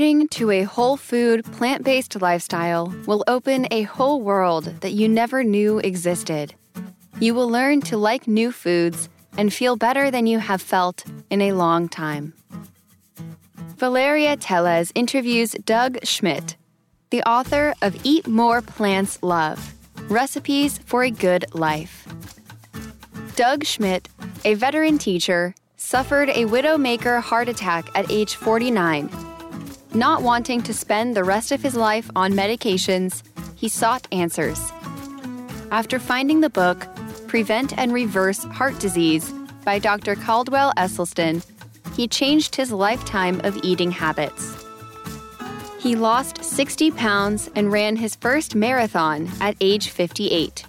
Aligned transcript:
Changing 0.00 0.28
to 0.28 0.50
a 0.50 0.62
whole 0.62 0.96
food, 0.96 1.44
plant 1.44 1.84
based 1.84 2.22
lifestyle 2.22 2.94
will 3.06 3.22
open 3.26 3.66
a 3.70 3.82
whole 3.82 4.22
world 4.22 4.64
that 4.80 4.92
you 4.92 5.06
never 5.06 5.44
knew 5.44 5.78
existed. 5.80 6.54
You 7.18 7.34
will 7.34 7.50
learn 7.50 7.82
to 7.82 7.98
like 7.98 8.26
new 8.26 8.50
foods 8.50 9.10
and 9.36 9.52
feel 9.52 9.76
better 9.76 10.10
than 10.10 10.26
you 10.26 10.38
have 10.38 10.62
felt 10.62 11.04
in 11.28 11.42
a 11.42 11.52
long 11.52 11.86
time. 11.86 12.32
Valeria 13.76 14.38
Teles 14.38 14.90
interviews 14.94 15.54
Doug 15.66 15.98
Schmidt, 16.02 16.56
the 17.10 17.22
author 17.24 17.74
of 17.82 17.94
Eat 18.02 18.26
More 18.26 18.62
Plants 18.62 19.22
Love 19.22 19.74
Recipes 20.08 20.78
for 20.78 21.02
a 21.02 21.10
Good 21.10 21.44
Life. 21.52 22.08
Doug 23.36 23.66
Schmidt, 23.66 24.08
a 24.46 24.54
veteran 24.54 24.96
teacher, 24.96 25.54
suffered 25.76 26.30
a 26.30 26.46
widowmaker 26.46 27.20
heart 27.20 27.50
attack 27.50 27.86
at 27.94 28.10
age 28.10 28.36
49 28.36 29.29
not 29.94 30.22
wanting 30.22 30.62
to 30.62 30.74
spend 30.74 31.16
the 31.16 31.24
rest 31.24 31.52
of 31.52 31.62
his 31.62 31.74
life 31.74 32.10
on 32.14 32.32
medications, 32.32 33.22
he 33.56 33.68
sought 33.68 34.06
answers. 34.12 34.72
After 35.70 35.98
finding 35.98 36.40
the 36.40 36.50
book, 36.50 36.86
Prevent 37.26 37.76
and 37.78 37.92
Reverse 37.92 38.44
Heart 38.44 38.78
Disease 38.80 39.32
by 39.64 39.78
Dr. 39.78 40.16
Caldwell 40.16 40.72
Esselstyn, 40.76 41.44
he 41.94 42.08
changed 42.08 42.56
his 42.56 42.72
lifetime 42.72 43.40
of 43.44 43.58
eating 43.62 43.90
habits. 43.90 44.64
He 45.78 45.96
lost 45.96 46.44
60 46.44 46.90
pounds 46.90 47.50
and 47.54 47.72
ran 47.72 47.96
his 47.96 48.16
first 48.16 48.54
marathon 48.54 49.28
at 49.40 49.56
age 49.60 49.90
58. 49.90 50.66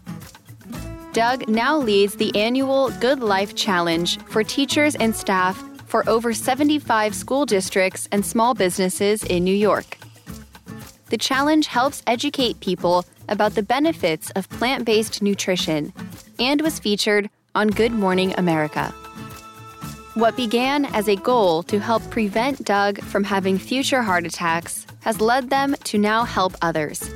Doug 1.13 1.49
now 1.49 1.77
leads 1.77 2.15
the 2.15 2.33
annual 2.35 2.89
Good 3.01 3.19
Life 3.19 3.53
Challenge 3.55 4.17
for 4.21 4.43
teachers 4.43 4.95
and 4.95 5.13
staff 5.13 5.61
for 5.91 6.07
over 6.09 6.33
75 6.33 7.13
school 7.13 7.45
districts 7.45 8.07
and 8.13 8.25
small 8.25 8.53
businesses 8.53 9.23
in 9.25 9.43
New 9.43 9.53
York. 9.53 9.97
The 11.09 11.17
challenge 11.17 11.67
helps 11.67 12.01
educate 12.07 12.61
people 12.61 13.03
about 13.27 13.55
the 13.55 13.61
benefits 13.63 14.31
of 14.31 14.49
plant 14.49 14.85
based 14.85 15.21
nutrition 15.21 15.91
and 16.39 16.61
was 16.61 16.79
featured 16.79 17.29
on 17.53 17.67
Good 17.67 17.91
Morning 17.91 18.33
America. 18.37 18.93
What 20.13 20.37
began 20.37 20.85
as 20.85 21.09
a 21.09 21.17
goal 21.17 21.63
to 21.63 21.79
help 21.79 22.09
prevent 22.09 22.63
Doug 22.63 23.01
from 23.01 23.25
having 23.25 23.57
future 23.57 24.01
heart 24.01 24.25
attacks 24.25 24.87
has 25.01 25.19
led 25.19 25.49
them 25.49 25.75
to 25.85 25.97
now 25.97 26.23
help 26.23 26.53
others. 26.61 27.09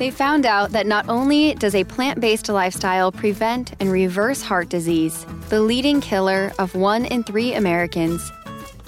They 0.00 0.10
found 0.10 0.46
out 0.46 0.70
that 0.70 0.86
not 0.86 1.10
only 1.10 1.52
does 1.56 1.74
a 1.74 1.84
plant 1.84 2.22
based 2.22 2.48
lifestyle 2.48 3.12
prevent 3.12 3.74
and 3.80 3.92
reverse 3.92 4.40
heart 4.40 4.70
disease, 4.70 5.26
the 5.50 5.60
leading 5.60 6.00
killer 6.00 6.54
of 6.58 6.74
one 6.74 7.04
in 7.04 7.22
three 7.22 7.52
Americans, 7.52 8.32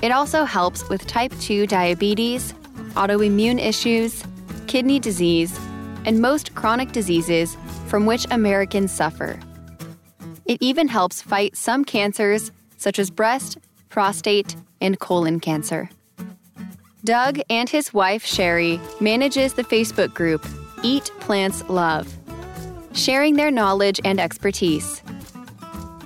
it 0.00 0.10
also 0.10 0.44
helps 0.44 0.88
with 0.88 1.06
type 1.06 1.30
2 1.38 1.66
diabetes, 1.66 2.54
autoimmune 2.94 3.60
issues, 3.60 4.24
kidney 4.66 4.98
disease, 4.98 5.54
and 6.06 6.22
most 6.22 6.54
chronic 6.54 6.92
diseases 6.92 7.58
from 7.88 8.06
which 8.06 8.26
Americans 8.30 8.90
suffer. 8.90 9.38
It 10.46 10.62
even 10.62 10.88
helps 10.88 11.20
fight 11.20 11.58
some 11.58 11.84
cancers 11.84 12.50
such 12.78 12.98
as 12.98 13.10
breast, 13.10 13.58
prostate, 13.90 14.56
and 14.80 14.98
colon 14.98 15.40
cancer. 15.40 15.90
Doug 17.04 17.38
and 17.50 17.68
his 17.68 17.92
wife 17.92 18.24
Shari 18.24 18.80
manages 18.98 19.52
the 19.52 19.64
Facebook 19.64 20.14
group 20.14 20.42
Eat 20.84 21.12
Plants 21.20 21.62
Love, 21.69 22.12
sharing 22.93 23.37
their 23.37 23.53
knowledge 23.53 24.00
and 24.04 24.19
expertise. 24.19 25.00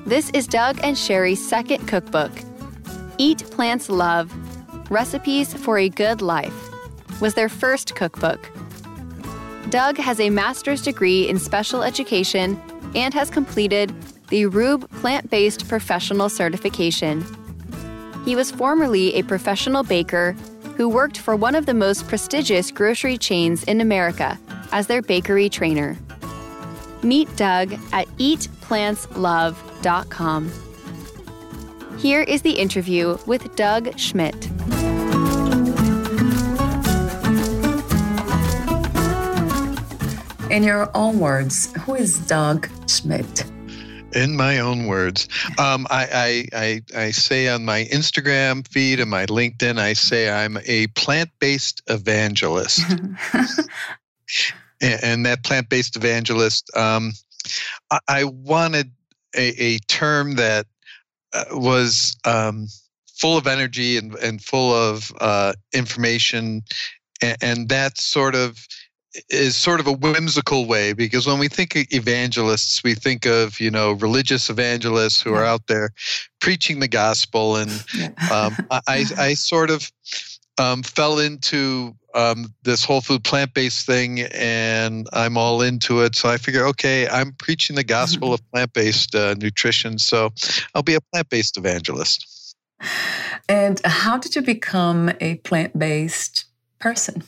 This 0.05 0.29
is 0.31 0.47
Doug 0.47 0.79
and 0.83 0.99
Shari's 0.99 1.47
second 1.47 1.89
cookbook, 1.89 2.31
Eat 3.17 3.39
Plants 3.51 3.89
Love 3.89 4.31
Recipes 4.91 5.55
for 5.55 5.79
a 5.79 5.89
Good 5.89 6.21
Life, 6.21 6.55
was 7.23 7.33
their 7.33 7.49
first 7.49 7.95
cookbook. 7.95 8.51
Doug 9.71 9.97
has 9.97 10.21
a 10.21 10.29
master's 10.29 10.83
degree 10.83 11.27
in 11.27 11.39
special 11.39 11.83
education 11.83 12.61
and 12.95 13.15
has 13.15 13.31
completed 13.31 13.95
the 14.29 14.45
Rouxbe 14.45 14.91
Plant 15.01 15.31
Based 15.31 15.67
Professional 15.69 16.29
Certification. 16.29 17.25
He 18.27 18.37
was 18.37 18.51
formerly 18.51 19.15
a 19.15 19.23
professional 19.23 19.85
baker 19.85 20.37
who 20.77 20.89
worked 20.89 21.19
for 21.19 21.35
one 21.35 21.55
of 21.55 21.67
the 21.67 21.75
most 21.75 22.07
prestigious 22.07 22.71
grocery 22.71 23.19
chains 23.19 23.65
in 23.65 23.81
America 23.81 24.39
as 24.73 24.87
their 24.87 25.03
bakery 25.03 25.49
trainer. 25.49 25.97
Meet 27.03 27.35
Doug 27.37 27.73
at 27.93 28.07
eatplantslove.com. 28.19 30.53
Here 31.99 32.23
is 32.23 32.43
the 32.43 32.53
interview 32.53 33.19
with 33.27 33.57
Doug 33.57 33.99
Schmidt. 33.99 34.49
In 40.51 40.63
your 40.63 40.91
own 40.95 41.19
words, 41.19 41.73
who 41.83 41.95
is 41.95 42.19
Doug 42.27 42.69
Schmidt? 42.89 43.45
In 44.17 44.35
my 44.35 44.59
own 44.59 44.87
words. 44.87 45.29
Um, 45.59 45.87
I, 45.91 46.49
I, 46.53 46.59
I, 46.59 46.83
I, 46.99 47.11
say 47.11 47.49
on 47.49 47.65
my 47.65 47.85
Instagram 47.85 48.67
feed 48.67 48.99
and 48.99 49.11
my 49.11 49.27
LinkedIn, 49.27 49.79
I 49.79 49.93
say 49.93 50.31
I'm 50.31 50.59
a 50.65 50.87
plant 50.89 51.31
based 51.39 51.83
evangelist. 51.87 52.81
and, 54.81 55.01
and, 55.03 55.27
that 55.27 55.45
plant 55.45 55.69
based 55.69 55.97
evangelist, 55.97 56.71
um, 56.75 57.13
I, 57.91 57.99
I, 58.09 58.25
wanted 58.25 58.91
a, 59.37 59.63
a, 59.63 59.79
term 59.81 60.37
that 60.37 60.67
uh, 61.35 61.45
was 61.53 62.17
um, 62.25 62.69
full 63.19 63.37
of 63.37 63.47
energy 63.47 63.99
and, 63.99 64.15
and 64.17 64.43
full 64.43 64.73
of 64.73 65.13
uh, 65.21 65.53
information. 65.75 66.63
And, 67.21 67.37
and 67.43 67.69
that 67.69 67.99
sort 67.99 68.35
of 68.35 68.67
is 69.29 69.57
sort 69.57 69.81
of 69.81 69.87
a 69.87 69.93
whimsical 69.93 70.67
way 70.67 70.93
because 70.93 71.27
when 71.27 71.39
we 71.39 71.49
think 71.49 71.77
of 71.77 71.87
evangelists, 71.91 72.83
we 72.83 72.95
think 72.95 73.27
of 73.27 73.61
you 73.61 73.71
know 73.71 73.93
religious 73.93 74.51
evangelists 74.51 75.21
who 75.21 75.35
are 75.35 75.45
out 75.45 75.67
there 75.67 75.91
preaching 76.41 76.81
the 76.81 76.89
gospel, 76.89 77.57
and 77.57 77.71
um, 78.31 78.57
I, 78.71 79.05
I 79.19 79.35
sort 79.35 79.71
of 79.71 79.91
um, 80.59 80.83
fell 80.83 81.19
into 81.19 81.95
um, 82.15 82.53
this 82.63 82.85
whole 82.85 83.01
food 83.01 83.25
plant 83.25 83.55
based 83.55 83.87
thing, 83.87 84.21
and 84.33 85.07
I'm 85.13 85.37
all 85.37 85.63
into 85.63 86.01
it. 86.01 86.15
So 86.15 86.29
I 86.29 86.39
figure, 86.39 86.67
okay, 86.69 87.09
I'm 87.09 87.33
preaching 87.33 87.77
the 87.77 87.85
gospel 87.85 88.33
of 88.33 88.41
plant 88.53 88.73
based 88.73 89.15
uh, 89.15 89.35
nutrition, 89.35 89.99
so 89.99 90.33
I'll 90.75 90.83
be 90.83 90.95
a 90.95 91.01
plant 91.13 91.29
based 91.29 91.57
evangelist. 91.57 92.55
And 93.49 93.81
how 93.85 94.19
did 94.19 94.37
you 94.37 94.43
become 94.43 95.11
a 95.21 95.37
plant 95.37 95.79
based 95.79 96.45
person? 96.79 97.23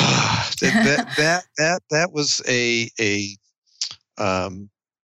that, 0.60 1.06
that 1.16 1.44
that 1.56 1.82
that 1.90 2.12
was 2.12 2.40
a 2.48 2.90
a 3.00 3.36
um, 4.18 4.70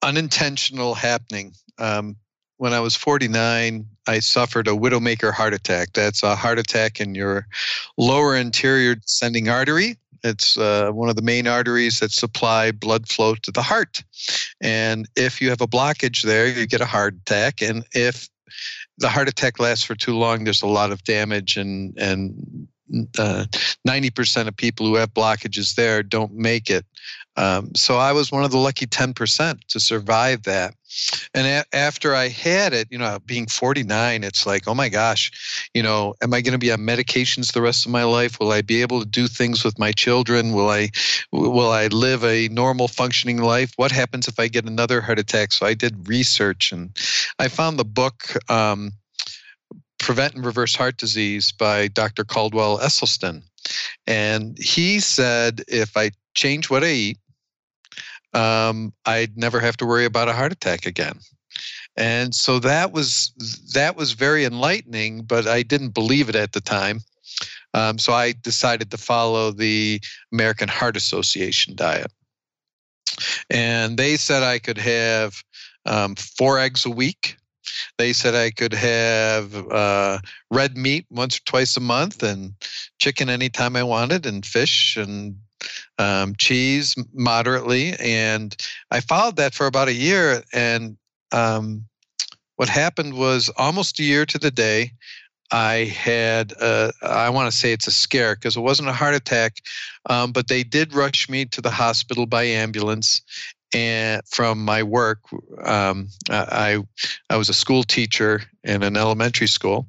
unintentional 0.02 0.94
happening. 0.94 1.54
Um, 1.78 2.16
when 2.58 2.74
I 2.74 2.80
was 2.80 2.96
49, 2.96 3.88
I 4.08 4.20
suffered 4.20 4.68
a 4.68 4.72
widowmaker 4.72 5.34
heart 5.34 5.54
attack. 5.54 5.94
That's 5.94 6.22
a 6.22 6.36
heart 6.36 6.60
attack 6.60 7.02
in 7.02 7.16
your 7.16 7.48
lower 7.98 8.36
anterior 8.36 8.96
descending 8.96 9.50
artery. 9.50 9.98
It's 10.24 10.58
uh, 10.58 10.92
one 10.92 11.10
of 11.10 11.16
the 11.16 11.24
main 11.24 11.48
arteries 11.48 12.00
that 12.00 12.12
supply 12.12 12.72
blood 12.72 13.10
flow 13.10 13.34
to 13.36 13.52
the 13.52 13.64
heart. 13.64 14.04
And 14.62 15.08
if 15.16 15.42
you 15.42 15.50
have 15.50 15.62
a 15.62 15.68
blockage 15.68 16.22
there, 16.22 16.48
you 16.48 16.68
get 16.68 16.82
a 16.82 16.86
heart 16.86 17.16
attack. 17.16 17.62
And 17.64 17.84
if 17.94 18.30
the 19.00 19.10
heart 19.10 19.28
attack 19.28 19.60
lasts 19.60 19.84
for 19.84 19.96
too 19.96 20.16
long, 20.16 20.44
there's 20.44 20.62
a 20.62 20.68
lot 20.68 20.92
of 20.92 21.04
damage 21.04 21.58
and 21.58 21.98
and 21.98 22.68
uh, 23.18 23.46
90% 23.88 24.48
of 24.48 24.56
people 24.56 24.86
who 24.86 24.96
have 24.96 25.14
blockages 25.14 25.76
there 25.76 26.04
don't 26.04 26.34
make 26.34 26.70
it. 26.70 26.86
Um, 27.38 27.72
so 27.76 27.96
I 27.96 28.12
was 28.12 28.32
one 28.32 28.44
of 28.44 28.52
the 28.52 28.58
lucky 28.58 28.86
10% 28.86 29.60
to 29.70 29.80
survive 29.80 30.44
that. 30.44 30.76
And 31.34 31.48
a- 31.48 31.76
after 31.76 32.14
I 32.14 32.28
had 32.28 32.74
it, 32.74 32.88
you 32.92 32.98
know, 32.98 33.20
being 33.26 33.48
49, 33.48 34.24
it's 34.24 34.46
like, 34.46 34.68
oh 34.68 34.76
my 34.76 34.90
gosh, 34.90 35.32
you 35.74 35.82
know, 35.82 36.14
am 36.22 36.34
I 36.34 36.42
going 36.42 36.52
to 36.52 36.58
be 36.58 36.72
on 36.72 36.80
medications 36.80 37.54
the 37.54 37.62
rest 37.62 37.86
of 37.86 37.92
my 37.92 38.04
life? 38.04 38.40
Will 38.40 38.52
I 38.52 38.62
be 38.62 38.82
able 38.82 39.00
to 39.00 39.06
do 39.06 39.28
things 39.28 39.64
with 39.64 39.80
my 39.80 39.94
children? 39.94 40.52
Will 40.52 40.70
I, 40.70 40.90
will 41.32 41.72
I 41.72 41.88
live 41.88 42.26
a 42.26 42.50
normal 42.50 42.90
functioning 42.90 43.38
life? 43.38 43.72
What 43.78 43.92
happens 43.92 44.28
if 44.28 44.38
I 44.38 44.50
get 44.50 44.66
another 44.66 45.00
heart 45.00 45.20
attack? 45.20 45.54
So 45.54 45.66
I 45.66 45.74
did 45.74 46.10
research 46.10 46.72
and 46.74 46.96
I 47.40 47.48
found 47.48 47.80
the 47.80 47.86
book. 47.86 48.36
Um, 48.50 48.92
Prevent 50.02 50.34
and 50.34 50.46
Reverse 50.46 50.76
Heart 50.76 50.98
Disease 50.98 51.52
by 51.52 51.88
Dr. 51.88 52.24
Caldwell 52.24 52.80
Esselstyn. 52.80 53.44
And 54.08 54.58
he 54.58 55.00
said 55.00 55.62
if 55.68 55.96
I 55.96 56.12
change 56.34 56.70
what 56.70 56.84
I 56.84 56.88
eat, 56.88 57.18
um, 58.34 58.94
I'd 59.06 59.38
never 59.38 59.60
have 59.60 59.78
to 59.78 59.86
worry 59.86 60.06
about 60.06 60.28
a 60.28 60.34
heart 60.34 60.52
attack 60.52 60.86
again. 60.86 61.20
And 61.96 62.34
so 62.34 62.60
that 62.60 62.92
was 62.92 63.32
that 63.74 63.96
was 63.96 64.14
very 64.14 64.46
enlightening, 64.46 65.24
but 65.24 65.48
I 65.48 65.62
didn't 65.62 65.90
believe 65.90 66.30
it 66.30 66.36
at 66.36 66.54
the 66.54 66.62
time. 66.62 67.02
Um, 67.74 68.00
so 68.00 68.14
I 68.14 68.32
decided 68.32 68.90
to 68.92 68.98
follow 68.98 69.52
the 69.52 70.02
American 70.32 70.68
Heart 70.68 70.98
Association 70.98 71.76
diet. 71.76 72.12
And 73.50 73.98
they 73.98 74.18
said 74.18 74.42
I 74.42 74.58
could 74.60 74.78
have 74.78 75.44
um, 75.86 76.16
four 76.16 76.58
eggs 76.58 76.86
a 76.86 76.90
week 76.90 77.38
they 77.98 78.14
said 78.14 78.36
I 78.36 78.52
could 78.52 78.74
have 78.74 79.56
uh, 79.72 80.20
red 80.50 80.78
meat 80.78 81.06
once 81.10 81.38
or 81.38 81.42
twice 81.46 81.78
a 81.78 81.82
month 81.82 82.24
and 82.24 82.54
chicken 83.00 83.30
anytime 83.30 83.76
I 83.76 83.84
wanted 83.84 84.26
and 84.26 84.46
fish 84.46 84.98
and 84.98 85.36
um, 85.98 86.36
cheese 86.36 86.96
moderately. 87.14 87.94
And 88.00 88.56
I 88.90 89.02
followed 89.02 89.36
that 89.38 89.54
for 89.54 89.68
about 89.68 89.88
a 89.88 89.94
year. 89.94 90.44
And 90.54 90.98
um, 91.32 91.86
what 92.56 92.70
happened 92.70 93.14
was 93.14 93.50
almost 93.58 94.00
a 94.00 94.04
year 94.04 94.26
to 94.26 94.38
the 94.38 94.52
day, 94.52 94.92
I 95.54 95.94
had, 95.94 96.54
uh, 96.62 96.92
I 97.02 97.30
want 97.30 97.52
to 97.52 97.58
say 97.58 97.74
it's 97.74 97.88
a 97.88 97.92
scare 97.92 98.36
because 98.36 98.56
it 98.56 98.62
wasn't 98.62 98.88
a 98.88 98.94
heart 98.94 99.16
attack, 99.16 99.58
um, 100.10 100.32
but 100.32 100.48
they 100.48 100.64
did 100.64 100.94
rush 100.94 101.28
me 101.28 101.46
to 101.46 101.62
the 101.62 101.70
hospital 101.70 102.26
by 102.26 102.44
ambulance 102.44 103.22
and 103.74 104.22
from 104.28 104.64
my 104.64 104.84
work, 104.84 105.20
um, 105.64 106.10
I 106.30 106.84
I 107.30 107.38
was 107.38 107.50
a 107.50 107.54
school 107.54 107.84
teacher 107.84 108.42
in 108.64 108.84
an 108.84 108.98
elementary 108.98 109.48
school, 109.48 109.88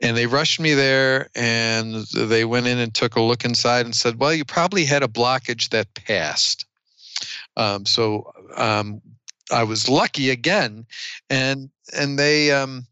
and 0.00 0.16
they 0.16 0.26
rushed 0.26 0.60
me 0.60 0.74
there, 0.74 1.28
and 1.34 2.06
they 2.14 2.44
went 2.44 2.66
in 2.66 2.78
and 2.78 2.94
took 2.94 3.16
a 3.16 3.20
look 3.22 3.44
inside 3.44 3.84
and 3.84 3.94
said, 3.94 4.18
"Well, 4.18 4.32
you 4.32 4.44
probably 4.44 4.84
had 4.84 5.02
a 5.02 5.08
blockage 5.08 5.68
that 5.70 5.92
passed." 5.94 6.64
Um, 7.56 7.84
so 7.84 8.32
um, 8.56 9.02
I 9.50 9.64
was 9.64 9.88
lucky 9.88 10.30
again, 10.30 10.86
and 11.28 11.70
and 11.94 12.18
they. 12.18 12.50
Um, 12.52 12.86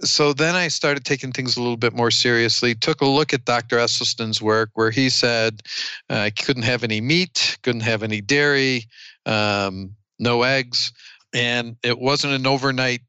so 0.00 0.32
then 0.32 0.54
I 0.54 0.68
started 0.68 1.04
taking 1.04 1.32
things 1.32 1.56
a 1.56 1.62
little 1.62 1.76
bit 1.76 1.94
more 1.94 2.10
seriously. 2.10 2.74
Took 2.74 3.00
a 3.00 3.06
look 3.06 3.32
at 3.32 3.44
Dr. 3.44 3.76
Esselstyn's 3.76 4.42
work, 4.42 4.70
where 4.74 4.90
he 4.90 5.08
said 5.08 5.62
uh, 6.10 6.14
I 6.14 6.30
couldn't 6.30 6.64
have 6.64 6.82
any 6.84 7.00
meat, 7.00 7.58
couldn't 7.62 7.82
have 7.82 8.02
any 8.02 8.20
dairy, 8.20 8.86
um, 9.26 9.94
no 10.18 10.42
eggs. 10.42 10.92
And 11.32 11.76
it 11.82 11.98
wasn't 11.98 12.34
an 12.34 12.46
overnight 12.46 13.00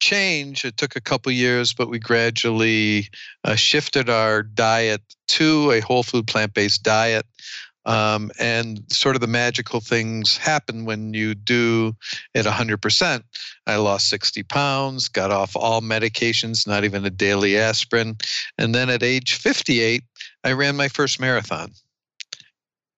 change. 0.00 0.64
It 0.64 0.76
took 0.76 0.96
a 0.96 1.00
couple 1.00 1.30
years, 1.30 1.72
but 1.72 1.88
we 1.88 1.98
gradually 1.98 3.08
uh, 3.44 3.54
shifted 3.54 4.10
our 4.10 4.42
diet 4.42 5.02
to 5.28 5.70
a 5.70 5.80
whole 5.80 6.02
food 6.02 6.26
plant 6.26 6.54
based 6.54 6.82
diet. 6.82 7.26
Um, 7.86 8.30
and 8.38 8.82
sort 8.88 9.14
of 9.14 9.22
the 9.22 9.26
magical 9.26 9.80
things 9.80 10.36
happen 10.36 10.84
when 10.84 11.14
you 11.14 11.34
do 11.34 11.96
it 12.34 12.44
100%. 12.44 13.22
I 13.66 13.76
lost 13.76 14.08
60 14.08 14.42
pounds, 14.44 15.08
got 15.08 15.30
off 15.30 15.56
all 15.56 15.80
medications, 15.80 16.66
not 16.66 16.84
even 16.84 17.06
a 17.06 17.10
daily 17.10 17.56
aspirin. 17.56 18.16
And 18.58 18.74
then 18.74 18.90
at 18.90 19.02
age 19.02 19.36
58, 19.36 20.02
I 20.44 20.52
ran 20.52 20.76
my 20.76 20.88
first 20.88 21.20
marathon. 21.20 21.72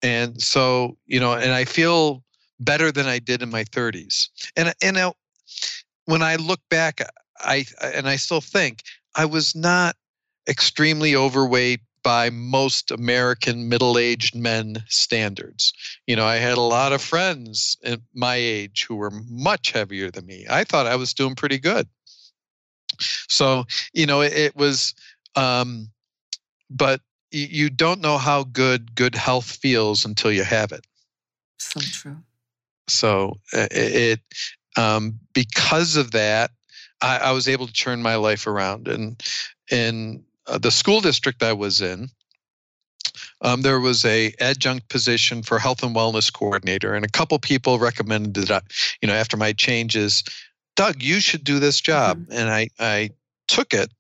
And 0.03 0.43
so, 0.43 0.97
you 1.07 1.21
know, 1.21 1.35
and 1.35 1.53
I 1.53 1.65
feel 1.65 2.25
better 2.65 2.93
than 2.93 3.07
I 3.07 3.19
did 3.19 3.43
in 3.43 3.51
my 3.51 3.65
30s. 3.65 4.29
And 4.57 4.75
and 4.83 4.97
now, 4.97 5.15
when 6.07 6.23
I 6.23 6.37
look 6.37 6.61
back, 6.71 7.01
I 7.41 7.65
and 7.81 8.09
I 8.09 8.17
still 8.17 8.41
think 8.41 8.83
I 9.15 9.25
was 9.25 9.55
not 9.55 9.97
extremely 10.49 11.15
overweight 11.15 11.81
by 12.03 12.31
most 12.31 12.91
American 12.91 13.69
middle-aged 13.69 14.35
men 14.35 14.83
standards. 14.89 15.73
You 16.07 16.17
know, 16.17 16.27
I 16.27 16.37
had 16.37 16.59
a 16.59 16.61
lot 16.61 16.93
of 16.93 17.01
friends 17.01 17.77
at 17.85 18.01
my 18.13 18.35
age 18.35 18.85
who 18.89 18.97
were 18.97 19.13
much 19.29 19.71
heavier 19.71 20.11
than 20.11 20.27
me. 20.27 20.45
I 20.51 20.65
thought 20.65 20.87
I 20.87 20.97
was 20.97 21.15
doing 21.15 21.37
pretty 21.37 21.59
good. 21.59 21.89
So, 23.29 23.65
you 23.93 24.07
know, 24.07 24.21
it, 24.21 24.33
it 24.33 24.57
was 24.57 24.95
um 25.37 25.91
but 26.71 27.01
you 27.31 27.71
don't 27.71 28.01
know 28.01 28.19
how 28.19 28.45
good 28.45 28.95
good 28.95 29.15
health 29.15 29.51
feels 29.51 30.05
until 30.05 30.31
you 30.31 30.45
have 30.45 30.73
it. 30.73 30.87
So 31.59 31.81
true. 31.81 32.19
So 32.89 33.39
uh, 33.53 33.69
it, 33.71 34.21
um, 34.77 35.19
because 35.35 35.97
of 35.97 36.13
that, 36.13 36.51
I, 37.01 37.19
I, 37.19 37.33
was 37.33 37.49
able 37.49 37.67
to 37.67 37.73
turn 37.73 38.03
my 38.03 38.17
life 38.17 38.47
around. 38.47 38.89
And 38.89 39.23
in 39.71 40.25
uh, 40.47 40.59
the 40.59 40.71
school 40.71 41.01
district 41.01 41.43
I 41.43 41.53
was 41.53 41.81
in, 41.81 42.09
um, 43.43 43.63
there 43.63 43.81
was 43.81 44.05
a 44.05 44.33
adjunct 44.41 44.89
position 44.89 45.43
for 45.43 45.59
health 45.59 45.83
and 45.83 45.95
wellness 45.95 46.33
coordinator, 46.33 46.95
and 46.95 47.05
a 47.05 47.11
couple 47.11 47.39
people 47.39 47.79
recommended 47.79 48.47
that. 48.47 48.65
You 49.01 49.09
know, 49.09 49.15
after 49.15 49.37
my 49.37 49.53
changes, 49.53 50.23
Doug, 50.77 51.03
you 51.03 51.21
should 51.21 51.45
do 51.45 51.59
this 51.59 51.81
job, 51.81 52.19
mm-hmm. 52.19 52.33
and 52.33 52.49
I 52.49 52.69
I 52.79 53.11
took 53.49 53.75
it, 53.75 53.91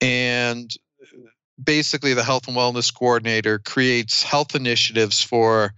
and 0.00 0.70
basically 1.62 2.14
the 2.14 2.24
health 2.24 2.48
and 2.48 2.56
wellness 2.56 2.92
coordinator 2.92 3.58
creates 3.58 4.22
health 4.22 4.54
initiatives 4.54 5.22
for 5.22 5.72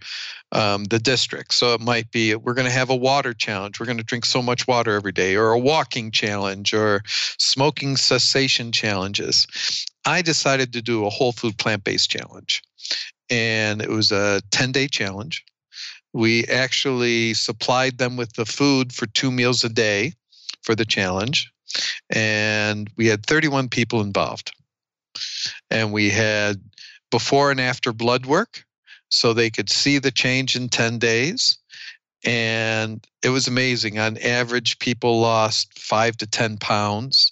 um, 0.51 0.85
the 0.85 0.99
district. 0.99 1.53
So 1.53 1.73
it 1.73 1.81
might 1.81 2.11
be 2.11 2.35
we're 2.35 2.53
going 2.53 2.67
to 2.67 2.73
have 2.73 2.89
a 2.89 2.95
water 2.95 3.33
challenge. 3.33 3.79
We're 3.79 3.85
going 3.85 3.97
to 3.97 4.03
drink 4.03 4.25
so 4.25 4.41
much 4.41 4.67
water 4.67 4.95
every 4.95 5.11
day, 5.11 5.35
or 5.35 5.51
a 5.51 5.59
walking 5.59 6.11
challenge, 6.11 6.73
or 6.73 7.01
smoking 7.05 7.97
cessation 7.97 8.71
challenges. 8.71 9.85
I 10.05 10.21
decided 10.21 10.73
to 10.73 10.81
do 10.81 11.05
a 11.05 11.09
whole 11.09 11.31
food 11.31 11.57
plant 11.57 11.83
based 11.83 12.09
challenge. 12.09 12.63
And 13.29 13.81
it 13.81 13.89
was 13.89 14.11
a 14.11 14.41
10 14.51 14.71
day 14.71 14.87
challenge. 14.87 15.45
We 16.13 16.45
actually 16.45 17.35
supplied 17.35 17.99
them 17.99 18.17
with 18.17 18.33
the 18.33 18.45
food 18.45 18.91
for 18.91 19.05
two 19.05 19.31
meals 19.31 19.63
a 19.63 19.69
day 19.69 20.13
for 20.63 20.73
the 20.73 20.85
challenge. 20.85 21.51
And 22.09 22.89
we 22.97 23.05
had 23.05 23.23
31 23.23 23.69
people 23.69 24.01
involved. 24.01 24.51
And 25.69 25.91
we 25.91 26.09
had 26.09 26.61
before 27.11 27.51
and 27.51 27.59
after 27.59 27.93
blood 27.93 28.25
work 28.25 28.63
so 29.09 29.33
they 29.33 29.49
could 29.49 29.69
see 29.69 29.97
the 29.97 30.11
change 30.11 30.55
in 30.55 30.69
10 30.69 30.99
days. 30.99 31.57
And 32.25 33.05
it 33.23 33.29
was 33.29 33.47
amazing. 33.47 33.97
On 33.97 34.17
average, 34.17 34.79
people 34.79 35.19
lost 35.19 35.77
five 35.79 36.17
to 36.17 36.27
10 36.27 36.57
pounds, 36.57 37.31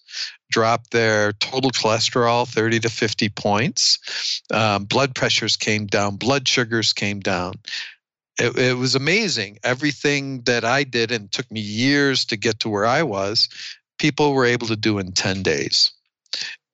dropped 0.49 0.91
their 0.91 1.33
total 1.33 1.71
cholesterol 1.71 2.47
30 2.47 2.79
to 2.81 2.89
50 2.89 3.29
points. 3.29 4.41
Um, 4.51 4.85
blood 4.85 5.13
pressures 5.13 5.57
came 5.57 5.87
down, 5.87 6.15
blood 6.15 6.47
sugars 6.47 6.93
came 6.93 7.19
down. 7.19 7.55
It, 8.39 8.57
it 8.57 8.77
was 8.77 8.95
amazing. 8.95 9.59
Everything 9.63 10.41
that 10.43 10.63
I 10.63 10.83
did 10.83 11.11
and 11.11 11.31
took 11.31 11.51
me 11.51 11.59
years 11.59 12.23
to 12.25 12.37
get 12.37 12.59
to 12.61 12.69
where 12.69 12.85
I 12.85 13.03
was, 13.03 13.49
people 13.99 14.33
were 14.33 14.45
able 14.45 14.67
to 14.67 14.75
do 14.75 14.99
in 14.99 15.11
10 15.11 15.43
days 15.43 15.91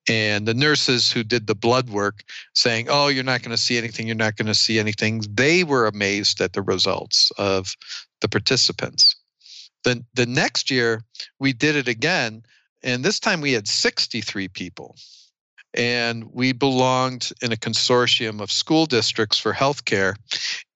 and 0.08 0.48
the 0.48 0.54
nurses 0.54 1.12
who 1.12 1.24
did 1.24 1.48
the 1.48 1.56
blood 1.56 1.90
work 1.90 2.24
saying, 2.54 2.88
Oh, 2.90 3.08
you're 3.08 3.24
not 3.24 3.42
going 3.42 3.56
to 3.56 3.62
see 3.62 3.78
anything, 3.78 4.08
you're 4.08 4.16
not 4.16 4.36
going 4.36 4.48
to 4.48 4.56
see 4.56 4.80
anything. 4.80 5.24
They 5.30 5.64
were 5.64 5.86
amazed 5.86 6.42
at 6.42 6.54
the 6.54 6.62
results 6.62 7.32
of 7.38 7.76
the 8.22 8.28
participants. 8.28 9.16
The, 9.84 10.04
the 10.14 10.26
next 10.26 10.72
year, 10.72 11.04
we 11.40 11.54
did 11.54 11.76
it 11.76 11.88
again, 11.88 12.44
and 12.84 13.04
this 13.04 13.20
time 13.20 13.42
we 13.42 13.54
had 13.54 13.68
63 13.68 14.48
people. 14.50 14.96
And 15.76 16.26
we 16.32 16.52
belonged 16.52 17.32
in 17.42 17.52
a 17.52 17.58
consortium 17.58 18.42
of 18.42 18.52
school 18.52 18.86
districts 18.86 19.40
for 19.40 19.54
healthcare, 19.54 20.16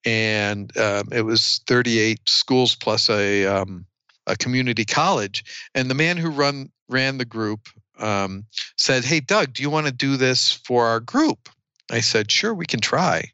and 0.04 0.76
um, 0.76 1.10
it 1.12 1.22
was 1.22 1.62
38 1.68 2.20
schools 2.26 2.76
plus 2.76 3.08
a 3.08 3.46
um, 3.46 3.86
a 4.26 4.36
community 4.36 4.86
college. 4.86 5.44
And 5.74 5.90
the 5.90 5.96
man 5.96 6.18
who 6.18 6.30
run 6.30 6.70
ran 6.90 7.18
the 7.18 7.26
group 7.26 7.70
um, 8.00 8.46
said, 8.78 9.04
Hey, 9.04 9.20
Doug, 9.20 9.54
do 9.54 9.64
you 9.64 9.70
want 9.70 9.88
to 9.88 9.92
do 9.92 10.18
this 10.18 10.52
for 10.52 10.86
our 10.86 11.00
group? 11.00 11.50
I 11.92 12.02
said, 12.02 12.32
Sure, 12.32 12.54
we 12.54 12.66
can 12.66 12.80
try. 12.80 13.32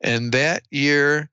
And 0.00 0.32
that 0.32 0.62
year, 0.70 1.30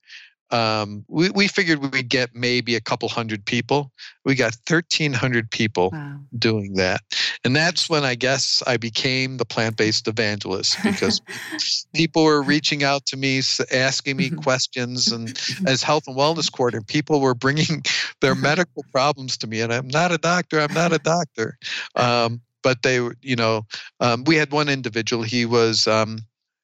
um, 0.53 1.03
we, 1.07 1.31
we 1.31 1.47
figured 1.47 1.91
we'd 1.91 2.09
get 2.09 2.35
maybe 2.35 2.75
a 2.75 2.81
couple 2.81 3.09
hundred 3.09 3.43
people. 3.43 3.91
We 4.23 4.35
got 4.35 4.55
1,300 4.67 5.49
people 5.49 5.89
wow. 5.91 6.19
doing 6.37 6.75
that. 6.75 7.01
And 7.43 7.55
that's 7.55 7.89
when 7.89 8.03
I 8.03 8.13
guess 8.13 8.61
I 8.67 8.77
became 8.77 9.37
the 9.37 9.45
plant 9.45 9.77
based 9.77 10.07
evangelist 10.07 10.77
because 10.83 11.21
people 11.95 12.23
were 12.23 12.43
reaching 12.43 12.83
out 12.83 13.07
to 13.07 13.17
me, 13.17 13.41
asking 13.71 14.15
me 14.15 14.29
questions. 14.29 15.11
And 15.11 15.35
as 15.67 15.81
health 15.81 16.03
and 16.05 16.15
wellness 16.15 16.51
coordinator, 16.51 16.85
people 16.85 17.19
were 17.19 17.33
bringing 17.33 17.83
their 18.21 18.35
medical 18.35 18.85
problems 18.91 19.37
to 19.37 19.47
me. 19.47 19.61
And 19.61 19.73
I'm 19.73 19.87
not 19.87 20.11
a 20.11 20.19
doctor, 20.19 20.59
I'm 20.59 20.73
not 20.73 20.93
a 20.93 20.99
doctor. 20.99 21.57
Um, 21.95 22.41
but 22.63 22.81
they 22.81 22.95
you 23.21 23.35
know, 23.35 23.65
um, 23.99 24.23
we 24.25 24.35
had 24.35 24.51
one 24.51 24.69
individual, 24.69 25.23
he 25.23 25.45
was. 25.45 25.87
Um, 25.87 26.19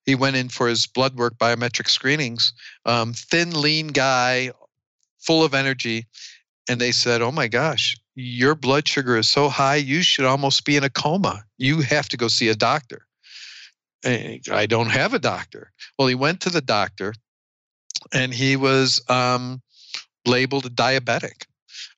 he 0.06 0.16
went 0.16 0.36
in 0.36 0.50
for 0.50 0.68
his 0.68 0.88
blood 0.88 1.16
work 1.16 1.38
biometric 1.38 1.88
screenings 1.88 2.52
um, 2.86 3.14
thin 3.14 3.52
lean 3.62 3.88
guy 3.88 4.50
full 5.20 5.44
of 5.44 5.54
energy 5.54 6.08
and 6.68 6.82
they 6.82 6.92
said 6.92 7.22
oh 7.22 7.32
my 7.32 7.48
gosh 7.48 7.96
your 8.16 8.56
blood 8.56 8.88
sugar 8.88 9.18
is 9.18 9.30
so 9.30 9.50
high 9.50 9.76
you 9.76 10.02
should 10.02 10.26
almost 10.26 10.66
be 10.66 10.76
in 10.76 10.84
a 10.84 10.90
coma 10.90 11.44
you 11.60 11.82
have 11.82 12.10
to 12.10 12.18
go 12.18 12.28
see 12.28 12.50
a 12.50 12.56
doctor 12.56 13.06
and 14.04 14.42
i 14.52 14.66
don't 14.66 14.90
have 14.90 15.14
a 15.14 15.20
doctor 15.20 15.72
well 16.00 16.08
he 16.08 16.16
went 16.16 16.42
to 16.42 16.50
the 16.50 16.62
doctor 16.62 17.14
and 18.12 18.34
he 18.34 18.56
was 18.56 19.02
um, 19.10 19.62
labeled 20.26 20.66
a 20.66 20.70
diabetic 20.70 21.44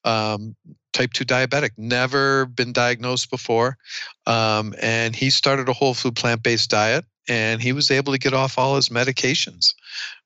um, 0.03 0.55
type 0.93 1.13
2 1.13 1.25
diabetic, 1.25 1.71
never 1.77 2.45
been 2.45 2.73
diagnosed 2.73 3.29
before. 3.29 3.77
Um, 4.25 4.73
and 4.81 5.15
he 5.15 5.29
started 5.29 5.69
a 5.69 5.73
whole 5.73 5.93
food 5.93 6.15
plant 6.15 6.43
based 6.43 6.69
diet 6.69 7.05
and 7.27 7.61
he 7.61 7.71
was 7.71 7.91
able 7.91 8.13
to 8.13 8.19
get 8.19 8.33
off 8.33 8.57
all 8.57 8.75
his 8.75 8.89
medications. 8.89 9.73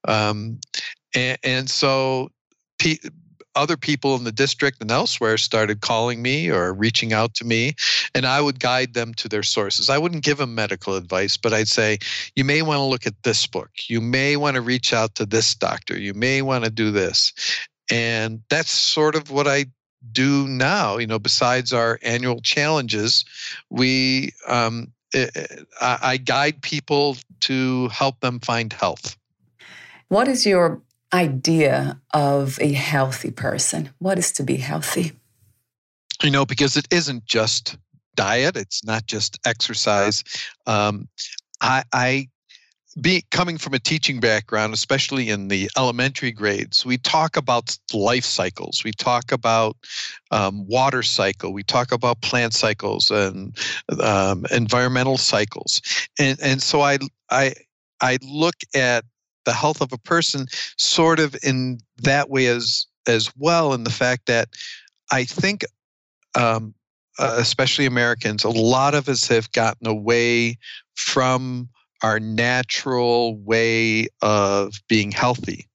Um, 0.08 0.60
and, 1.14 1.38
and, 1.44 1.70
so 1.70 2.30
other 3.56 3.78
people 3.78 4.16
in 4.16 4.24
the 4.24 4.32
district 4.32 4.82
and 4.82 4.92
elsewhere 4.92 5.38
started 5.38 5.82
calling 5.82 6.22
me 6.22 6.50
or 6.50 6.74
reaching 6.74 7.14
out 7.14 7.34
to 7.36 7.46
me, 7.46 7.74
and 8.14 8.26
I 8.26 8.42
would 8.42 8.60
guide 8.60 8.94
them 8.94 9.14
to 9.16 9.30
their 9.30 9.44
sources. 9.44 9.90
I 9.90 9.98
wouldn't 9.98 10.24
give 10.24 10.38
them 10.38 10.54
medical 10.54 10.96
advice, 10.96 11.38
but 11.38 11.54
I'd 11.54 11.68
say, 11.68 12.00
you 12.36 12.44
may 12.44 12.62
want 12.62 12.80
to 12.80 12.84
look 12.84 13.08
at 13.08 13.24
this 13.24 13.48
book. 13.48 13.70
You 13.88 14.02
may 14.02 14.36
want 14.36 14.56
to 14.56 14.62
reach 14.62 14.94
out 14.94 15.16
to 15.16 15.26
this 15.26 15.56
doctor. 15.56 15.98
You 15.98 16.14
may 16.14 16.42
want 16.42 16.66
to 16.66 16.70
do 16.70 16.92
this. 16.92 17.34
And 17.90 18.42
that's 18.50 18.72
sort 18.72 19.16
of 19.16 19.32
what 19.32 19.48
I 19.48 19.66
do 20.12 20.48
now. 20.48 20.98
You 20.98 21.08
know, 21.08 21.20
besides 21.20 21.74
our 21.74 22.00
annual 22.02 22.42
challenges, 22.42 23.26
we 23.70 24.32
um, 24.48 24.92
eh, 25.14 25.30
eh, 25.36 25.46
I 25.82 26.18
guide 26.18 26.62
people 26.62 27.18
to 27.42 27.88
help 27.90 28.20
them 28.20 28.40
find 28.40 28.72
health. 28.72 29.18
What 30.08 30.28
is 30.28 30.46
your 30.46 30.82
idea 31.14 32.00
of 32.14 32.60
a 32.62 32.74
healthy 32.74 33.32
person? 33.32 33.90
What 34.00 34.20
is 34.20 34.32
to 34.34 34.44
be 34.44 34.58
healthy? 34.58 35.14
You 36.24 36.32
know, 36.32 36.46
because 36.46 36.78
it 36.78 36.88
isn't 36.92 37.26
just 37.26 37.78
diet, 38.16 38.56
it's 38.56 38.84
not 38.84 39.06
just 39.06 39.40
exercise. 39.46 40.24
Um, 40.66 41.08
I, 41.62 41.84
I 41.94 42.30
coming 43.32 43.58
from 43.58 43.74
a 43.74 43.80
teaching 43.80 44.20
background, 44.20 44.74
especially 44.74 45.30
in 45.30 45.50
the 45.50 45.70
elementary 45.78 46.32
grades, 46.32 46.86
we 46.86 46.98
talk 46.98 47.36
about 47.36 47.78
life 47.94 48.24
cycles. 48.24 48.84
We 48.86 48.92
talk 48.92 49.32
about 49.32 49.76
um, 50.32 50.66
water 50.66 51.04
cycle. 51.04 51.52
We 51.52 51.64
talk 51.64 51.92
about 51.92 52.22
plant 52.22 52.54
cycles 52.54 53.12
and 53.12 53.58
um, 54.02 54.46
environmental 54.52 55.18
cycles. 55.18 55.82
And 56.20 56.40
and 56.42 56.62
so 56.62 56.82
I 56.82 57.00
I 57.30 57.54
I 58.02 58.18
look 58.22 58.56
at 58.74 59.04
the 59.44 59.54
health 59.54 59.82
of 59.82 59.92
a 59.92 59.98
person 59.98 60.48
sort 60.78 61.20
of 61.20 61.36
in 61.44 61.80
that 61.98 62.30
way 62.30 62.48
as 62.48 62.88
as 63.08 63.30
well, 63.38 63.74
in 63.74 63.84
the 63.84 63.92
fact 63.92 64.26
that 64.28 64.50
I 65.12 65.26
think. 65.26 65.66
Um, 66.36 66.74
uh, 67.18 67.38
especially 67.38 67.86
Americans, 67.86 68.44
a 68.44 68.50
lot 68.50 68.94
of 68.94 69.08
us 69.08 69.26
have 69.30 69.50
gotten 69.54 69.88
away 69.88 70.58
from 70.96 71.70
our 72.06 72.20
natural 72.20 73.36
way 73.38 74.06
of 74.22 74.76
being 74.88 75.12
healthy. 75.12 75.68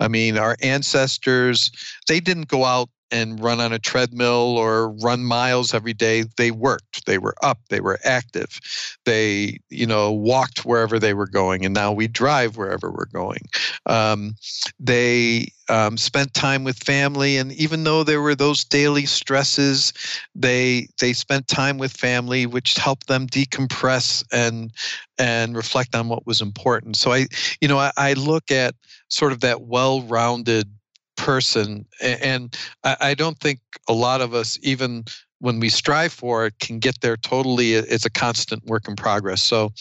I 0.00 0.08
mean, 0.08 0.36
our 0.36 0.56
ancestors, 0.60 1.70
they 2.08 2.18
didn't 2.18 2.48
go 2.48 2.64
out 2.64 2.88
and 3.10 3.42
run 3.42 3.60
on 3.60 3.72
a 3.72 3.78
treadmill 3.78 4.56
or 4.56 4.90
run 4.90 5.24
miles 5.24 5.72
every 5.72 5.92
day 5.92 6.24
they 6.36 6.50
worked. 6.50 7.06
They 7.06 7.18
were 7.18 7.34
up 7.42 7.58
they 7.68 7.80
were 7.80 7.98
active. 8.04 8.58
They 9.04 9.58
you 9.70 9.86
know 9.86 10.12
walked 10.12 10.64
wherever 10.64 10.98
they 10.98 11.14
were 11.14 11.26
going 11.26 11.64
and 11.64 11.74
now 11.74 11.92
we 11.92 12.08
drive 12.08 12.56
wherever 12.56 12.90
we're 12.90 13.06
going. 13.06 13.42
Um, 13.86 14.34
they 14.80 15.48
um, 15.68 15.96
spent 15.96 16.34
time 16.34 16.64
with 16.64 16.78
family 16.78 17.36
and 17.36 17.52
even 17.52 17.84
though 17.84 18.04
there 18.04 18.22
were 18.22 18.34
those 18.34 18.64
daily 18.64 19.06
stresses 19.06 19.92
they 20.34 20.88
they 21.00 21.12
spent 21.12 21.48
time 21.48 21.78
with 21.78 21.92
family 21.92 22.46
which 22.46 22.74
helped 22.74 23.06
them 23.06 23.26
decompress 23.26 24.24
and 24.32 24.72
and 25.18 25.56
reflect 25.56 25.94
on 25.94 26.08
what 26.08 26.26
was 26.26 26.40
important. 26.40 26.96
So 26.96 27.12
i 27.12 27.26
you 27.60 27.68
know 27.68 27.78
i, 27.78 27.92
I 27.96 28.12
look 28.14 28.50
at 28.50 28.74
sort 29.08 29.32
of 29.32 29.40
that 29.40 29.62
well-rounded 29.62 30.68
person. 31.16 31.86
And 32.00 32.56
I 32.84 33.14
don't 33.14 33.38
think 33.38 33.60
a 33.88 33.92
lot 33.92 34.20
of 34.20 34.34
us, 34.34 34.58
even 34.62 35.04
when 35.40 35.60
we 35.60 35.68
strive 35.68 36.12
for 36.12 36.46
it, 36.46 36.58
can 36.60 36.78
get 36.78 37.00
there 37.00 37.16
totally. 37.16 37.74
It's 37.74 38.06
a 38.06 38.10
constant 38.10 38.64
work 38.66 38.88
in 38.88 38.96
progress. 38.96 39.42
So, 39.42 39.72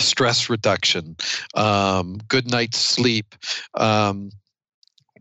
stress 0.00 0.50
reduction, 0.50 1.16
um, 1.54 2.18
good 2.28 2.50
night's 2.50 2.78
sleep, 2.78 3.34
um, 3.74 4.30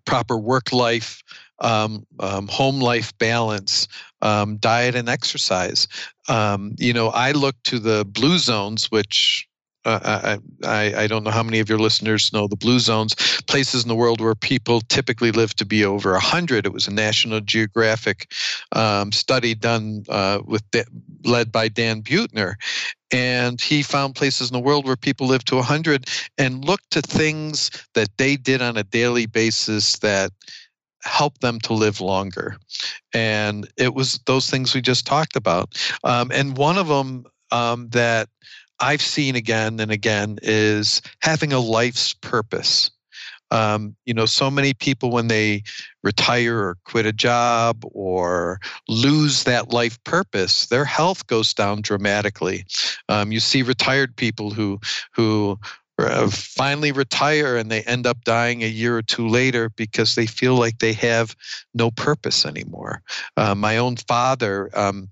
proper 0.05 0.37
work 0.37 0.71
life. 0.71 1.21
Um, 1.59 2.05
um, 2.19 2.49
home 2.49 2.81
life 2.81 3.17
balance, 3.19 3.87
um, 4.21 4.57
diet 4.57 4.95
and 4.95 5.07
exercise. 5.07 5.87
Um, 6.27 6.75
you 6.77 6.91
know, 6.91 7.07
I 7.09 7.31
look 7.31 7.55
to 7.65 7.79
the 7.79 8.03
blue 8.03 8.37
zones, 8.37 8.91
which 8.91 9.47
uh, 9.85 10.37
I, 10.63 11.03
I 11.03 11.07
don't 11.07 11.23
know 11.23 11.31
how 11.31 11.43
many 11.43 11.59
of 11.59 11.69
your 11.69 11.79
listeners 11.79 12.31
know 12.31 12.47
the 12.47 12.55
blue 12.55 12.79
zones, 12.79 13.15
places 13.47 13.83
in 13.83 13.89
the 13.89 13.95
world 13.95 14.21
where 14.21 14.35
people 14.35 14.81
typically 14.81 15.31
live 15.31 15.55
to 15.55 15.65
be 15.65 15.83
over 15.83 16.11
100. 16.13 16.65
It 16.65 16.73
was 16.73 16.87
a 16.87 16.93
National 16.93 17.41
Geographic 17.41 18.31
um, 18.71 19.11
study 19.11 19.55
done 19.55 20.03
uh, 20.09 20.39
with 20.45 20.63
led 21.25 21.51
by 21.51 21.67
Dan 21.67 22.01
Buettner. 22.01 22.55
And 23.11 23.61
he 23.61 23.83
found 23.83 24.15
places 24.15 24.49
in 24.49 24.53
the 24.53 24.59
world 24.59 24.85
where 24.85 24.95
people 24.95 25.27
live 25.27 25.45
to 25.45 25.55
100 25.55 26.07
and 26.37 26.65
looked 26.65 26.89
to 26.91 27.01
things 27.01 27.69
that 27.93 28.09
they 28.17 28.37
did 28.37 28.61
on 28.61 28.77
a 28.77 28.83
daily 28.83 29.27
basis 29.27 29.99
that 29.99 30.31
help 31.03 31.37
them 31.39 31.59
to 31.59 31.73
live 31.73 32.01
longer. 32.01 32.57
And 33.13 33.67
it 33.77 33.93
was 33.93 34.19
those 34.25 34.49
things 34.49 34.73
we 34.73 34.81
just 34.81 35.05
talked 35.05 35.35
about. 35.35 35.77
Um, 36.03 36.31
and 36.33 36.57
one 36.57 36.77
of 36.77 36.87
them 36.87 37.25
um, 37.51 37.89
that 37.89 38.29
I've 38.79 39.01
seen 39.01 39.35
again 39.35 39.79
and 39.79 39.91
again 39.91 40.39
is 40.41 41.01
having 41.21 41.53
a 41.53 41.59
life's 41.59 42.13
purpose. 42.13 42.91
Um, 43.51 43.95
you 44.05 44.15
know, 44.15 44.25
so 44.25 44.49
many 44.49 44.73
people 44.73 45.11
when 45.11 45.27
they 45.27 45.61
retire 46.03 46.57
or 46.57 46.77
quit 46.85 47.05
a 47.05 47.13
job 47.13 47.83
or 47.91 48.59
lose 48.87 49.43
that 49.43 49.71
life 49.71 50.03
purpose, 50.05 50.65
their 50.67 50.85
health 50.85 51.27
goes 51.27 51.53
down 51.53 51.81
dramatically. 51.81 52.65
Um, 53.09 53.31
you 53.31 53.39
see 53.39 53.61
retired 53.61 54.15
people 54.15 54.49
who 54.49 54.79
who 55.13 55.59
uh, 55.99 56.27
finally 56.29 56.91
retire 56.91 57.55
and 57.55 57.69
they 57.69 57.83
end 57.83 58.07
up 58.07 58.23
dying 58.23 58.63
a 58.63 58.67
year 58.67 58.97
or 58.97 59.03
two 59.03 59.27
later 59.27 59.69
because 59.69 60.15
they 60.15 60.25
feel 60.25 60.55
like 60.55 60.79
they 60.79 60.93
have 60.93 61.35
no 61.75 61.91
purpose 61.91 62.45
anymore. 62.45 63.03
Uh, 63.37 63.53
my 63.53 63.77
own 63.77 63.95
father, 63.95 64.69
um, 64.73 65.09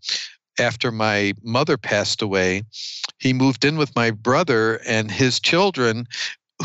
after 0.60 0.91
my 0.91 1.34
mother 1.43 1.77
passed 1.77 2.22
away, 2.22 2.63
he 3.20 3.34
moved 3.34 3.65
in 3.65 3.77
with 3.77 3.96
my 3.96 4.12
brother 4.12 4.79
and 4.88 5.12
his 5.12 5.39
children, 5.39 6.08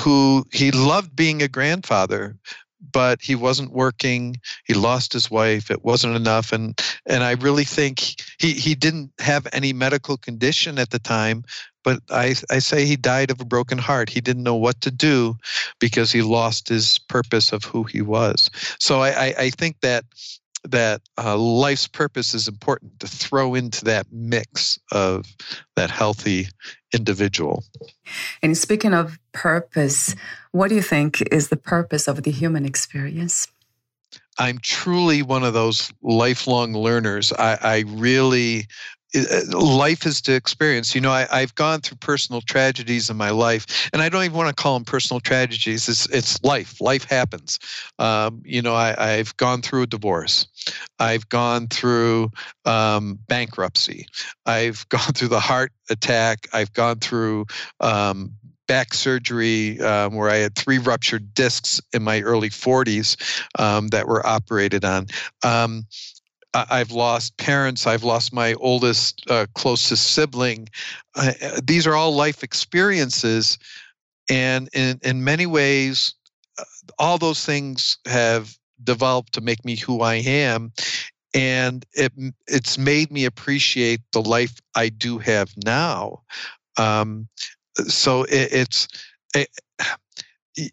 who 0.00 0.44
he 0.52 0.70
loved 0.70 1.14
being 1.14 1.42
a 1.42 1.48
grandfather, 1.48 2.36
but 2.92 3.20
he 3.20 3.34
wasn't 3.34 3.72
working. 3.72 4.36
He 4.64 4.74
lost 4.74 5.12
his 5.12 5.30
wife. 5.30 5.70
It 5.70 5.84
wasn't 5.84 6.16
enough, 6.16 6.52
and 6.52 6.78
and 7.06 7.24
I 7.24 7.32
really 7.32 7.64
think 7.64 8.22
he 8.38 8.52
he 8.52 8.74
didn't 8.74 9.10
have 9.18 9.46
any 9.52 9.72
medical 9.72 10.16
condition 10.16 10.78
at 10.78 10.90
the 10.90 10.98
time. 10.98 11.44
But 11.84 12.00
I, 12.10 12.34
I 12.50 12.58
say 12.58 12.84
he 12.84 12.96
died 12.96 13.30
of 13.30 13.40
a 13.40 13.44
broken 13.44 13.78
heart. 13.78 14.10
He 14.10 14.20
didn't 14.20 14.42
know 14.42 14.56
what 14.56 14.80
to 14.80 14.90
do 14.90 15.36
because 15.78 16.10
he 16.10 16.20
lost 16.20 16.68
his 16.68 16.98
purpose 16.98 17.52
of 17.52 17.62
who 17.62 17.84
he 17.84 18.02
was. 18.02 18.50
So 18.80 19.02
I, 19.02 19.26
I, 19.26 19.34
I 19.38 19.50
think 19.50 19.76
that 19.82 20.04
that 20.70 21.02
uh, 21.18 21.36
life's 21.36 21.86
purpose 21.86 22.34
is 22.34 22.48
important 22.48 23.00
to 23.00 23.06
throw 23.06 23.54
into 23.54 23.84
that 23.84 24.06
mix 24.10 24.78
of 24.92 25.26
that 25.76 25.90
healthy 25.90 26.48
individual. 26.92 27.64
And 28.42 28.56
speaking 28.56 28.94
of 28.94 29.18
purpose, 29.32 30.14
what 30.52 30.68
do 30.68 30.74
you 30.74 30.82
think 30.82 31.22
is 31.32 31.48
the 31.48 31.56
purpose 31.56 32.08
of 32.08 32.22
the 32.22 32.30
human 32.30 32.64
experience? 32.64 33.48
I'm 34.38 34.58
truly 34.58 35.22
one 35.22 35.44
of 35.44 35.54
those 35.54 35.92
lifelong 36.02 36.74
learners. 36.74 37.32
I, 37.32 37.58
I 37.62 37.84
really 37.86 38.66
life 39.52 40.06
is 40.06 40.20
to 40.22 40.34
experience. 40.34 40.94
You 40.94 41.00
know, 41.00 41.10
I, 41.10 41.40
have 41.40 41.54
gone 41.54 41.80
through 41.80 41.98
personal 41.98 42.40
tragedies 42.40 43.08
in 43.08 43.16
my 43.16 43.30
life, 43.30 43.88
and 43.92 44.02
I 44.02 44.08
don't 44.08 44.24
even 44.24 44.36
want 44.36 44.54
to 44.54 44.62
call 44.62 44.74
them 44.74 44.84
personal 44.84 45.20
tragedies. 45.20 45.88
It's 45.88 46.08
it's 46.10 46.42
life. 46.42 46.80
Life 46.80 47.04
happens. 47.04 47.58
Um, 47.98 48.42
you 48.44 48.62
know, 48.62 48.74
I, 48.74 48.94
have 49.16 49.36
gone 49.36 49.62
through 49.62 49.82
a 49.82 49.86
divorce. 49.86 50.46
I've 50.98 51.28
gone 51.28 51.68
through 51.68 52.30
um, 52.64 53.18
bankruptcy. 53.28 54.06
I've 54.44 54.86
gone 54.90 55.12
through 55.12 55.28
the 55.28 55.40
heart 55.40 55.72
attack. 55.90 56.48
I've 56.52 56.72
gone 56.72 56.98
through 56.98 57.46
um, 57.80 58.32
back 58.66 58.94
surgery 58.94 59.80
um, 59.80 60.14
where 60.14 60.28
I 60.28 60.36
had 60.36 60.56
three 60.56 60.78
ruptured 60.78 61.34
discs 61.34 61.80
in 61.92 62.02
my 62.02 62.20
early 62.22 62.50
40s 62.50 63.16
um, 63.58 63.88
that 63.88 64.08
were 64.08 64.26
operated 64.26 64.84
on. 64.84 65.06
Um, 65.44 65.86
I've 66.70 66.90
lost 66.90 67.36
parents. 67.36 67.86
I've 67.86 68.04
lost 68.04 68.32
my 68.32 68.54
oldest, 68.54 69.22
uh, 69.28 69.46
closest 69.54 70.12
sibling. 70.12 70.68
Uh, 71.14 71.32
these 71.62 71.86
are 71.86 71.94
all 71.94 72.14
life 72.14 72.42
experiences. 72.42 73.58
And 74.30 74.68
in, 74.72 74.98
in 75.02 75.24
many 75.24 75.46
ways, 75.46 76.14
uh, 76.58 76.64
all 76.98 77.18
those 77.18 77.44
things 77.44 77.98
have 78.06 78.56
developed 78.82 79.32
to 79.34 79.40
make 79.40 79.64
me 79.64 79.76
who 79.76 80.00
I 80.00 80.14
am. 80.14 80.72
And 81.34 81.84
it, 81.92 82.12
it's 82.46 82.78
made 82.78 83.10
me 83.10 83.24
appreciate 83.24 84.00
the 84.12 84.22
life 84.22 84.60
I 84.74 84.88
do 84.88 85.18
have 85.18 85.52
now. 85.64 86.22
Um, 86.78 87.28
so 87.86 88.24
it, 88.24 88.52
it's 88.52 88.88
it, 89.34 89.48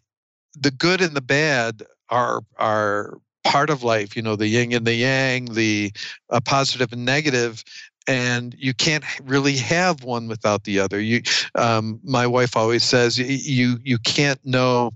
the 0.54 0.70
good 0.70 1.00
and 1.00 1.14
the 1.14 1.20
bad 1.20 1.82
are 2.08 2.42
are 2.58 3.18
part 3.44 3.70
of 3.70 3.82
life 3.82 4.16
you 4.16 4.22
know 4.22 4.36
the 4.36 4.48
yin 4.48 4.72
and 4.72 4.86
the 4.86 4.94
yang 4.94 5.44
the 5.46 5.92
uh, 6.30 6.40
positive 6.40 6.92
and 6.92 7.04
negative 7.04 7.62
and 8.06 8.54
you 8.58 8.74
can't 8.74 9.04
really 9.22 9.56
have 9.56 10.04
one 10.04 10.28
without 10.28 10.64
the 10.64 10.78
other. 10.78 11.00
You 11.00 11.22
um, 11.54 12.00
my 12.04 12.26
wife 12.26 12.56
always 12.56 12.84
says 12.84 13.18
you 13.18 13.78
you 13.82 13.98
can't 13.98 14.44
know 14.44 14.92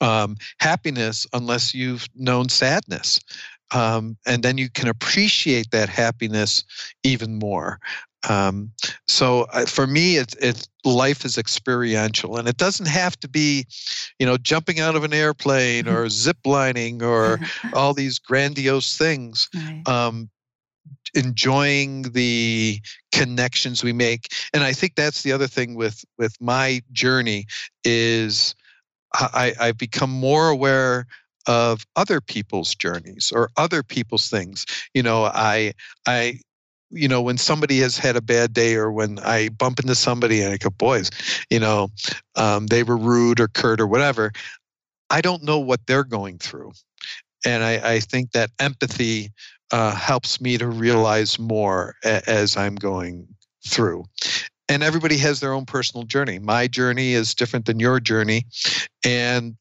um, 0.00 0.36
happiness 0.60 1.26
unless 1.32 1.74
you've 1.74 2.06
known 2.14 2.48
sadness. 2.48 3.20
Um, 3.74 4.16
and 4.26 4.42
then 4.42 4.56
you 4.56 4.70
can 4.70 4.88
appreciate 4.88 5.72
that 5.72 5.90
happiness 5.90 6.64
even 7.02 7.38
more 7.38 7.78
um, 8.26 8.72
so 9.06 9.46
uh, 9.52 9.66
for 9.66 9.86
me, 9.86 10.16
it's 10.16 10.34
it's 10.34 10.68
life 10.84 11.24
is 11.24 11.38
experiential, 11.38 12.36
and 12.36 12.48
it 12.48 12.56
doesn't 12.56 12.88
have 12.88 13.18
to 13.20 13.28
be, 13.28 13.66
you 14.18 14.26
know, 14.26 14.36
jumping 14.36 14.80
out 14.80 14.96
of 14.96 15.04
an 15.04 15.12
airplane 15.12 15.86
or 15.88 16.08
zip 16.08 16.38
lining 16.44 17.02
or 17.02 17.38
all 17.72 17.94
these 17.94 18.18
grandiose 18.18 18.96
things. 18.96 19.48
Right. 19.54 19.82
Um, 19.86 20.30
enjoying 21.14 22.02
the 22.12 22.80
connections 23.12 23.82
we 23.82 23.92
make, 23.92 24.28
and 24.52 24.62
I 24.64 24.72
think 24.72 24.94
that's 24.94 25.22
the 25.22 25.32
other 25.32 25.46
thing 25.46 25.74
with 25.74 26.04
with 26.18 26.34
my 26.40 26.82
journey 26.92 27.46
is 27.84 28.54
I, 29.14 29.54
I've 29.58 29.78
become 29.78 30.10
more 30.10 30.48
aware 30.48 31.06
of 31.46 31.86
other 31.96 32.20
people's 32.20 32.74
journeys 32.74 33.32
or 33.34 33.48
other 33.56 33.82
people's 33.82 34.28
things 34.28 34.66
you 34.92 35.02
know 35.02 35.24
i 35.24 35.72
i 36.06 36.38
you 36.90 37.08
know, 37.08 37.20
when 37.20 37.38
somebody 37.38 37.78
has 37.80 37.98
had 37.98 38.16
a 38.16 38.22
bad 38.22 38.52
day 38.52 38.74
or 38.74 38.90
when 38.90 39.18
I 39.20 39.50
bump 39.50 39.78
into 39.78 39.94
somebody 39.94 40.40
and 40.40 40.52
I 40.52 40.56
go, 40.56 40.70
boys, 40.70 41.10
you 41.50 41.60
know, 41.60 41.88
um, 42.36 42.66
they 42.68 42.82
were 42.82 42.96
rude 42.96 43.40
or 43.40 43.48
curt 43.48 43.80
or 43.80 43.86
whatever, 43.86 44.32
I 45.10 45.20
don't 45.20 45.42
know 45.42 45.58
what 45.58 45.86
they're 45.86 46.04
going 46.04 46.38
through. 46.38 46.72
And 47.44 47.62
I, 47.62 47.94
I 47.94 48.00
think 48.00 48.32
that 48.32 48.50
empathy 48.58 49.32
uh, 49.70 49.94
helps 49.94 50.40
me 50.40 50.58
to 50.58 50.66
realize 50.66 51.38
more 51.38 51.94
a, 52.04 52.28
as 52.28 52.56
I'm 52.56 52.74
going 52.74 53.26
through. 53.66 54.04
And 54.68 54.82
everybody 54.82 55.16
has 55.18 55.40
their 55.40 55.52
own 55.52 55.64
personal 55.64 56.04
journey. 56.04 56.38
My 56.38 56.66
journey 56.66 57.12
is 57.12 57.34
different 57.34 57.66
than 57.66 57.80
your 57.80 58.00
journey, 58.00 58.44
and 59.04 59.56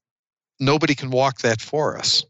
nobody 0.59 0.95
can 0.95 1.11
walk 1.11 1.39
that 1.39 1.61
for 1.61 1.97
us. 1.97 2.25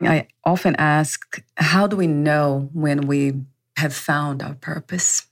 I 0.00 0.28
often 0.44 0.76
ask, 0.76 1.42
how 1.56 1.86
do 1.86 1.96
we 1.96 2.06
know 2.06 2.68
when 2.72 3.02
we 3.02 3.34
have 3.76 3.94
found 3.94 4.42
our 4.42 4.54
purpose? 4.54 5.26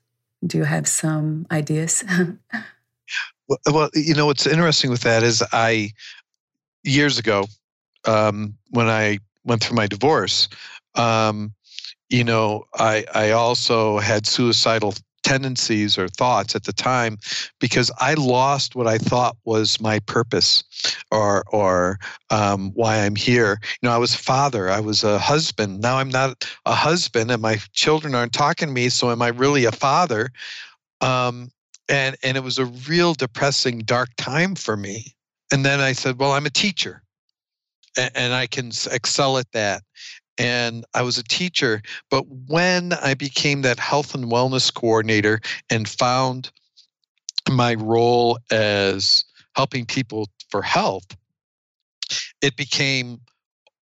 Do 0.45 0.59
you 0.59 0.65
have 0.65 0.89
some 0.89 1.47
ideas? 1.51 2.05
well, 3.49 3.59
well, 3.73 3.91
you 3.95 4.15
know, 4.15 4.27
what's 4.27 4.47
interesting 4.47 4.91
with 4.91 5.03
that 5.03 5.23
is 5.23 5.43
I, 5.53 5.91
years 6.83 7.19
ago, 7.19 7.47
um, 8.07 8.57
when 8.71 8.89
I 8.89 9.19
went 9.45 9.63
through 9.63 9.77
my 9.77 9.87
divorce, 9.87 10.49
um, 10.95 11.53
you 12.09 12.25
know, 12.25 12.65
I, 12.75 13.05
I 13.15 13.31
also 13.33 13.99
had 13.99 14.27
suicidal 14.27 14.95
tendencies 15.27 15.99
or 15.99 16.07
thoughts 16.07 16.55
at 16.55 16.63
the 16.63 16.73
time 16.73 17.19
because 17.59 17.91
I 17.99 18.15
lost 18.15 18.77
what 18.77 18.87
I 18.87 18.97
thought 18.97 19.37
was 19.45 19.81
my 19.81 19.99
purpose 19.99 20.63
or 21.11 21.43
or 21.49 21.99
um, 22.31 22.71
why 22.75 22.99
I'm 22.99 23.17
here. 23.17 23.59
You 23.83 23.89
know, 23.89 23.93
I 23.93 23.99
was 23.99 24.15
a 24.15 24.19
father, 24.19 24.71
I 24.71 24.79
was 24.79 25.03
a 25.03 25.19
husband. 25.19 25.81
Now 25.81 25.97
I'm 25.99 26.11
not 26.11 26.49
a 26.65 26.75
husband, 26.75 27.33
and 27.33 27.43
my 27.43 27.57
children 27.73 28.15
aren't 28.15 28.35
talking 28.35 28.69
to 28.69 28.73
me. 28.73 28.89
So 28.89 29.11
am 29.11 29.21
I 29.21 29.29
really 29.29 29.65
a 29.65 29.73
father? 29.73 30.31
Um, 31.01 31.51
and 31.89 32.17
and 32.23 32.37
it 32.37 32.45
was 32.45 32.59
a 32.59 32.67
real 32.89 33.15
depressing, 33.15 33.81
dark 33.81 34.11
time 34.17 34.55
for 34.55 34.77
me. 34.77 35.13
And 35.53 35.65
then 35.65 35.81
I 35.81 35.93
said, 35.93 36.21
well, 36.21 36.33
I'm 36.33 36.47
a 36.47 36.51
teacher, 36.51 37.03
and, 37.99 38.13
and 38.15 38.33
I 38.33 38.47
can 38.47 38.71
excel 38.93 39.39
at 39.39 39.51
that 39.53 39.83
and 40.39 40.85
I 40.95 41.03
was 41.03 41.19
a 41.19 41.25
teacher. 41.25 41.83
But 42.11 42.25
when 42.29 42.93
I 42.93 43.15
became 43.15 43.63
that 43.63 43.79
health 43.79 44.15
and 44.15 44.27
wellness 44.27 44.73
coordinator 44.73 45.41
and 45.71 45.89
found 45.89 46.51
my 47.51 47.75
role 47.75 48.39
as 48.51 49.25
helping 49.55 49.87
people 49.87 50.29
for 50.51 50.63
health, 50.63 51.17
it 52.43 52.57
became 52.57 53.21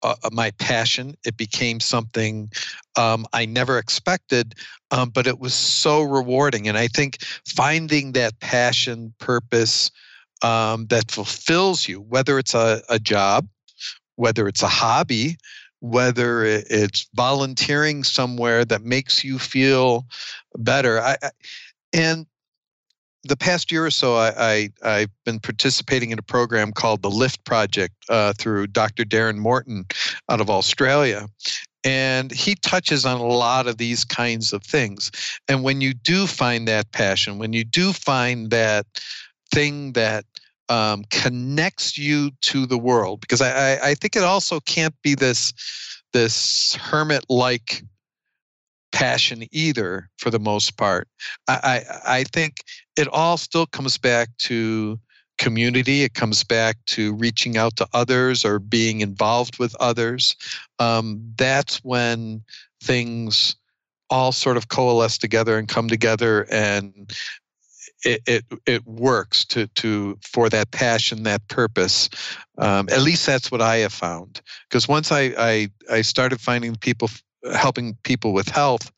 uh, 0.02 0.14
uh, 0.22 0.30
my 0.30 0.50
passion. 0.52 1.16
It 1.24 1.36
became 1.36 1.80
something 1.80 2.50
um, 2.96 3.26
I 3.32 3.46
never 3.46 3.78
expected, 3.78 4.54
um, 4.90 5.10
but 5.10 5.26
it 5.26 5.40
was 5.40 5.54
so 5.54 6.02
rewarding. 6.02 6.68
And 6.68 6.76
I 6.76 6.86
think 6.88 7.22
finding 7.48 8.12
that 8.12 8.38
passion, 8.40 9.14
purpose 9.18 9.90
um, 10.42 10.86
that 10.88 11.10
fulfills 11.10 11.88
you, 11.88 12.00
whether 12.02 12.38
it's 12.38 12.54
a, 12.54 12.82
a 12.88 12.98
job, 12.98 13.48
whether 14.16 14.46
it's 14.48 14.62
a 14.62 14.68
hobby, 14.68 15.36
whether 15.90 16.44
it's 16.44 17.08
volunteering 17.14 18.04
somewhere 18.04 18.64
that 18.64 18.82
makes 18.82 19.24
you 19.24 19.38
feel 19.38 20.06
better. 20.56 21.00
I, 21.00 21.16
I, 21.22 21.30
and 21.92 22.26
the 23.24 23.36
past 23.36 23.72
year 23.72 23.84
or 23.84 23.90
so, 23.90 24.16
I, 24.16 24.70
I, 24.84 25.00
have 25.00 25.10
been 25.24 25.40
participating 25.40 26.10
in 26.10 26.18
a 26.18 26.22
program 26.22 26.72
called 26.72 27.02
the 27.02 27.10
Lift 27.10 27.44
Project 27.44 27.94
uh, 28.08 28.32
through 28.38 28.68
Dr. 28.68 29.04
Darren 29.04 29.38
Morton 29.38 29.86
out 30.28 30.40
of 30.40 30.50
Australia. 30.50 31.26
And 31.84 32.32
he 32.32 32.56
touches 32.56 33.04
on 33.04 33.20
a 33.20 33.26
lot 33.26 33.66
of 33.66 33.78
these 33.78 34.04
kinds 34.04 34.52
of 34.52 34.62
things. 34.62 35.10
And 35.48 35.62
when 35.62 35.80
you 35.80 35.94
do 35.94 36.26
find 36.26 36.66
that 36.66 36.90
passion, 36.92 37.38
when 37.38 37.52
you 37.52 37.64
do 37.64 37.92
find 37.92 38.50
that 38.50 38.86
thing 39.52 39.92
that 39.92 40.24
um, 40.68 41.04
connects 41.10 41.96
you 41.96 42.30
to 42.42 42.66
the 42.66 42.78
world 42.78 43.20
because 43.20 43.40
I, 43.40 43.50
I, 43.50 43.88
I 43.90 43.94
think 43.94 44.16
it 44.16 44.24
also 44.24 44.60
can't 44.60 44.94
be 45.02 45.14
this 45.14 45.52
this 46.12 46.74
hermit 46.76 47.24
like 47.28 47.82
passion 48.92 49.44
either 49.52 50.08
for 50.18 50.30
the 50.30 50.38
most 50.38 50.76
part. 50.76 51.08
I, 51.48 51.82
I 52.04 52.18
i 52.18 52.24
think 52.24 52.56
it 52.96 53.08
all 53.08 53.36
still 53.36 53.66
comes 53.66 53.98
back 53.98 54.28
to 54.38 54.98
community. 55.38 56.02
It 56.02 56.14
comes 56.14 56.44
back 56.44 56.76
to 56.86 57.14
reaching 57.14 57.56
out 57.56 57.76
to 57.76 57.86
others 57.92 58.44
or 58.44 58.58
being 58.58 59.00
involved 59.00 59.58
with 59.58 59.74
others. 59.80 60.34
Um, 60.78 61.20
that's 61.36 61.84
when 61.84 62.42
things 62.82 63.56
all 64.08 64.32
sort 64.32 64.56
of 64.56 64.68
coalesce 64.68 65.18
together 65.18 65.58
and 65.58 65.68
come 65.68 65.88
together 65.88 66.46
and 66.50 67.12
it, 68.06 68.22
it, 68.26 68.44
it 68.66 68.86
works 68.86 69.44
to 69.46 69.66
to 69.66 70.18
for 70.22 70.48
that 70.48 70.70
passion, 70.70 71.24
that 71.24 71.46
purpose. 71.48 72.08
Um, 72.58 72.88
at 72.90 73.02
least 73.02 73.26
that's 73.26 73.50
what 73.50 73.60
I 73.60 73.78
have 73.78 73.92
found. 73.92 74.40
Because 74.68 74.88
once 74.88 75.10
I, 75.12 75.34
I 75.36 75.68
I 75.90 76.02
started 76.02 76.40
finding 76.40 76.76
people 76.76 77.10
helping 77.52 77.96
people 78.04 78.32
with 78.32 78.48
health, 78.48 78.90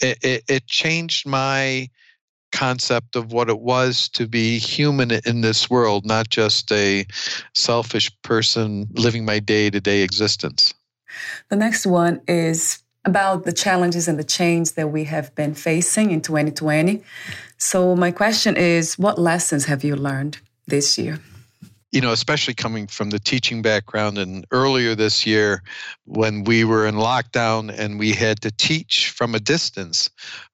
it, 0.00 0.18
it, 0.22 0.44
it 0.48 0.66
changed 0.66 1.26
my 1.26 1.88
concept 2.52 3.14
of 3.14 3.32
what 3.32 3.48
it 3.48 3.60
was 3.60 4.08
to 4.08 4.26
be 4.26 4.58
human 4.58 5.12
in 5.24 5.40
this 5.42 5.70
world, 5.70 6.04
not 6.04 6.28
just 6.28 6.72
a 6.72 7.06
selfish 7.54 8.10
person 8.22 8.88
living 8.94 9.24
my 9.24 9.38
day 9.38 9.70
to 9.70 9.80
day 9.80 10.02
existence. 10.02 10.74
The 11.48 11.56
next 11.56 11.86
one 11.86 12.20
is 12.26 12.82
about 13.04 13.44
the 13.44 13.52
challenges 13.52 14.08
and 14.08 14.18
the 14.18 14.24
change 14.24 14.72
that 14.72 14.88
we 14.88 15.04
have 15.04 15.34
been 15.34 15.54
facing 15.54 16.10
in 16.10 16.20
2020. 16.20 17.02
So, 17.60 17.94
my 17.94 18.10
question 18.10 18.56
is 18.56 18.98
what 18.98 19.18
lessons 19.18 19.66
have 19.66 19.84
you 19.84 19.94
learned 19.94 20.38
this 20.66 20.98
year? 20.98 21.20
you 21.92 22.00
know, 22.00 22.12
especially 22.12 22.54
coming 22.54 22.86
from 22.86 23.10
the 23.10 23.18
teaching 23.18 23.62
background, 23.62 24.16
and 24.16 24.46
earlier 24.52 24.94
this 24.94 25.26
year 25.26 25.60
when 26.04 26.44
we 26.44 26.62
were 26.62 26.86
in 26.86 26.94
lockdown 26.94 27.76
and 27.76 27.98
we 27.98 28.12
had 28.12 28.40
to 28.42 28.50
teach 28.52 29.10
from 29.10 29.34
a 29.34 29.40
distance, 29.40 30.08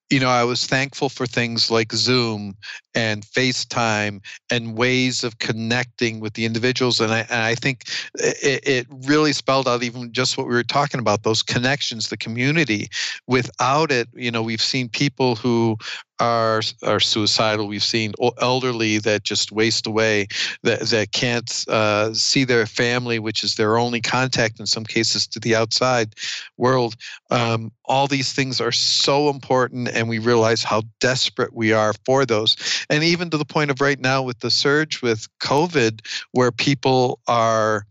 you 0.09 0.21
know, 0.21 0.29
I 0.29 0.45
was 0.45 0.67
thankful 0.67 1.09
for 1.09 1.27
things 1.27 1.69
like 1.71 1.93
Zoom 1.93 2.57
and 2.95 3.27
FaceTime 3.27 4.21
and 4.51 4.79
ways 4.79 5.25
of 5.25 5.41
connecting 5.41 6.21
with 6.21 6.35
the 6.35 6.45
individuals. 6.45 7.01
And 7.01 7.13
I, 7.13 7.21
and 7.29 7.43
I 7.43 7.57
think 7.57 7.89
it, 8.15 8.67
it, 8.67 8.87
really 9.09 9.33
spelled 9.33 9.67
out 9.67 9.83
even 9.83 10.13
just 10.13 10.39
what 10.39 10.47
we 10.47 10.55
were 10.55 10.63
talking 10.63 11.01
about 11.01 11.25
those 11.25 11.43
connections, 11.43 12.09
the 12.09 12.17
community. 12.17 12.89
Without 13.27 13.91
it, 13.91 14.09
you 14.15 14.31
know, 14.31 14.43
we've 14.43 14.63
seen 14.63 14.89
people 14.89 15.35
who 15.35 15.77
are 16.21 16.63
are 16.83 17.01
suicidal. 17.01 17.69
We've 17.69 17.83
seen 17.83 18.13
elderly 18.39 18.99
that 18.99 19.25
just 19.25 19.53
waste 19.53 19.87
away, 19.87 20.29
that 20.63 20.81
that 20.81 21.13
can't 21.13 21.65
uh, 21.69 22.13
see 22.15 22.45
their 22.45 22.67
family, 22.67 23.19
which 23.19 23.45
is 23.45 23.57
their 23.57 23.79
only 23.79 24.01
contact 24.01 24.61
in 24.61 24.67
some 24.67 24.85
cases 24.85 25.27
to 25.29 25.41
the 25.41 25.55
outside 25.55 26.15
world. 26.57 26.97
Um, 27.31 27.73
all 27.85 28.07
these 28.07 28.33
things 28.33 28.61
are 28.61 28.73
so 28.73 29.29
important, 29.29 29.89
and 29.89 30.09
we 30.09 30.19
realize 30.19 30.63
how 30.63 30.83
desperate 31.01 31.55
we 31.55 31.73
are 31.73 31.93
for 32.05 32.25
those. 32.25 32.57
And 32.89 33.05
even 33.05 33.31
to 33.31 33.37
the 33.37 33.45
point 33.45 33.71
of 33.71 33.81
right 33.81 34.01
now 34.01 34.23
with 34.23 34.41
the 34.41 34.51
surge 34.51 35.03
with 35.03 35.29
COVID, 35.41 36.01
where 36.33 36.53
people 36.53 37.21
are. 37.27 37.87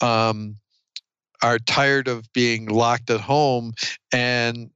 Um, 0.00 0.56
are 1.42 1.58
tired 1.60 2.08
of 2.08 2.32
being 2.32 2.66
locked 2.66 3.10
at 3.10 3.20
home 3.20 3.72
and 4.12 4.70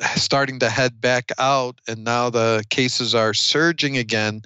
starting 0.16 0.58
to 0.60 0.70
head 0.70 1.00
back 1.00 1.30
out 1.38 1.80
and 1.88 2.04
now 2.04 2.30
the 2.30 2.64
cases 2.70 3.14
are 3.14 3.34
surging 3.34 3.96
again. 3.96 4.42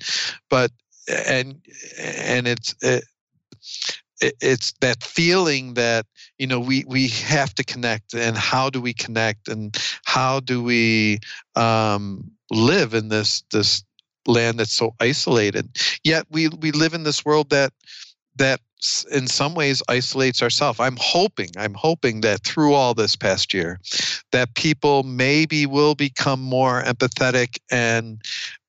But 0.48 0.70
and 1.08 1.60
and 1.98 2.46
it's 2.46 2.74
it, 2.82 3.04
it's 4.40 4.72
that 4.80 5.02
feeling 5.02 5.74
that 5.74 6.06
you 6.38 6.46
know 6.46 6.60
we 6.60 6.84
we 6.86 7.08
have 7.08 7.54
to 7.54 7.64
connect 7.64 8.14
and 8.14 8.36
how 8.36 8.70
do 8.70 8.80
we 8.80 8.92
connect 8.92 9.48
and 9.48 9.76
how 10.04 10.40
do 10.40 10.62
we 10.62 11.18
um, 11.56 12.30
live 12.50 12.94
in 12.94 13.08
this 13.08 13.42
this 13.52 13.82
land 14.26 14.60
that's 14.60 14.72
so 14.72 14.94
isolated? 15.00 15.68
Yet 16.04 16.26
we 16.30 16.48
we 16.48 16.70
live 16.70 16.94
in 16.94 17.02
this 17.02 17.24
world 17.24 17.50
that 17.50 17.72
that 18.36 18.60
in 19.12 19.28
some 19.28 19.54
ways 19.54 19.82
isolates 19.88 20.42
ourselves. 20.42 20.80
I'm 20.80 20.96
hoping, 20.98 21.50
I'm 21.56 21.74
hoping 21.74 22.22
that 22.22 22.42
through 22.42 22.74
all 22.74 22.94
this 22.94 23.14
past 23.14 23.54
year, 23.54 23.78
that 24.32 24.54
people 24.54 25.04
maybe 25.04 25.66
will 25.66 25.94
become 25.94 26.40
more 26.40 26.82
empathetic 26.82 27.58
and 27.70 28.20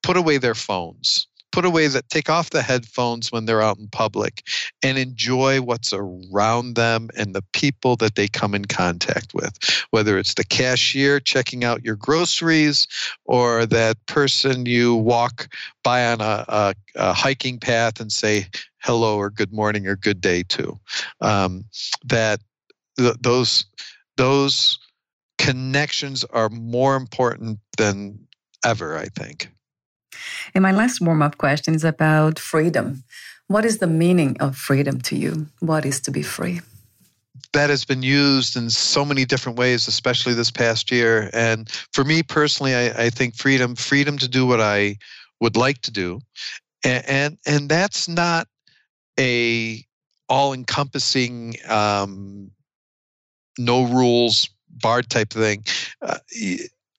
put 0.03 0.17
away 0.17 0.37
their 0.37 0.55
phones 0.55 1.27
put 1.53 1.65
away 1.65 1.85
that 1.85 2.09
take 2.09 2.31
off 2.31 2.49
the 2.49 2.63
headphones 2.63 3.31
when 3.31 3.45
they're 3.45 3.61
out 3.61 3.77
in 3.77 3.87
public 3.89 4.41
and 4.81 4.97
enjoy 4.97 5.61
what's 5.61 5.93
around 5.93 6.73
them 6.73 7.09
and 7.15 7.35
the 7.35 7.43
people 7.53 7.95
that 7.95 8.15
they 8.15 8.27
come 8.27 8.55
in 8.55 8.65
contact 8.65 9.35
with 9.35 9.55
whether 9.91 10.17
it's 10.17 10.33
the 10.33 10.43
cashier 10.43 11.19
checking 11.19 11.63
out 11.63 11.85
your 11.85 11.95
groceries 11.95 12.87
or 13.25 13.67
that 13.67 14.03
person 14.07 14.65
you 14.65 14.95
walk 14.95 15.47
by 15.83 16.03
on 16.07 16.21
a, 16.21 16.43
a, 16.47 16.73
a 16.95 17.13
hiking 17.13 17.59
path 17.59 17.99
and 17.99 18.11
say 18.11 18.47
hello 18.83 19.17
or 19.17 19.29
good 19.29 19.53
morning 19.53 19.87
or 19.87 19.95
good 19.95 20.21
day 20.21 20.43
to 20.43 20.79
um, 21.21 21.65
that 22.05 22.39
th- 22.97 23.15
those 23.21 23.65
those 24.17 24.79
connections 25.37 26.23
are 26.25 26.49
more 26.49 26.95
important 26.95 27.59
than 27.77 28.19
ever 28.63 28.97
i 28.97 29.05
think 29.05 29.49
and 30.53 30.61
my 30.61 30.71
last 30.71 31.01
warm 31.01 31.21
up 31.21 31.37
question 31.37 31.75
is 31.75 31.83
about 31.83 32.39
freedom. 32.39 33.03
What 33.47 33.65
is 33.65 33.79
the 33.79 33.87
meaning 33.87 34.37
of 34.39 34.55
freedom 34.55 35.01
to 35.01 35.15
you? 35.15 35.47
What 35.59 35.85
is 35.85 35.99
to 36.01 36.11
be 36.11 36.23
free? 36.23 36.61
that 37.51 37.69
has 37.69 37.85
been 37.85 38.01
used 38.01 38.55
in 38.55 38.69
so 38.69 39.05
many 39.05 39.25
different 39.25 39.59
ways, 39.59 39.87
especially 39.87 40.33
this 40.33 40.49
past 40.49 40.91
year. 40.91 41.29
And 41.33 41.69
for 41.91 42.03
me 42.03 42.23
personally, 42.23 42.73
I, 42.73 43.05
I 43.05 43.09
think 43.09 43.35
freedom, 43.35 43.75
freedom 43.75 44.17
to 44.19 44.27
do 44.27 44.45
what 44.45 44.59
I 44.59 44.97
would 45.39 45.55
like 45.55 45.81
to 45.81 45.91
do, 45.91 46.19
and 46.83 47.05
and, 47.07 47.37
and 47.45 47.69
that's 47.69 48.07
not 48.07 48.47
a 49.19 49.83
all-encompassing, 50.29 51.55
um, 51.67 52.51
no 53.57 53.83
rules 53.83 54.49
bar 54.81 55.01
type 55.01 55.29
thing. 55.29 55.63
Uh, 56.01 56.17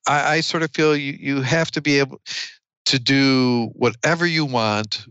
I, 0.07 0.35
I 0.35 0.41
sort 0.41 0.63
of 0.63 0.71
feel 0.73 0.97
you 0.97 1.13
you 1.19 1.43
have 1.43 1.71
to 1.73 1.81
be 1.81 1.99
able 1.99 2.21
to 2.87 2.99
do 2.99 3.71
whatever 3.75 4.27
you 4.27 4.45
want 4.45 5.07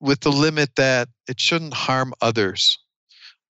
with 0.00 0.20
the 0.20 0.30
limit 0.30 0.76
that 0.76 1.08
it 1.28 1.40
shouldn't 1.40 1.74
harm 1.74 2.14
others, 2.20 2.78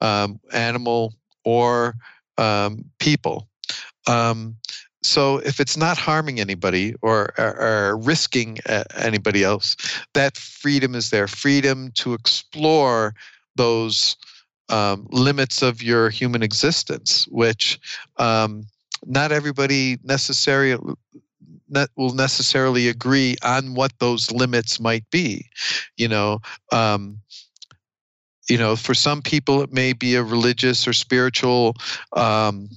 um, 0.01 0.41
animal 0.53 1.15
or 1.45 1.95
um, 2.39 2.85
people. 2.99 3.49
So 5.03 5.39
if 5.39 5.61
it's 5.61 5.77
not 5.77 5.97
harming 5.97 6.41
anybody 6.41 6.95
or, 7.03 7.33
or, 7.39 7.61
or 7.61 7.97
risking 7.99 8.59
uh, 8.67 8.85
anybody 8.97 9.45
else, 9.45 9.77
that 10.15 10.37
freedom 10.37 10.95
is 10.95 11.11
there. 11.11 11.29
Freedom 11.29 11.91
to 11.93 12.15
explore 12.15 13.15
those 13.55 14.17
um, 14.69 15.07
limits 15.11 15.63
of 15.63 15.83
your 15.83 16.11
human 16.11 16.43
existence, 16.43 17.27
which 17.29 17.79
um, 18.17 18.67
not 19.07 19.33
everybody 19.33 19.99
necessarily 20.03 20.77
ne- 21.69 21.87
will 21.97 22.15
necessarily 22.15 22.89
agree 22.89 23.37
on 23.43 23.75
what 23.75 23.93
those 23.99 24.31
limits 24.31 24.81
might 24.81 25.09
be. 25.11 25.49
You 25.97 26.09
know, 26.09 26.41
um, 26.73 27.19
you 28.49 28.59
know, 28.59 28.77
for 28.77 28.95
some 28.95 29.23
people 29.23 29.63
it 29.63 29.73
may 29.73 29.93
be 29.93 30.15
a 30.15 30.23
religious 30.23 30.89
or 30.89 30.93
spiritual 30.93 31.75
um, 32.15 32.69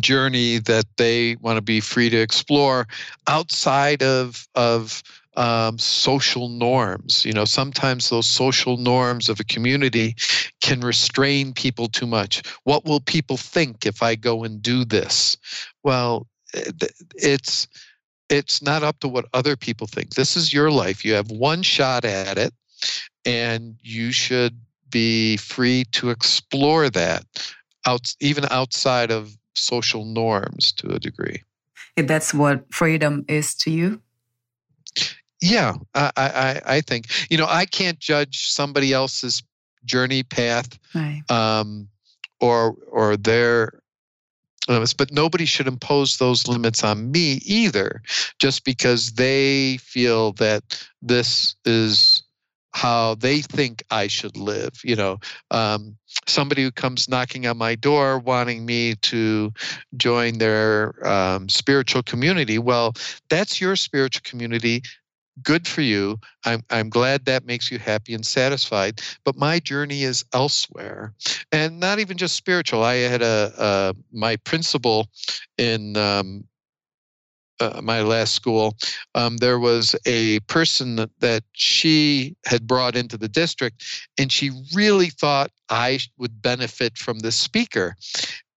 journey 0.00 0.58
that 0.58 0.84
they 0.96 1.36
want 1.36 1.56
to 1.56 1.62
be 1.62 1.80
free 1.80 2.10
to 2.10 2.18
explore 2.18 2.86
outside 3.26 4.02
of 4.02 4.46
of 4.54 5.02
um, 5.36 5.78
social 5.78 6.48
norms. 6.48 7.24
You 7.24 7.32
know, 7.32 7.44
sometimes 7.44 8.10
those 8.10 8.26
social 8.26 8.76
norms 8.76 9.28
of 9.28 9.40
a 9.40 9.44
community 9.44 10.14
can 10.62 10.80
restrain 10.80 11.52
people 11.52 11.88
too 11.88 12.06
much. 12.06 12.42
What 12.64 12.84
will 12.84 13.00
people 13.00 13.36
think 13.36 13.86
if 13.86 14.02
I 14.02 14.14
go 14.14 14.44
and 14.44 14.62
do 14.62 14.84
this? 14.84 15.36
Well, 15.82 16.26
eh, 16.54 16.70
it's 17.16 17.66
it's 18.30 18.62
not 18.62 18.82
up 18.82 19.00
to 19.00 19.08
what 19.08 19.26
other 19.34 19.56
people 19.56 19.86
think. 19.86 20.14
This 20.14 20.36
is 20.36 20.52
your 20.52 20.70
life. 20.70 21.04
You 21.04 21.14
have 21.14 21.30
one 21.30 21.62
shot 21.62 22.04
at 22.04 22.38
it, 22.38 22.54
and 23.24 23.76
you 23.82 24.12
should 24.12 24.58
be 24.90 25.36
free 25.36 25.84
to 25.92 26.10
explore 26.10 26.88
that 26.90 27.24
out, 27.86 28.14
even 28.20 28.46
outside 28.50 29.10
of 29.10 29.36
social 29.54 30.04
norms 30.04 30.72
to 30.72 30.88
a 30.88 30.98
degree. 30.98 31.42
If 31.96 32.06
that's 32.06 32.34
what 32.34 32.64
freedom 32.72 33.24
is 33.28 33.54
to 33.56 33.70
you? 33.70 34.00
Yeah, 35.40 35.74
I, 35.94 36.10
I, 36.16 36.60
I 36.76 36.80
think. 36.80 37.06
You 37.30 37.38
know, 37.38 37.46
I 37.48 37.66
can't 37.66 37.98
judge 37.98 38.48
somebody 38.48 38.92
else's 38.92 39.42
journey 39.84 40.22
path 40.22 40.78
right. 40.94 41.22
um, 41.30 41.88
or 42.40 42.76
or 42.90 43.16
their 43.16 43.80
limits, 44.68 44.94
but 44.94 45.12
nobody 45.12 45.44
should 45.44 45.68
impose 45.68 46.16
those 46.16 46.48
limits 46.48 46.82
on 46.82 47.10
me 47.12 47.40
either, 47.44 48.02
just 48.38 48.64
because 48.64 49.12
they 49.12 49.76
feel 49.78 50.32
that 50.32 50.86
this 51.02 51.54
is 51.64 52.23
how 52.74 53.14
they 53.14 53.40
think 53.40 53.82
I 53.90 54.08
should 54.08 54.36
live. 54.36 54.72
You 54.84 54.96
know, 54.96 55.18
um, 55.50 55.96
somebody 56.26 56.62
who 56.62 56.72
comes 56.72 57.08
knocking 57.08 57.46
on 57.46 57.56
my 57.56 57.76
door 57.76 58.18
wanting 58.18 58.66
me 58.66 58.96
to 58.96 59.52
join 59.96 60.38
their 60.38 61.06
um, 61.06 61.48
spiritual 61.48 62.02
community. 62.02 62.58
Well, 62.58 62.94
that's 63.30 63.60
your 63.60 63.76
spiritual 63.76 64.22
community 64.24 64.82
good 65.42 65.66
for 65.66 65.80
you. 65.80 66.18
I'm, 66.44 66.62
I'm 66.70 66.88
glad 66.88 67.24
that 67.24 67.44
makes 67.44 67.70
you 67.70 67.78
happy 67.78 68.14
and 68.14 68.24
satisfied. 68.24 69.00
But 69.24 69.36
my 69.36 69.58
journey 69.58 70.02
is 70.02 70.24
elsewhere, 70.32 71.12
and 71.52 71.80
not 71.80 71.98
even 71.98 72.16
just 72.16 72.36
spiritual. 72.36 72.82
I 72.82 72.94
had 72.96 73.22
a, 73.22 73.52
a 73.58 73.94
my 74.12 74.36
principal 74.36 75.08
in 75.58 75.96
um, 75.96 76.44
uh, 77.60 77.80
my 77.82 78.02
last 78.02 78.34
school. 78.34 78.76
Um, 79.14 79.36
there 79.38 79.58
was 79.58 79.94
a 80.06 80.40
person 80.40 80.96
that, 80.96 81.10
that 81.20 81.44
she 81.52 82.36
had 82.46 82.66
brought 82.66 82.96
into 82.96 83.16
the 83.16 83.28
district, 83.28 83.84
and 84.18 84.30
she 84.30 84.50
really 84.74 85.10
thought 85.10 85.50
I 85.68 86.00
would 86.18 86.42
benefit 86.42 86.98
from 86.98 87.20
this 87.20 87.36
speaker. 87.36 87.96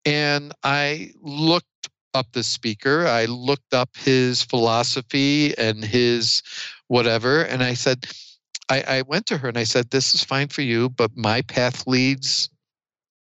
And 0.05 0.53
I 0.63 1.13
looked 1.23 1.67
up 2.15 2.27
the 2.33 2.43
speaker. 2.43 3.07
I 3.07 3.25
looked 3.25 3.75
up 3.75 3.91
his 3.97 4.43
philosophy 4.43 5.57
and 5.59 5.85
his 5.85 6.43
whatever. 6.89 7.43
And 7.43 7.63
I 7.63 7.75
said, 7.75 8.07
I, 8.69 8.85
I 8.87 9.03
went 9.03 9.27
to 9.27 9.39
her 9.39 9.49
and 9.49 9.59
I 9.59 9.65
said, 9.65 9.91
This 9.91 10.15
is 10.15 10.23
fine 10.23 10.49
for 10.49 10.63
you, 10.63 10.89
but 10.89 11.11
my 11.17 11.43
path 11.43 11.87
leads 11.87 12.49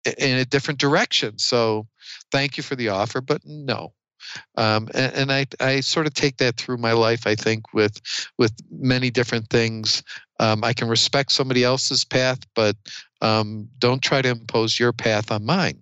in 0.06 0.38
a 0.38 0.46
different 0.46 0.80
direction. 0.80 1.38
So 1.38 1.88
thank 2.32 2.58
you 2.58 2.64
for 2.64 2.76
the 2.76 2.90
offer, 2.90 3.22
but 3.22 3.42
no. 3.46 3.94
Um, 4.56 4.90
and, 4.94 5.14
and 5.14 5.32
I, 5.32 5.46
I 5.60 5.80
sort 5.82 6.08
of 6.08 6.14
take 6.14 6.38
that 6.38 6.58
through 6.58 6.78
my 6.78 6.94
life. 6.94 7.28
I 7.28 7.36
think 7.36 7.74
with 7.74 8.00
with 8.38 8.54
many 8.70 9.10
different 9.10 9.50
things, 9.50 10.04
um, 10.40 10.64
I 10.64 10.74
can 10.74 10.88
respect 10.88 11.32
somebody 11.32 11.64
else's 11.64 12.04
path, 12.04 12.40
but 12.56 12.76
um, 13.22 13.70
don't 13.80 14.02
try 14.02 14.22
to 14.22 14.30
impose 14.30 14.80
your 14.80 14.94
path 14.94 15.32
on 15.32 15.46
mine. 15.46 15.80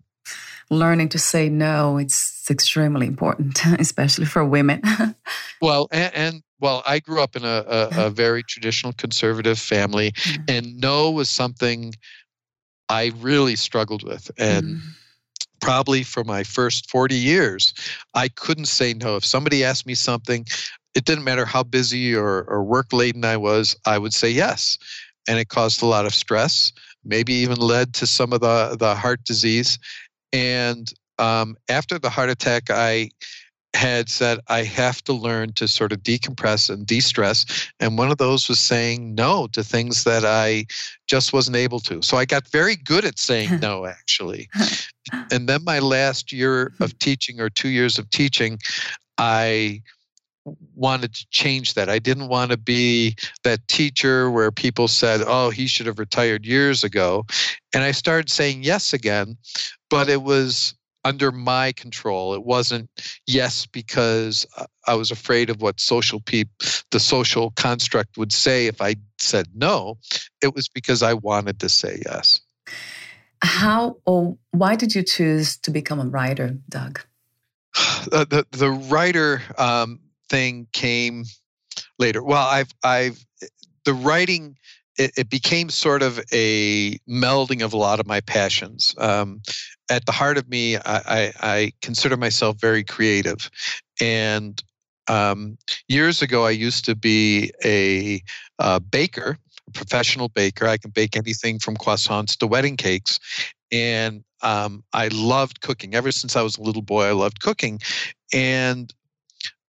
Learning 0.70 1.10
to 1.10 1.18
say 1.18 1.50
no, 1.50 1.98
it's 1.98 2.50
extremely 2.52 3.08
important, 3.08 3.66
especially 3.80 4.26
for 4.26 4.46
women. 4.46 4.82
well, 5.62 5.88
and, 5.92 6.14
and, 6.14 6.44
well, 6.60 6.84
I 6.86 7.00
grew 7.00 7.22
up 7.22 7.36
in 7.36 7.46
a, 7.46 7.64
a, 7.68 8.06
a 8.06 8.10
very 8.12 8.44
traditional 8.44 8.94
conservative 8.94 9.58
family, 9.58 10.12
mm-hmm. 10.12 10.44
and 10.50 10.78
no 10.80 11.10
was 11.10 11.30
something 11.30 11.94
I 12.90 13.14
really 13.18 13.56
struggled 13.56 14.04
with. 14.04 14.30
And 14.38 14.66
mm-hmm 14.66 14.90
probably 15.60 16.04
for 16.04 16.24
my 16.24 16.44
first 16.44 16.90
40 16.90 17.16
years, 17.16 17.74
I 18.14 18.28
couldn't 18.30 18.66
say 18.66 18.94
no. 18.94 19.16
If 19.16 19.26
somebody 19.26 19.64
asked 19.64 19.86
me 19.86 19.96
something, 19.96 20.46
it 20.96 21.06
didn't 21.06 21.24
matter 21.24 21.46
how 21.46 21.64
busy 21.64 22.16
or, 22.16 22.44
or 22.44 22.64
work 22.64 22.92
laden 22.92 23.26
I 23.26 23.38
was, 23.38 23.76
I 23.86 23.98
would 23.98 24.14
say 24.14 24.30
yes. 24.30 24.78
And 25.28 25.38
it 25.38 25.50
caused 25.50 25.82
a 25.82 25.86
lot 25.86 26.06
of 26.06 26.16
stress, 26.16 26.72
maybe 27.04 27.34
even 27.34 27.58
led 27.58 27.94
to 27.96 28.08
some 28.08 28.34
of 28.34 28.42
the, 28.42 28.76
the 28.80 28.96
heart 28.96 29.24
disease. 29.24 29.78
And 30.34 30.92
um, 31.20 31.56
after 31.70 32.00
the 32.00 32.10
heart 32.10 32.30
attack, 32.30 32.70
I 32.70 33.12
had 33.76 34.10
said 34.10 34.40
I 34.48 34.64
have 34.64 35.04
to 35.04 35.14
learn 35.14 35.54
to 35.54 35.68
sort 35.68 35.92
of 35.92 36.00
decompress 36.00 36.70
and 36.70 36.86
de-stress 36.86 37.46
and 37.80 37.98
one 37.98 38.12
of 38.12 38.18
those 38.18 38.50
was 38.50 38.60
saying 38.60 39.14
no 39.14 39.48
to 39.48 39.64
things 39.64 40.04
that 40.06 40.26
I 40.26 40.66
just 41.08 41.34
wasn't 41.34 41.58
able 41.58 41.80
to. 41.82 42.02
So 42.02 42.18
I 42.18 42.26
got 42.26 42.48
very 42.48 42.76
good 42.76 43.06
at 43.06 43.20
saying 43.20 43.60
no 43.62 43.86
actually. 43.86 44.50
and 45.32 45.48
then 45.48 45.64
my 45.64 45.80
last 45.80 46.32
year 46.32 46.74
of 46.80 46.98
teaching 47.00 47.40
or 47.40 47.50
2 47.50 47.70
years 47.70 48.00
of 48.00 48.10
teaching 48.10 48.60
I 49.18 49.82
wanted 50.76 51.14
to 51.14 51.28
change 51.30 51.74
that. 51.74 51.90
I 51.90 52.00
didn't 52.00 52.30
want 52.30 52.52
to 52.52 52.58
be 52.58 53.16
that 53.44 53.68
teacher 53.68 54.32
where 54.32 54.52
people 54.52 54.88
said, 54.88 55.22
"Oh, 55.26 55.50
he 55.50 55.68
should 55.68 55.86
have 55.86 56.00
retired 56.00 56.46
years 56.46 56.84
ago." 56.84 57.26
And 57.74 57.84
I 57.84 57.92
started 57.92 58.32
saying 58.32 58.64
yes 58.64 58.94
again, 58.94 59.38
but 59.90 60.10
it 60.10 60.24
was 60.24 60.74
under 61.04 61.32
my 61.32 61.72
control. 61.74 62.34
It 62.34 62.44
wasn't 62.44 62.90
yes 63.26 63.66
because 63.66 64.46
I 64.88 64.96
was 64.96 65.12
afraid 65.12 65.50
of 65.50 65.62
what 65.62 65.80
social 65.80 66.20
people, 66.20 66.54
the 66.92 67.00
social 67.00 67.52
construct 67.52 68.18
would 68.18 68.32
say 68.32 68.68
if 68.68 68.82
I 68.82 68.96
said 69.18 69.48
no. 69.54 69.98
It 70.42 70.56
was 70.56 70.68
because 70.68 71.04
I 71.04 71.14
wanted 71.14 71.60
to 71.60 71.70
say 71.70 72.02
yes. 72.06 72.42
How 73.42 73.98
or 74.06 74.38
why 74.52 74.76
did 74.76 74.96
you 74.96 75.04
choose 75.04 75.58
to 75.60 75.72
become 75.72 76.00
a 76.00 76.06
writer, 76.06 76.58
Doug? 76.68 77.02
the, 78.06 78.28
the, 78.30 78.58
the 78.58 78.72
writer 78.72 79.42
um, 79.58 80.00
thing 80.30 80.68
came 80.74 81.24
later. 81.98 82.22
Well, 82.22 82.46
I've 82.46 82.74
I've 82.84 83.26
the 83.86 83.94
writing 83.94 84.58
it, 84.98 85.12
it, 85.18 85.30
became 85.30 85.70
sort 85.70 86.02
of 86.02 86.20
a 86.32 86.98
melding 87.08 87.64
of 87.64 87.74
a 87.74 87.78
lot 87.78 88.00
of 88.00 88.08
my 88.08 88.22
passions. 88.22 88.94
Um, 88.98 89.42
at 89.90 90.06
the 90.06 90.12
heart 90.12 90.38
of 90.38 90.50
me, 90.50 90.78
I, 90.78 90.82
I, 90.86 91.34
I 91.40 91.72
consider 91.82 92.18
myself 92.18 92.60
very 92.60 92.84
creative. 92.84 93.50
And 94.02 94.62
um, 95.08 95.58
years 95.88 96.22
ago, 96.22 96.46
I 96.46 96.52
used 96.52 96.86
to 96.86 96.96
be 96.96 97.52
a, 97.64 98.22
a 98.60 98.80
baker, 98.80 99.38
a 99.68 99.72
professional 99.72 100.30
baker. 100.30 100.68
I 100.68 100.78
can 100.78 100.92
bake 100.92 101.16
anything 101.16 101.60
from 101.60 101.78
croissants 101.78 102.38
to 102.38 102.48
wedding 102.48 102.78
cakes. 102.78 103.20
And 103.72 104.24
um, 104.42 104.84
I 104.94 105.10
loved 105.10 105.62
cooking. 105.62 105.96
Ever 105.96 106.12
since 106.12 106.36
I 106.36 106.42
was 106.42 106.58
a 106.58 106.62
little 106.62 106.82
boy, 106.82 107.06
I 107.06 107.12
loved 107.12 107.42
cooking. 107.42 107.80
And 108.34 108.94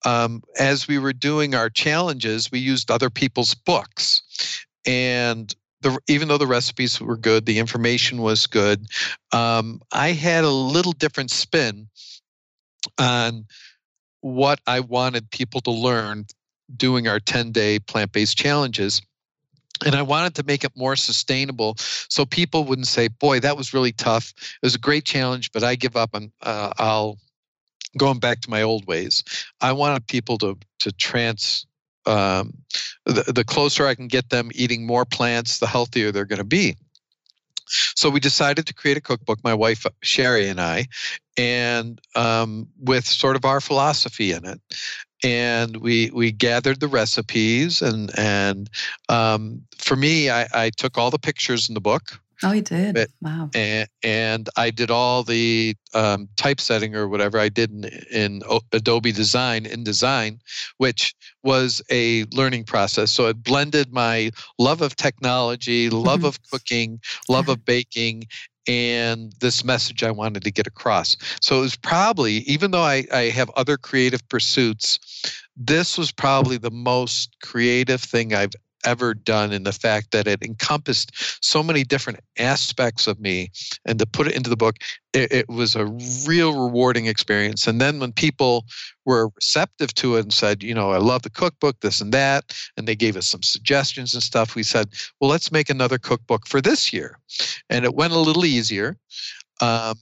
um, 0.04 0.42
as 0.59 0.88
we 0.88 0.98
were 0.98 1.12
doing 1.12 1.54
our 1.54 1.70
challenges, 1.70 2.50
we 2.50 2.59
used 2.59 2.90
other 2.90 3.11
people's 3.11 3.54
books. 3.54 4.22
And 4.86 5.54
the, 5.82 5.98
even 6.08 6.28
though 6.28 6.38
the 6.38 6.46
recipes 6.46 7.00
were 7.00 7.16
good, 7.16 7.46
the 7.46 7.58
information 7.58 8.20
was 8.20 8.46
good. 8.46 8.86
Um, 9.32 9.80
I 9.92 10.12
had 10.12 10.44
a 10.44 10.50
little 10.50 10.92
different 10.92 11.30
spin 11.30 11.88
on 12.98 13.46
what 14.20 14.60
I 14.66 14.80
wanted 14.80 15.30
people 15.30 15.60
to 15.62 15.70
learn 15.70 16.26
doing 16.76 17.08
our 17.08 17.20
10 17.20 17.52
day 17.52 17.78
plant 17.78 18.12
based 18.12 18.36
challenges. 18.36 19.02
And 19.84 19.94
I 19.94 20.02
wanted 20.02 20.34
to 20.34 20.42
make 20.42 20.62
it 20.62 20.72
more 20.76 20.94
sustainable 20.94 21.74
so 21.78 22.26
people 22.26 22.64
wouldn't 22.64 22.86
say, 22.86 23.08
boy, 23.08 23.40
that 23.40 23.56
was 23.56 23.72
really 23.72 23.92
tough. 23.92 24.34
It 24.38 24.66
was 24.66 24.74
a 24.74 24.78
great 24.78 25.06
challenge, 25.06 25.52
but 25.52 25.64
I 25.64 25.74
give 25.74 25.96
up 25.96 26.14
and 26.14 26.30
uh, 26.42 26.72
I'll 26.78 27.18
going 27.96 28.18
back 28.18 28.40
to 28.40 28.50
my 28.50 28.62
old 28.62 28.86
ways. 28.86 29.24
I 29.60 29.72
wanted 29.72 30.06
people 30.06 30.38
to, 30.38 30.56
to 30.80 30.92
trans, 30.92 31.66
um, 32.06 32.54
the, 33.04 33.32
the 33.34 33.44
closer 33.44 33.86
I 33.86 33.94
can 33.94 34.08
get 34.08 34.30
them 34.30 34.50
eating 34.54 34.86
more 34.86 35.04
plants, 35.04 35.58
the 35.58 35.66
healthier 35.66 36.12
they're 36.12 36.24
going 36.24 36.38
to 36.38 36.44
be. 36.44 36.76
So 37.94 38.10
we 38.10 38.20
decided 38.20 38.66
to 38.66 38.74
create 38.74 38.96
a 38.96 39.00
cookbook, 39.00 39.38
my 39.44 39.54
wife 39.54 39.86
Shari 40.02 40.48
and 40.48 40.60
I, 40.60 40.86
and 41.36 42.00
um, 42.16 42.68
with 42.78 43.06
sort 43.06 43.36
of 43.36 43.44
our 43.44 43.60
philosophy 43.60 44.32
in 44.32 44.44
it. 44.44 44.60
And 45.22 45.76
we 45.76 46.10
we 46.12 46.32
gathered 46.32 46.80
the 46.80 46.88
recipes, 46.88 47.82
and 47.82 48.10
and 48.18 48.70
um, 49.08 49.62
for 49.76 49.94
me, 49.94 50.30
I, 50.30 50.48
I 50.52 50.70
took 50.70 50.96
all 50.96 51.10
the 51.10 51.18
pictures 51.18 51.68
in 51.68 51.74
the 51.74 51.80
book. 51.80 52.18
Oh, 52.42 52.53
he 52.53 52.61
did. 52.61 52.94
But, 52.94 53.09
wow. 53.20 53.50
And, 53.55 53.88
and 54.03 54.48
I 54.57 54.70
did 54.70 54.90
all 54.90 55.22
the 55.22 55.74
um, 55.94 56.29
typesetting 56.37 56.96
or 56.96 57.09
whatever 57.09 57.38
I 57.38 57.48
did 57.48 57.70
in, 57.70 57.85
in 58.11 58.42
Adobe 58.72 59.12
Design, 59.12 59.64
InDesign, 59.64 60.38
which 60.79 61.14
was 61.42 61.83
a 61.90 62.24
learning 62.33 62.64
process. 62.64 63.11
So 63.11 63.26
it 63.26 63.42
blended 63.42 63.92
my 63.92 64.31
love 64.59 64.81
of 64.81 64.96
technology, 64.96 65.90
love 65.90 66.24
of 66.24 66.38
cooking, 66.50 67.00
love 67.29 67.48
of 67.48 67.64
baking, 67.64 68.24
and 68.66 69.33
this 69.40 69.64
message 69.64 70.03
I 70.03 70.11
wanted 70.11 70.44
to 70.44 70.50
get 70.50 70.66
across. 70.66 71.16
So 71.40 71.59
it 71.59 71.62
was 71.62 71.76
probably, 71.76 72.38
even 72.40 72.70
though 72.70 72.83
I, 72.83 73.05
I 73.12 73.22
have 73.31 73.50
other 73.50 73.76
creative 73.76 74.26
pursuits, 74.29 74.98
this 75.57 75.98
was 75.98 76.12
probably 76.12 76.57
the 76.57 76.70
most 76.70 77.37
creative 77.42 78.00
thing 78.00 78.35
I've 78.35 78.53
ever 78.84 79.14
done 79.14 79.52
in 79.52 79.64
the 79.64 79.72
fact 79.72 80.10
that 80.12 80.26
it 80.26 80.42
encompassed 80.42 81.12
so 81.44 81.62
many 81.62 81.84
different 81.84 82.20
aspects 82.38 83.06
of 83.06 83.20
me 83.20 83.50
and 83.84 83.98
to 83.98 84.06
put 84.06 84.26
it 84.26 84.34
into 84.34 84.50
the 84.50 84.56
book 84.56 84.76
it, 85.12 85.32
it, 85.32 85.48
was 85.48 85.74
a 85.74 85.86
real 86.26 86.52
rewarding 86.52 87.06
experience. 87.06 87.66
And 87.66 87.80
then 87.80 87.98
when 87.98 88.12
people 88.12 88.64
were 89.04 89.30
receptive 89.34 89.92
to 89.94 90.16
it 90.16 90.20
and 90.20 90.32
said 90.32 90.62
you 90.62 90.74
know 90.74 90.90
i 90.92 90.98
love 90.98 91.22
the 91.22 91.30
cookbook 91.30 91.80
this 91.80 92.00
and 92.00 92.12
that 92.12 92.54
and 92.76 92.86
they 92.86 92.94
gave 92.94 93.16
us 93.16 93.26
some 93.26 93.42
suggestions 93.42 94.14
and 94.14 94.22
stuff 94.22 94.54
we 94.54 94.62
said 94.62 94.88
well 95.20 95.30
let's 95.30 95.50
make 95.50 95.68
another 95.68 95.98
cookbook 95.98 96.46
for 96.46 96.60
this 96.60 96.92
year. 96.92 97.18
And 97.68 97.84
it 97.84 97.94
went 97.94 98.12
a 98.12 98.18
little 98.18 98.44
easier 98.44 98.96
um, 99.60 99.98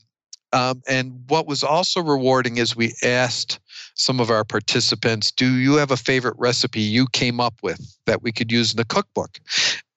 um, 0.52 0.82
and 0.88 1.22
what 1.28 1.46
was 1.46 1.62
also 1.62 2.02
rewarding 2.02 2.56
is 2.56 2.76
we 2.76 2.94
asked 3.02 3.61
some 3.94 4.20
of 4.20 4.30
our 4.30 4.44
participants, 4.44 5.30
do 5.30 5.56
you 5.56 5.74
have 5.74 5.90
a 5.90 5.96
favorite 5.96 6.37
recipe 6.38 6.80
you 6.80 7.06
came 7.12 7.40
up 7.40 7.54
with 7.62 7.96
that 8.06 8.22
we 8.22 8.32
could 8.32 8.50
use 8.50 8.72
in 8.72 8.76
the 8.76 8.84
cookbook? 8.84 9.38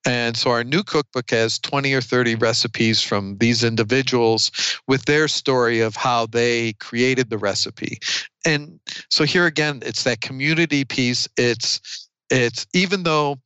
And 0.05 0.35
so 0.35 0.49
our 0.49 0.63
new 0.63 0.83
cookbook 0.83 1.29
has 1.29 1.59
20 1.59 1.93
or 1.93 2.01
30 2.01 2.35
recipes 2.35 3.01
from 3.01 3.37
these 3.37 3.63
individuals 3.63 4.51
with 4.87 5.05
their 5.05 5.27
story 5.27 5.79
of 5.79 5.95
how 5.95 6.25
they 6.25 6.73
created 6.73 7.29
the 7.29 7.37
recipe. 7.37 7.99
And 8.43 8.79
so 9.09 9.23
here 9.25 9.45
again, 9.45 9.83
it's 9.85 10.03
that 10.03 10.21
community 10.21 10.85
piece. 10.85 11.27
It's 11.37 12.07
it's 12.31 12.65
even 12.73 13.03
though 13.03 13.39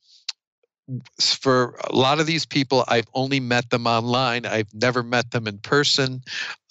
for 1.19 1.75
a 1.83 1.95
lot 1.95 2.19
of 2.19 2.27
these 2.27 2.45
people, 2.45 2.85
I've 2.87 3.07
only 3.13 3.39
met 3.39 3.69
them 3.69 3.87
online. 3.87 4.45
I've 4.45 4.73
never 4.73 5.01
met 5.01 5.31
them 5.31 5.47
in 5.47 5.57
person. 5.57 6.21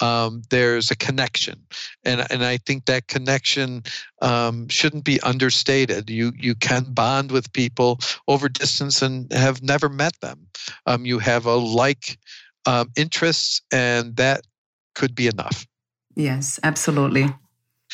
Um, 0.01 0.43
there's 0.51 0.91
a 0.91 0.97
connection, 0.97 1.67
and 2.05 2.25
and 2.31 2.45
I 2.45 2.59
think 2.59 2.85
that 2.87 3.09
connection 3.09 3.83
um, 4.23 4.69
shouldn't 4.69 5.05
be 5.05 5.21
understated. 5.21 6.11
You 6.11 6.33
you 6.37 6.55
can 6.55 6.85
bond 6.93 7.33
with 7.33 7.53
people 7.53 7.99
over 8.29 8.49
distance 8.49 9.03
and 9.03 9.33
have 9.33 9.63
never 9.63 9.89
met 9.89 10.21
them. 10.21 10.47
Um, 10.87 11.05
you 11.07 11.19
have 11.19 11.47
a 11.47 11.55
like 11.55 12.19
um, 12.67 12.91
interests, 12.97 13.63
and 13.73 14.17
that 14.17 14.43
could 14.95 15.15
be 15.15 15.27
enough. 15.27 15.67
Yes, 16.15 16.61
absolutely. 16.63 17.27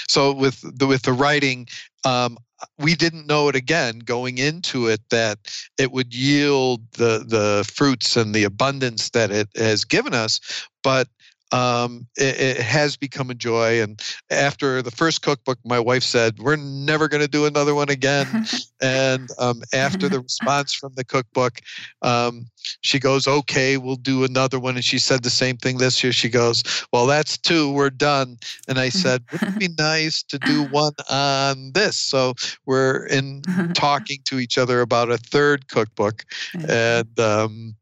So 0.08 0.32
with 0.32 0.60
the 0.78 0.86
with 0.86 1.02
the 1.02 1.12
writing, 1.12 1.68
um, 2.04 2.36
we 2.78 2.94
didn't 2.94 3.26
know 3.26 3.48
it 3.48 3.56
again 3.56 3.98
going 4.00 4.38
into 4.38 4.86
it 4.86 5.00
that 5.10 5.38
it 5.78 5.92
would 5.92 6.14
yield 6.14 6.80
the 6.92 7.24
the 7.26 7.68
fruits 7.72 8.16
and 8.16 8.34
the 8.34 8.44
abundance 8.44 9.10
that 9.10 9.30
it 9.30 9.48
has 9.56 9.84
given 9.84 10.14
us 10.14 10.40
but 10.82 11.08
um, 11.52 12.06
it, 12.16 12.40
it, 12.40 12.56
has 12.58 12.96
become 12.96 13.30
a 13.30 13.34
joy. 13.34 13.82
And 13.82 14.00
after 14.30 14.82
the 14.82 14.90
first 14.90 15.22
cookbook, 15.22 15.58
my 15.64 15.80
wife 15.80 16.02
said, 16.02 16.38
We're 16.38 16.56
never 16.56 17.08
going 17.08 17.22
to 17.22 17.28
do 17.28 17.46
another 17.46 17.74
one 17.74 17.88
again. 17.88 18.46
and 18.80 19.28
um, 19.38 19.62
after 19.74 20.08
the 20.08 20.20
response 20.20 20.72
from 20.74 20.92
the 20.94 21.04
cookbook, 21.04 21.60
um, 22.02 22.46
she 22.82 22.98
goes, 22.98 23.26
Okay, 23.26 23.76
we'll 23.76 23.96
do 23.96 24.24
another 24.24 24.60
one. 24.60 24.76
And 24.76 24.84
she 24.84 24.98
said 24.98 25.22
the 25.22 25.30
same 25.30 25.56
thing 25.56 25.78
this 25.78 26.02
year. 26.04 26.12
She 26.12 26.28
goes, 26.28 26.62
Well, 26.92 27.06
that's 27.06 27.36
two. 27.36 27.72
We're 27.72 27.90
done. 27.90 28.38
And 28.68 28.78
I 28.78 28.88
said, 28.90 29.24
Wouldn't 29.32 29.56
it 29.56 29.58
be 29.58 29.82
nice 29.82 30.22
to 30.24 30.38
do 30.38 30.64
one 30.64 30.94
on 31.08 31.72
this? 31.72 31.96
So 31.96 32.34
we're 32.66 33.06
in 33.06 33.42
talking 33.74 34.18
to 34.26 34.38
each 34.38 34.56
other 34.56 34.80
about 34.80 35.10
a 35.10 35.18
third 35.18 35.68
cookbook. 35.68 36.24
And 36.68 37.18
um, 37.18 37.74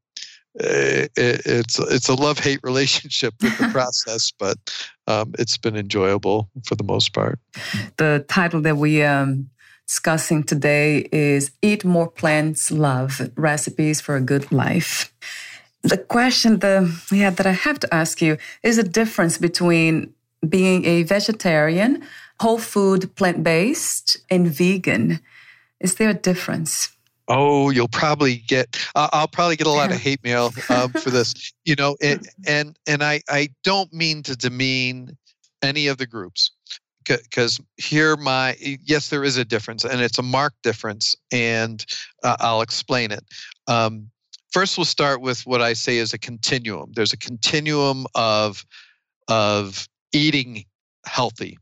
it, 0.59 1.13
it's 1.47 1.79
it's 1.79 2.09
a 2.09 2.15
love 2.15 2.39
hate 2.39 2.61
relationship 2.63 3.35
with 3.41 3.57
the 3.59 3.69
process, 3.73 4.33
but 4.39 4.59
um, 5.07 5.35
it's 5.39 5.57
been 5.57 5.77
enjoyable 5.77 6.49
for 6.65 6.75
the 6.75 6.85
most 6.85 7.13
part. 7.13 7.39
The 7.97 8.25
title 8.29 8.61
that 8.63 8.77
we 8.77 9.03
um, 9.03 9.51
discussing 9.87 10.43
today 10.43 11.09
is 11.13 11.53
"Eat 11.63 11.85
More 11.85 12.09
Plants, 12.09 12.71
Love: 12.71 13.31
Recipes 13.37 14.01
for 14.01 14.17
a 14.17 14.21
Good 14.21 14.51
Life." 14.51 15.13
The 15.83 15.99
question 15.99 16.59
the 16.59 16.93
yeah 17.13 17.31
that 17.31 17.47
I 17.47 17.53
have 17.53 17.79
to 17.81 17.95
ask 17.95 18.21
you 18.21 18.37
is 18.63 18.77
the 18.77 18.83
difference 18.83 19.39
between 19.39 20.13
being 20.49 20.85
a 20.85 21.03
vegetarian, 21.05 22.03
whole 22.41 22.59
food, 22.59 23.15
plant 23.17 23.43
based, 23.43 24.17
and 24.31 24.49
vegan. 24.49 25.21
Is 25.81 25.95
there 25.95 26.11
a 26.11 26.15
difference? 26.15 26.91
Oh 27.29 27.71
you'll 27.71 27.89
probably 27.89 28.37
get 28.37 28.79
uh, 28.95 29.09
i'll 29.13 29.29
probably 29.29 29.57
get 29.57 29.67
a 29.67 29.71
lot 29.71 29.91
of 29.91 29.99
hate 29.99 30.23
mail 30.25 30.53
um, 30.71 30.91
for 30.93 31.11
this 31.11 31.53
you 31.65 31.75
know 31.75 31.97
and 32.03 32.29
and, 32.47 32.79
and 32.87 33.03
I, 33.03 33.21
I 33.29 33.49
don't 33.65 33.93
mean 33.93 34.23
to 34.25 34.37
demean 34.37 35.17
any 35.63 35.87
of 35.89 35.99
the 35.99 36.07
groups 36.07 36.51
because 37.05 37.61
here 37.77 38.17
my 38.17 38.57
yes 38.61 39.09
there 39.09 39.25
is 39.25 39.37
a 39.37 39.45
difference 39.45 39.85
and 39.85 40.01
it's 40.01 40.19
a 40.19 40.23
marked 40.23 40.63
difference 40.63 41.17
and 41.33 41.85
uh, 42.23 42.37
i'll 42.41 42.63
explain 42.63 43.11
it. 43.11 43.25
Um, 43.67 44.11
first 44.51 44.79
we'll 44.79 44.85
start 44.85 45.21
with 45.21 45.47
what 45.47 45.63
i 45.63 45.73
say 45.73 45.99
is 45.99 46.13
a 46.13 46.19
continuum. 46.19 46.93
There's 46.95 47.13
a 47.13 47.19
continuum 47.19 48.07
of 48.15 48.65
of 49.29 49.89
eating 50.13 50.65
healthy. 51.07 51.59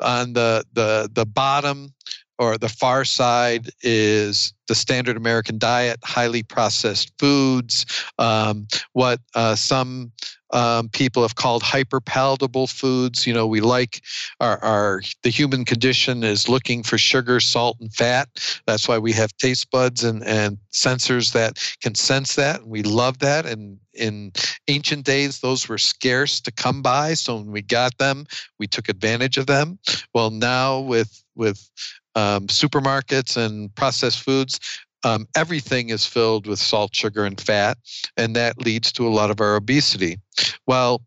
On 0.00 0.32
the 0.32 0.64
the 0.72 1.10
the 1.12 1.26
bottom 1.26 1.94
or 2.38 2.56
the 2.56 2.68
far 2.68 3.04
side 3.04 3.70
is 3.82 4.52
the 4.68 4.74
standard 4.74 5.16
American 5.16 5.58
diet, 5.58 5.98
highly 6.04 6.42
processed 6.42 7.12
foods, 7.18 7.86
um, 8.18 8.66
what 8.92 9.20
uh, 9.34 9.54
some 9.54 10.12
um, 10.50 10.88
people 10.88 11.22
have 11.22 11.34
called 11.34 11.62
hyperpalatable 11.62 12.70
foods. 12.70 13.26
You 13.26 13.34
know, 13.34 13.46
we 13.46 13.60
like 13.60 14.02
our, 14.40 14.62
our 14.64 15.02
the 15.22 15.30
human 15.30 15.64
condition 15.64 16.24
is 16.24 16.48
looking 16.48 16.82
for 16.82 16.96
sugar, 16.96 17.40
salt, 17.40 17.76
and 17.80 17.92
fat. 17.92 18.28
That's 18.66 18.88
why 18.88 18.98
we 18.98 19.12
have 19.12 19.36
taste 19.36 19.70
buds 19.70 20.04
and, 20.04 20.24
and 20.24 20.58
sensors 20.72 21.32
that 21.32 21.58
can 21.82 21.94
sense 21.94 22.36
that. 22.36 22.60
And 22.60 22.70
we 22.70 22.82
love 22.82 23.18
that. 23.18 23.46
And 23.46 23.78
in 23.92 24.32
ancient 24.68 25.04
days, 25.04 25.40
those 25.40 25.68
were 25.68 25.78
scarce 25.78 26.40
to 26.40 26.52
come 26.52 26.82
by. 26.82 27.14
So 27.14 27.36
when 27.36 27.50
we 27.50 27.62
got 27.62 27.98
them, 27.98 28.26
we 28.58 28.66
took 28.66 28.88
advantage 28.88 29.36
of 29.36 29.46
them. 29.46 29.78
Well, 30.14 30.30
now 30.30 30.80
with 30.80 31.22
with 31.34 31.70
um, 32.18 32.48
supermarkets 32.48 33.36
and 33.36 33.72
processed 33.76 34.22
foods, 34.22 34.58
um, 35.04 35.28
everything 35.36 35.90
is 35.90 36.04
filled 36.04 36.48
with 36.48 36.58
salt, 36.58 36.94
sugar, 36.94 37.24
and 37.24 37.40
fat, 37.40 37.78
and 38.16 38.34
that 38.34 38.60
leads 38.60 38.90
to 38.92 39.06
a 39.06 39.14
lot 39.18 39.30
of 39.30 39.40
our 39.40 39.54
obesity. 39.54 40.18
Well, 40.66 41.02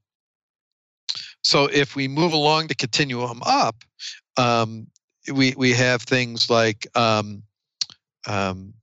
so 1.44 1.66
if 1.66 1.96
we 1.96 2.08
move 2.08 2.32
along 2.32 2.68
the 2.68 2.76
continuum 2.76 3.42
up, 3.46 3.84
um, 4.38 4.88
we 5.34 5.54
we 5.58 5.74
have 5.74 6.02
things 6.04 6.50
like 6.50 6.88
um, 6.96 7.44
um 8.26 8.74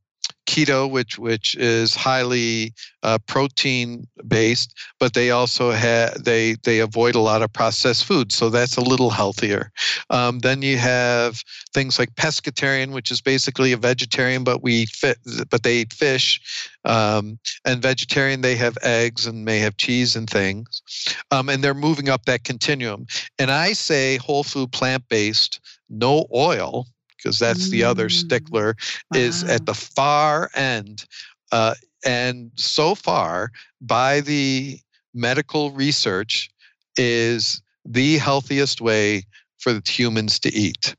keto, 0.58 0.90
which 0.90 1.18
which 1.18 1.56
is 1.56 1.94
highly 1.94 2.72
uh, 3.02 3.18
protein 3.26 4.06
based, 4.26 4.74
but 4.98 5.14
they 5.14 5.30
also 5.30 5.70
have 5.70 6.22
they 6.24 6.56
they 6.64 6.80
avoid 6.80 7.14
a 7.14 7.20
lot 7.20 7.42
of 7.42 7.52
processed 7.52 8.04
foods, 8.04 8.36
so 8.36 8.50
that's 8.50 8.76
a 8.76 8.80
little 8.80 9.10
healthier. 9.10 9.70
Um, 10.10 10.40
then 10.40 10.62
you 10.62 10.78
have 10.78 11.42
things 11.72 11.98
like 11.98 12.14
pescatarian, 12.14 12.92
which 12.92 13.10
is 13.10 13.20
basically 13.20 13.72
a 13.72 13.76
vegetarian, 13.76 14.44
but 14.44 14.62
we 14.62 14.86
fit, 14.86 15.18
but 15.50 15.62
they 15.62 15.78
eat 15.78 15.92
fish. 15.92 16.40
Um, 16.84 17.38
and 17.64 17.82
vegetarian, 17.82 18.40
they 18.40 18.56
have 18.56 18.78
eggs 18.82 19.26
and 19.26 19.44
may 19.44 19.58
have 19.58 19.76
cheese 19.76 20.16
and 20.16 20.28
things, 20.28 20.82
um, 21.30 21.48
and 21.48 21.62
they're 21.62 21.74
moving 21.74 22.08
up 22.08 22.24
that 22.24 22.44
continuum. 22.44 23.06
And 23.38 23.50
I 23.50 23.72
say 23.74 24.16
whole 24.16 24.44
food 24.44 24.72
plant 24.72 25.08
based, 25.08 25.60
no 25.88 26.26
oil 26.34 26.86
because 27.18 27.38
that's 27.38 27.70
the 27.70 27.84
other 27.84 28.08
mm. 28.08 28.12
stickler 28.12 28.76
wow. 29.12 29.20
is 29.20 29.44
at 29.44 29.66
the 29.66 29.74
far 29.74 30.50
end 30.54 31.04
uh, 31.52 31.74
and 32.04 32.50
so 32.54 32.94
far 32.94 33.50
by 33.80 34.20
the 34.20 34.78
medical 35.14 35.70
research 35.72 36.50
is 36.96 37.62
the 37.84 38.18
healthiest 38.18 38.80
way 38.80 39.24
for 39.58 39.72
the 39.72 39.82
humans 39.84 40.38
to 40.38 40.52
eat 40.54 40.94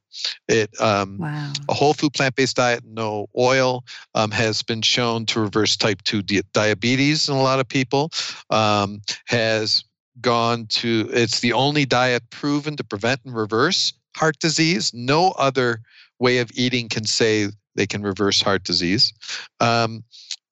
it 0.47 0.69
um, 0.81 1.17
wow. 1.17 1.53
a 1.69 1.73
whole 1.73 1.93
food 1.93 2.13
plant-based 2.13 2.55
diet 2.55 2.83
no 2.85 3.27
oil 3.37 3.83
um, 4.15 4.31
has 4.31 4.61
been 4.61 4.81
shown 4.81 5.25
to 5.25 5.39
reverse 5.39 5.77
type 5.77 6.01
2 6.03 6.21
di- 6.21 6.41
diabetes 6.53 7.29
in 7.29 7.35
a 7.35 7.41
lot 7.41 7.59
of 7.59 7.67
people 7.67 8.09
um, 8.49 9.01
has 9.25 9.83
gone 10.21 10.65
to 10.67 11.09
it's 11.13 11.39
the 11.39 11.53
only 11.53 11.85
diet 11.85 12.23
proven 12.29 12.75
to 12.75 12.83
prevent 12.83 13.21
and 13.23 13.35
reverse 13.35 13.93
heart 14.15 14.37
disease 14.39 14.93
no 14.93 15.29
other 15.31 15.81
way 16.19 16.39
of 16.39 16.51
eating 16.53 16.89
can 16.89 17.05
say 17.05 17.49
they 17.75 17.87
can 17.87 18.01
reverse 18.01 18.41
heart 18.41 18.63
disease. 18.63 19.13
Um, 19.59 20.03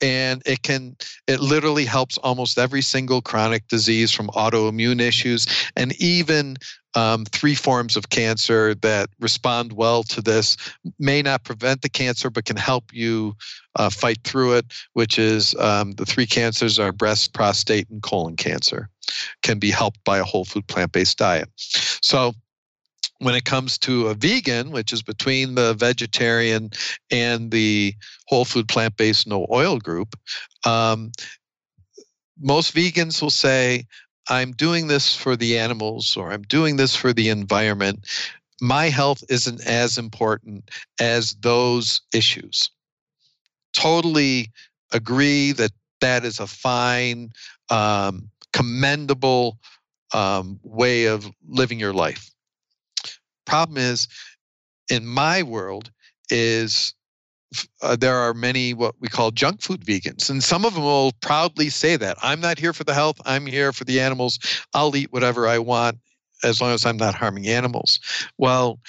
and 0.01 0.43
it 0.45 0.62
can 0.62 0.95
it 1.27 1.39
literally 1.39 1.86
helps 1.86 2.17
almost 2.19 2.58
every 2.58 2.82
single 2.82 3.21
chronic 3.21 3.67
disease 3.67 4.12
from 4.12 4.27
autoimmune 4.30 5.01
issues 5.01 5.47
and 5.75 5.99
even 6.01 6.56
um, 6.95 7.25
three 7.25 7.56
forms 7.56 7.95
of 7.97 8.10
cancer 8.10 8.75
that 8.75 9.10
respond 9.19 9.73
well 9.73 10.03
to 10.03 10.21
this. 10.21 10.56
May 10.99 11.21
not 11.21 11.43
prevent 11.43 11.82
the 11.82 11.89
cancer 11.89 12.30
but 12.30 12.45
can 12.45 12.58
help 12.58 12.93
you 12.93 13.36
uh, 13.75 13.89
fight 13.89 14.19
through 14.23 14.53
it 14.53 14.65
which 14.93 15.17
is 15.17 15.56
um, 15.56 15.93
the 15.93 16.06
three 16.06 16.27
cancers 16.27 16.77
are 16.77 16.91
breast 16.91 17.34
prostate 17.34 17.89
and 17.89 18.03
colon 18.03 18.36
cancer. 18.36 18.89
Can 19.41 19.58
be 19.58 19.71
helped 19.71 20.03
by 20.03 20.19
a 20.19 20.23
whole 20.23 20.45
food 20.45 20.67
plant-based 20.67 21.17
diet. 21.17 21.49
So 21.56 22.34
when 23.19 23.36
it 23.36 23.45
comes 23.45 23.77
to 23.80 24.08
a 24.08 24.13
vegan, 24.13 24.71
which 24.71 24.93
is 24.93 25.01
between 25.01 25.56
the 25.56 25.73
vegetarian 25.73 26.71
and 27.12 27.51
the 27.51 27.95
whole 28.27 28.45
food 28.45 28.67
plant 28.67 28.95
based 28.97 29.27
no 29.27 29.47
oil 29.51 29.80
group, 29.80 30.15
um, 30.65 31.12
most 32.39 32.75
vegans 32.75 33.21
will 33.21 33.32
say, 33.32 33.86
I'm 34.30 34.51
doing 34.51 34.88
this 34.88 35.15
for 35.15 35.36
the 35.36 35.58
animals 35.58 36.15
or 36.17 36.32
I'm 36.32 36.43
doing 36.43 36.75
this 36.75 36.95
for 36.95 37.13
the 37.13 37.30
environment. 37.30 38.06
My 38.62 38.89
health 38.89 39.23
isn't 39.30 39.65
as 39.65 39.97
important 39.97 40.69
as 40.99 41.36
those 41.36 42.01
issues. 42.13 42.69
Totally 43.73 44.51
agree 44.91 45.51
that 45.53 45.71
that 46.01 46.25
is 46.25 46.39
a 46.39 46.47
fine, 46.47 47.32
um, 47.69 48.30
commendable 48.53 49.58
um, 50.13 50.60
way 50.63 51.06
of 51.06 51.30
living 51.47 51.80
your 51.80 51.93
life 51.93 52.32
problem 53.48 53.78
is 53.78 54.08
in 54.90 55.06
my 55.06 55.42
world 55.42 55.90
is 56.30 56.94
uh, 57.82 57.96
there 57.96 58.18
are 58.18 58.34
many 58.34 58.74
what 58.74 58.96
we 59.00 59.08
call 59.08 59.32
junk 59.32 59.62
food 59.62 59.86
vegans 59.86 60.30
and 60.30 60.44
some 60.44 60.66
of 60.66 60.74
them 60.74 60.84
will 60.84 61.14
proudly 61.22 61.70
say 61.70 61.96
that 61.96 62.18
i'm 62.22 62.42
not 62.42 62.60
here 62.60 62.74
for 62.74 62.84
the 62.84 62.94
health 62.94 63.20
i'm 63.26 63.46
here 63.46 63.72
for 63.72 63.86
the 63.86 64.00
animals 64.00 64.38
i'll 64.74 64.96
eat 64.96 65.12
whatever 65.14 65.48
i 65.48 65.58
want 65.58 65.98
as 66.44 66.62
long 66.62 66.72
as 66.72 66.86
i'm 66.86 66.98
not 66.98 67.16
harming 67.16 67.48
animals. 67.48 68.00
Well 68.38 68.80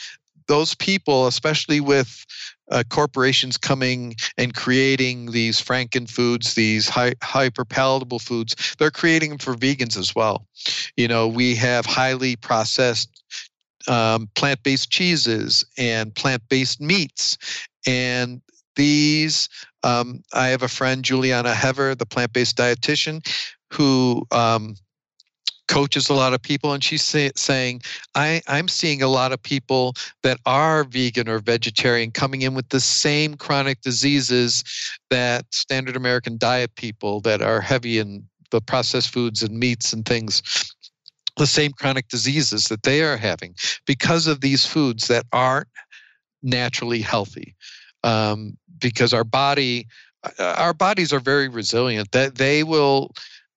those 0.48 0.74
people 0.74 1.26
especially 1.26 1.80
with 1.80 2.24
uh, 2.70 2.82
corporations 2.88 3.56
coming 3.56 4.14
and 4.36 4.54
creating 4.54 5.30
these 5.30 5.60
franken 5.62 6.08
foods 6.08 6.54
these 6.54 6.88
high, 6.88 7.14
hyper 7.22 7.64
palatable 7.64 8.18
foods 8.18 8.74
they're 8.78 8.90
creating 8.90 9.30
them 9.30 9.38
for 9.38 9.54
vegans 9.54 9.96
as 9.96 10.14
well. 10.14 10.46
You 10.96 11.08
know 11.08 11.28
we 11.28 11.54
have 11.56 11.86
highly 11.86 12.36
processed 12.36 13.22
um, 13.86 14.28
plant 14.34 14.62
based 14.62 14.90
cheeses 14.90 15.64
and 15.76 16.14
plant 16.14 16.42
based 16.48 16.80
meats. 16.80 17.38
And 17.86 18.40
these, 18.76 19.48
um, 19.82 20.22
I 20.32 20.48
have 20.48 20.62
a 20.62 20.68
friend, 20.68 21.02
Julieanna 21.02 21.54
Hever, 21.54 21.94
the 21.94 22.06
plant 22.06 22.32
based 22.32 22.56
dietitian, 22.56 23.26
who 23.72 24.26
um, 24.30 24.76
coaches 25.68 26.08
a 26.08 26.14
lot 26.14 26.32
of 26.32 26.42
people 26.42 26.72
and 26.72 26.82
she's 26.82 27.04
say, 27.04 27.30
saying 27.36 27.82
I, 28.14 28.40
i'm 28.48 28.68
seeing 28.68 29.02
a 29.02 29.08
lot 29.08 29.32
of 29.32 29.42
people 29.42 29.94
that 30.22 30.40
are 30.46 30.82
vegan 30.84 31.28
or 31.28 31.38
vegetarian 31.38 32.10
coming 32.10 32.42
in 32.42 32.54
with 32.54 32.70
the 32.70 32.80
same 32.80 33.34
chronic 33.34 33.82
diseases 33.82 34.64
that 35.10 35.44
standard 35.52 35.94
american 35.94 36.38
diet 36.38 36.74
people 36.74 37.20
that 37.20 37.42
are 37.42 37.60
heavy 37.60 37.98
in 37.98 38.26
the 38.50 38.62
processed 38.62 39.10
foods 39.10 39.42
and 39.42 39.58
meats 39.58 39.92
and 39.92 40.06
things 40.06 40.42
the 41.38 41.46
same 41.46 41.72
chronic 41.72 42.08
diseases 42.08 42.64
that 42.64 42.82
they 42.82 43.02
are 43.02 43.16
having 43.16 43.54
because 43.86 44.26
of 44.26 44.40
these 44.40 44.66
foods 44.66 45.08
that 45.08 45.24
aren't 45.32 45.68
naturally 46.42 47.00
healthy. 47.00 47.54
Um, 48.04 48.56
because 48.78 49.12
our 49.12 49.24
body, 49.24 49.88
uh, 50.22 50.54
our 50.56 50.74
bodies 50.74 51.12
are 51.12 51.20
very 51.20 51.48
resilient. 51.48 52.12
That 52.12 52.36
they 52.36 52.62
will 52.62 53.12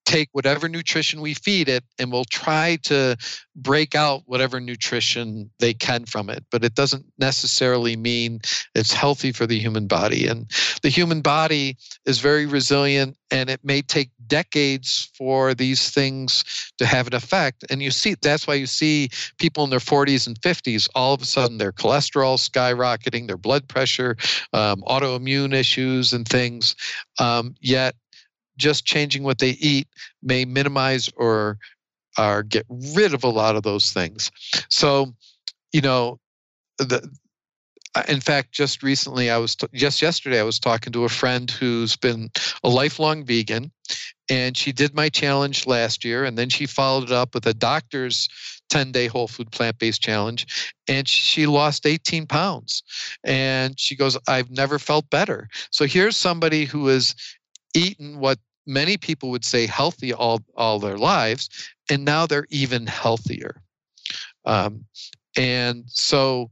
take 0.06 0.30
whatever 0.32 0.68
nutrition 0.68 1.22
we 1.22 1.34
feed 1.34 1.70
it 1.70 1.84
and 2.00 2.12
we'll 2.12 2.26
try 2.26 2.78
to 2.84 3.16
break 3.56 3.94
out 3.94 4.24
whatever 4.26 4.60
nutrition 4.60 5.50
they 5.60 5.74
can 5.74 6.06
from 6.06 6.30
it 6.30 6.44
but 6.52 6.64
it 6.64 6.74
doesn't 6.74 7.06
necessarily 7.20 7.96
mean 7.96 8.40
it's 8.74 8.94
healthy 8.94 9.32
for 9.32 9.46
the 9.46 9.60
human 9.60 9.88
body 9.88 10.26
and 10.26 10.50
the 10.82 10.90
human 10.90 11.22
body 11.22 11.78
is 12.06 12.20
very 12.20 12.46
resilient 12.46 13.16
and 13.30 13.50
it 13.50 13.60
may 13.64 13.82
take 13.82 14.10
decades 14.32 15.12
for 15.14 15.54
these 15.54 15.90
things 15.90 16.46
to 16.78 16.86
have 16.86 17.06
an 17.06 17.14
effect 17.14 17.66
and 17.70 17.84
you 17.84 17.92
see 17.92 18.16
that's 18.22 18.48
why 18.48 18.54
you 18.54 18.66
see 18.66 19.10
people 19.38 19.66
in 19.66 19.70
their 19.70 19.80
40s 19.80 20.26
and 20.26 20.40
50s 20.40 20.88
all 20.96 21.14
of 21.14 21.22
a 21.22 21.26
sudden 21.26 21.58
their 21.58 21.74
cholesterol 21.74 22.38
skyrocketing 22.40 23.28
their 23.28 23.36
blood 23.36 23.68
pressure 23.68 24.16
um, 24.54 24.82
autoimmune 24.88 25.54
issues 25.54 26.14
and 26.14 26.26
things 26.26 26.76
um, 27.20 27.54
yet 27.60 27.94
just 28.56 28.86
changing 28.86 29.24
what 29.24 29.40
they 29.40 29.52
eat 29.52 29.88
may 30.24 30.46
minimize 30.46 31.10
or 31.18 31.58
or 32.18 32.44
get 32.44 32.66
rid 32.70 33.14
of 33.14 33.24
a 33.24 33.30
lot 33.30 33.56
of 33.56 33.64
those 33.64 33.92
things. 33.92 34.32
So, 34.70 35.14
you 35.72 35.82
know, 35.82 36.20
the 36.78 37.10
in 38.08 38.22
fact, 38.22 38.54
just 38.54 38.84
recently, 38.84 39.30
I 39.30 39.38
was 39.38 39.56
t- 39.56 39.68
just 39.74 40.02
yesterday, 40.02 40.40
I 40.40 40.44
was 40.44 40.60
talking 40.60 40.94
to 40.94 41.04
a 41.04 41.10
friend 41.10 41.52
who's 41.52 41.98
been 41.98 42.30
a 42.64 42.70
lifelong 42.70 43.26
vegan, 43.26 43.70
and 44.30 44.56
she 44.56 44.72
did 44.72 44.94
my 44.94 45.10
challenge 45.10 45.68
last 45.68 46.06
year, 46.06 46.24
and 46.24 46.38
then 46.38 46.50
she 46.50 46.66
followed 46.66 47.06
it 47.06 47.12
up 47.12 47.34
with 47.34 47.46
a 47.46 47.54
doctor's 47.54 48.30
10 48.70 48.92
day 48.92 49.08
whole 49.08 49.28
food 49.28 49.52
plant 49.52 49.78
based 49.80 50.02
challenge, 50.02 50.74
and 50.88 51.08
she 51.08 51.46
lost 51.46 51.86
18 51.86 52.26
pounds. 52.26 52.84
And 53.24 53.80
she 53.80 53.96
goes, 53.96 54.18
I've 54.28 54.50
never 54.50 54.80
felt 54.80 55.10
better. 55.10 55.50
So 55.72 55.86
here's 55.86 56.16
somebody 56.16 56.66
who 56.66 56.88
has 56.88 57.16
eaten 57.76 58.20
what 58.20 58.40
many 58.66 58.98
people 58.98 59.30
would 59.32 59.46
say 59.46 59.66
healthy 59.66 60.14
all 60.14 60.42
all 60.56 60.80
their 60.80 60.98
lives, 60.98 61.50
and 61.90 62.06
now 62.06 62.26
they're 62.26 62.48
even 62.50 62.88
healthier. 62.88 63.62
Um, 64.46 64.86
and 65.36 65.84
so 65.88 66.50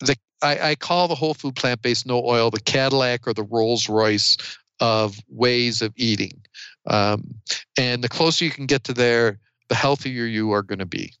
the 0.00 0.16
I, 0.42 0.70
I 0.70 0.74
call 0.74 1.08
the 1.08 1.14
whole 1.14 1.34
food 1.34 1.56
plant 1.56 1.82
based 1.82 2.06
no 2.06 2.24
oil 2.24 2.50
the 2.50 2.60
Cadillac 2.60 3.26
or 3.26 3.32
the 3.32 3.42
Rolls 3.42 3.88
Royce 3.88 4.36
of 4.80 5.18
ways 5.28 5.80
of 5.80 5.92
eating. 5.96 6.42
Um, 6.86 7.34
and 7.76 8.02
the 8.02 8.08
closer 8.08 8.44
you 8.44 8.50
can 8.50 8.66
get 8.66 8.84
to 8.84 8.92
there, 8.92 9.38
the 9.68 9.74
healthier 9.74 10.24
you 10.24 10.52
are 10.52 10.62
going 10.62 10.78
to 10.78 10.86
be. 10.86 11.12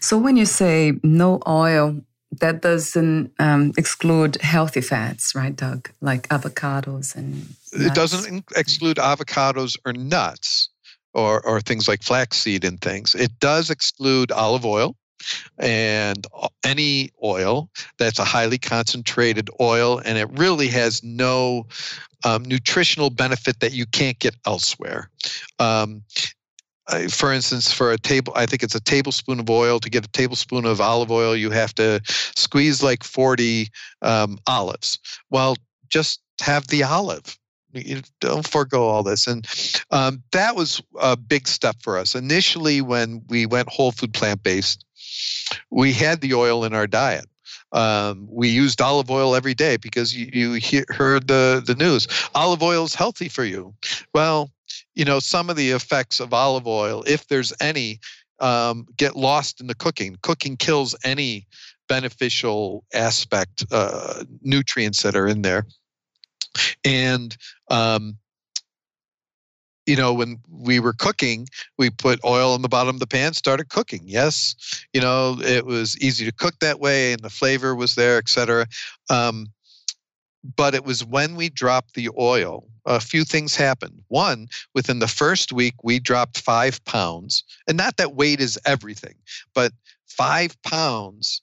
So 0.00 0.18
when 0.18 0.36
you 0.36 0.46
say 0.46 0.94
no 1.02 1.40
oil, 1.46 2.00
that 2.40 2.62
doesn't 2.62 3.32
um, 3.38 3.72
exclude 3.76 4.40
healthy 4.42 4.80
fats, 4.80 5.34
right, 5.34 5.54
Doug? 5.54 5.90
Like 6.00 6.28
avocados 6.28 7.16
and. 7.16 7.54
Nuts. 7.72 7.84
It 7.84 7.94
doesn't 7.94 8.44
exclude 8.56 8.96
avocados 8.96 9.76
or 9.84 9.92
nuts 9.92 10.68
or, 11.14 11.44
or 11.46 11.60
things 11.60 11.88
like 11.88 12.02
flaxseed 12.02 12.64
and 12.64 12.80
things. 12.80 13.14
It 13.14 13.38
does 13.40 13.70
exclude 13.70 14.30
olive 14.30 14.64
oil 14.64 14.96
and 15.58 16.26
any 16.64 17.10
oil 17.22 17.68
that's 17.98 18.18
a 18.18 18.24
highly 18.24 18.58
concentrated 18.58 19.50
oil 19.60 20.00
and 20.04 20.16
it 20.16 20.28
really 20.38 20.68
has 20.68 21.02
no 21.02 21.66
um, 22.24 22.44
nutritional 22.44 23.10
benefit 23.10 23.60
that 23.60 23.72
you 23.72 23.86
can't 23.86 24.18
get 24.18 24.34
elsewhere. 24.46 25.10
Um, 25.58 26.02
for 27.10 27.32
instance, 27.32 27.70
for 27.70 27.92
a 27.92 27.98
table, 27.98 28.32
I 28.34 28.46
think 28.46 28.62
it's 28.62 28.74
a 28.74 28.80
tablespoon 28.80 29.40
of 29.40 29.50
oil. 29.50 29.78
To 29.78 29.90
get 29.90 30.06
a 30.06 30.10
tablespoon 30.10 30.64
of 30.64 30.80
olive 30.80 31.10
oil, 31.10 31.36
you 31.36 31.50
have 31.50 31.74
to 31.74 32.00
squeeze 32.06 32.82
like 32.82 33.04
40 33.04 33.68
um, 34.02 34.38
olives. 34.46 34.98
Well, 35.30 35.56
just 35.90 36.20
have 36.40 36.68
the 36.68 36.82
olive. 36.84 37.38
You 37.72 38.00
don't 38.20 38.48
forego 38.48 38.84
all 38.84 39.02
this. 39.02 39.26
And 39.26 39.46
um, 39.90 40.22
that 40.32 40.56
was 40.56 40.82
a 40.98 41.16
big 41.16 41.46
step 41.46 41.76
for 41.82 41.98
us. 41.98 42.14
Initially, 42.14 42.80
when 42.80 43.22
we 43.28 43.44
went 43.44 43.68
whole 43.68 43.92
food 43.92 44.14
plant 44.14 44.42
based, 44.42 44.84
we 45.70 45.92
had 45.92 46.22
the 46.22 46.34
oil 46.34 46.64
in 46.64 46.72
our 46.72 46.86
diet. 46.86 47.26
Um, 47.72 48.26
we 48.30 48.48
used 48.48 48.80
olive 48.80 49.10
oil 49.10 49.34
every 49.34 49.54
day 49.54 49.76
because 49.76 50.14
you, 50.14 50.28
you 50.32 50.52
hear, 50.54 50.84
heard 50.88 51.28
the, 51.28 51.62
the 51.66 51.74
news. 51.74 52.08
Olive 52.34 52.62
oil 52.62 52.84
is 52.84 52.94
healthy 52.94 53.28
for 53.28 53.44
you. 53.44 53.74
Well, 54.14 54.50
you 54.94 55.04
know, 55.04 55.20
some 55.20 55.50
of 55.50 55.56
the 55.56 55.70
effects 55.70 56.20
of 56.20 56.32
olive 56.32 56.66
oil, 56.66 57.02
if 57.06 57.26
there's 57.28 57.52
any, 57.60 58.00
um, 58.40 58.86
get 58.96 59.16
lost 59.16 59.60
in 59.60 59.66
the 59.66 59.74
cooking. 59.74 60.16
Cooking 60.22 60.56
kills 60.56 60.94
any 61.04 61.46
beneficial 61.88 62.84
aspect, 62.94 63.64
uh, 63.70 64.24
nutrients 64.42 65.02
that 65.02 65.16
are 65.16 65.26
in 65.26 65.42
there. 65.42 65.66
And, 66.84 67.36
um, 67.70 68.16
you 69.88 69.96
know, 69.96 70.12
when 70.12 70.38
we 70.50 70.78
were 70.78 70.92
cooking, 70.92 71.48
we 71.78 71.88
put 71.88 72.20
oil 72.22 72.52
on 72.52 72.60
the 72.60 72.68
bottom 72.68 72.96
of 72.96 73.00
the 73.00 73.06
pan, 73.06 73.32
started 73.32 73.70
cooking. 73.70 74.02
Yes, 74.04 74.54
you 74.92 75.00
know, 75.00 75.38
it 75.40 75.64
was 75.64 75.98
easy 75.98 76.26
to 76.26 76.32
cook 76.32 76.58
that 76.60 76.78
way 76.78 77.14
and 77.14 77.22
the 77.22 77.30
flavor 77.30 77.74
was 77.74 77.94
there, 77.94 78.18
et 78.18 78.28
cetera. 78.28 78.66
Um, 79.08 79.46
but 80.56 80.74
it 80.74 80.84
was 80.84 81.04
when 81.04 81.36
we 81.36 81.48
dropped 81.48 81.94
the 81.94 82.10
oil 82.18 82.64
a 82.86 83.00
few 83.00 83.24
things 83.24 83.56
happened 83.56 84.00
one 84.06 84.46
within 84.72 85.00
the 85.00 85.08
first 85.08 85.52
week 85.52 85.74
we 85.82 85.98
dropped 85.98 86.40
five 86.40 86.82
pounds 86.84 87.42
and 87.66 87.76
not 87.76 87.96
that 87.96 88.14
weight 88.14 88.40
is 88.40 88.58
everything 88.64 89.14
but 89.52 89.72
five 90.06 90.56
pounds 90.62 91.42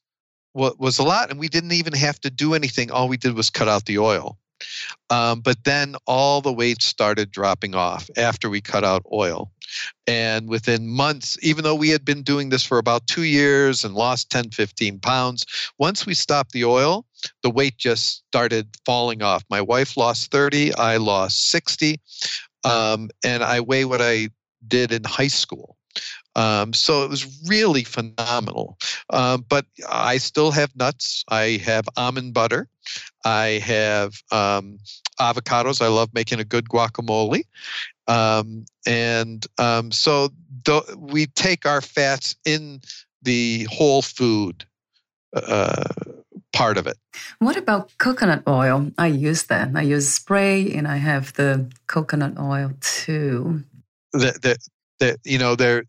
was 0.54 0.98
a 0.98 1.04
lot 1.04 1.30
and 1.30 1.38
we 1.38 1.50
didn't 1.50 1.74
even 1.74 1.94
have 1.94 2.20
to 2.22 2.32
do 2.32 2.54
anything 2.54 2.90
all 2.90 3.10
we 3.10 3.18
did 3.18 3.36
was 3.36 3.50
cut 3.50 3.68
out 3.68 3.86
the 3.86 4.00
oil 4.00 4.40
um, 5.10 5.42
but 5.42 5.64
then 5.64 5.96
all 6.08 6.42
the 6.42 6.54
weight 6.54 6.82
started 6.82 7.32
dropping 7.32 7.76
off 7.76 8.10
after 8.18 8.50
we 8.50 8.62
cut 8.62 8.84
out 8.84 9.04
oil. 9.12 9.52
And 10.08 10.48
within 10.48 10.88
months, 10.88 11.38
even 11.42 11.64
though 11.64 11.76
we 11.76 11.90
had 11.90 12.06
been 12.06 12.22
doing 12.24 12.50
this 12.50 12.64
for 12.64 12.78
about 12.78 13.08
two 13.08 13.24
years 13.24 13.84
and 13.84 13.94
lost 13.94 14.30
10, 14.30 14.52
15 14.52 15.00
pounds, 15.00 15.46
once 15.80 16.06
we 16.06 16.14
stopped 16.14 16.52
the 16.52 16.66
oil, 16.66 17.06
the 17.42 17.50
weight 17.50 17.78
just 17.78 18.24
started 18.28 18.68
falling 18.86 19.22
off. 19.22 19.44
My 19.50 19.62
wife 19.62 19.98
lost 19.98 20.32
30, 20.32 20.76
I 20.76 20.98
lost 20.98 21.50
60, 21.50 22.00
um, 22.64 23.10
and 23.24 23.44
I 23.44 23.60
weigh 23.62 23.86
what 23.86 24.02
I 24.02 24.30
did 24.68 24.92
in 24.92 25.04
high 25.04 25.28
school. 25.28 25.78
Um, 26.36 26.74
so 26.74 27.04
it 27.04 27.10
was 27.10 27.48
really 27.48 27.84
phenomenal. 27.84 28.78
Um, 29.10 29.46
but 29.48 29.66
I 29.90 30.18
still 30.18 30.52
have 30.52 30.76
nuts. 30.76 31.24
I 31.30 31.62
have 31.64 31.88
almond 31.96 32.34
butter. 32.34 32.68
I 33.24 33.62
have 33.66 34.22
um, 34.32 34.78
avocados. 35.20 35.82
I 35.82 35.88
love 35.88 36.10
making 36.14 36.40
a 36.40 36.44
good 36.44 36.70
guacamole. 36.70 37.44
Um, 38.08 38.66
and 38.86 39.46
um, 39.58 39.92
so 39.92 40.30
th- 40.66 40.84
we 40.98 41.28
take 41.28 41.66
our 41.66 41.82
fats 41.82 42.36
in 42.46 42.82
the 43.24 43.68
whole 43.72 44.02
food 44.02 44.66
uh, 45.36 45.86
part 46.54 46.78
of 46.78 46.88
it. 46.88 46.98
What 47.40 47.58
about 47.58 47.92
coconut 47.98 48.44
oil? 48.48 48.92
I 48.98 49.08
use 49.08 49.44
that. 49.44 49.70
I 49.76 49.82
use 49.82 50.08
spray 50.08 50.74
and 50.74 50.88
I 50.88 50.98
have 50.98 51.34
the 51.34 51.72
coconut 51.88 52.38
oil 52.40 52.72
too. 52.82 53.64
The, 54.14 54.38
the, 54.42 54.58
that 55.00 55.20
you 55.24 55.38
know 55.38 55.56
the, 55.56 55.84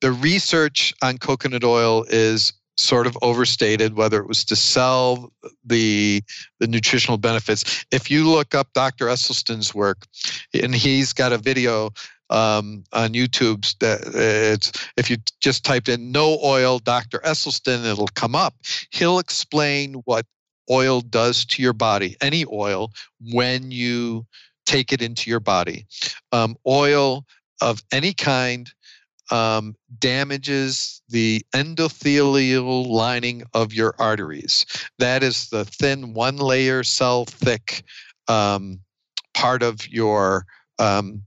the 0.00 0.12
research 0.12 0.94
on 1.02 1.18
coconut 1.18 1.64
oil 1.64 2.04
is 2.08 2.52
sort 2.76 3.06
of 3.06 3.16
overstated 3.20 3.94
whether 3.94 4.20
it 4.20 4.28
was 4.28 4.44
to 4.44 4.56
sell 4.56 5.32
the 5.64 6.22
the 6.58 6.66
nutritional 6.66 7.18
benefits. 7.18 7.84
If 7.90 8.10
you 8.10 8.28
look 8.28 8.54
up 8.54 8.72
dr 8.72 9.04
esselstyn's 9.04 9.74
work 9.74 10.06
and 10.54 10.74
he's 10.74 11.12
got 11.12 11.32
a 11.32 11.38
video 11.38 11.90
um, 12.30 12.84
on 12.92 13.12
youtube 13.12 13.76
that 13.80 14.00
it's 14.14 14.72
if 14.96 15.10
you 15.10 15.16
just 15.40 15.64
typed 15.64 15.88
in 15.88 16.12
no 16.12 16.38
oil 16.42 16.78
dr 16.78 17.18
esselstyn 17.20 17.84
it'll 17.84 18.08
come 18.14 18.34
up. 18.34 18.54
He'll 18.90 19.18
explain 19.18 19.94
what 20.04 20.26
oil 20.70 21.00
does 21.00 21.44
to 21.46 21.62
your 21.62 21.72
body 21.72 22.16
any 22.20 22.44
oil 22.50 22.92
when 23.20 23.70
you 23.70 24.26
take 24.66 24.92
it 24.92 25.02
into 25.02 25.28
your 25.28 25.40
body. 25.40 25.84
Um, 26.30 26.56
oil 26.66 27.26
of 27.60 27.82
any 27.92 28.12
kind 28.12 28.70
um, 29.30 29.76
damages 29.98 31.02
the 31.08 31.44
endothelial 31.54 32.86
lining 32.86 33.44
of 33.54 33.72
your 33.72 33.94
arteries. 33.98 34.66
That 34.98 35.22
is 35.22 35.48
the 35.50 35.64
thin, 35.64 36.14
one 36.14 36.36
layer 36.36 36.82
cell 36.82 37.24
thick 37.26 37.84
um, 38.28 38.80
part 39.34 39.62
of 39.62 39.86
your 39.88 40.46
um, 40.78 41.22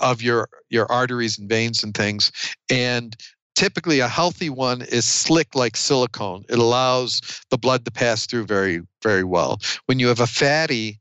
of 0.00 0.22
your 0.22 0.48
your 0.68 0.90
arteries 0.90 1.38
and 1.38 1.48
veins 1.48 1.84
and 1.84 1.94
things. 1.94 2.32
And 2.70 3.16
typically, 3.54 4.00
a 4.00 4.08
healthy 4.08 4.50
one 4.50 4.82
is 4.82 5.04
slick 5.04 5.54
like 5.54 5.76
silicone. 5.76 6.44
It 6.48 6.58
allows 6.58 7.20
the 7.50 7.58
blood 7.58 7.84
to 7.84 7.90
pass 7.90 8.26
through 8.26 8.46
very 8.46 8.82
very 9.02 9.24
well. 9.24 9.60
When 9.86 9.98
you 9.98 10.08
have 10.08 10.20
a 10.20 10.26
fatty 10.26 11.00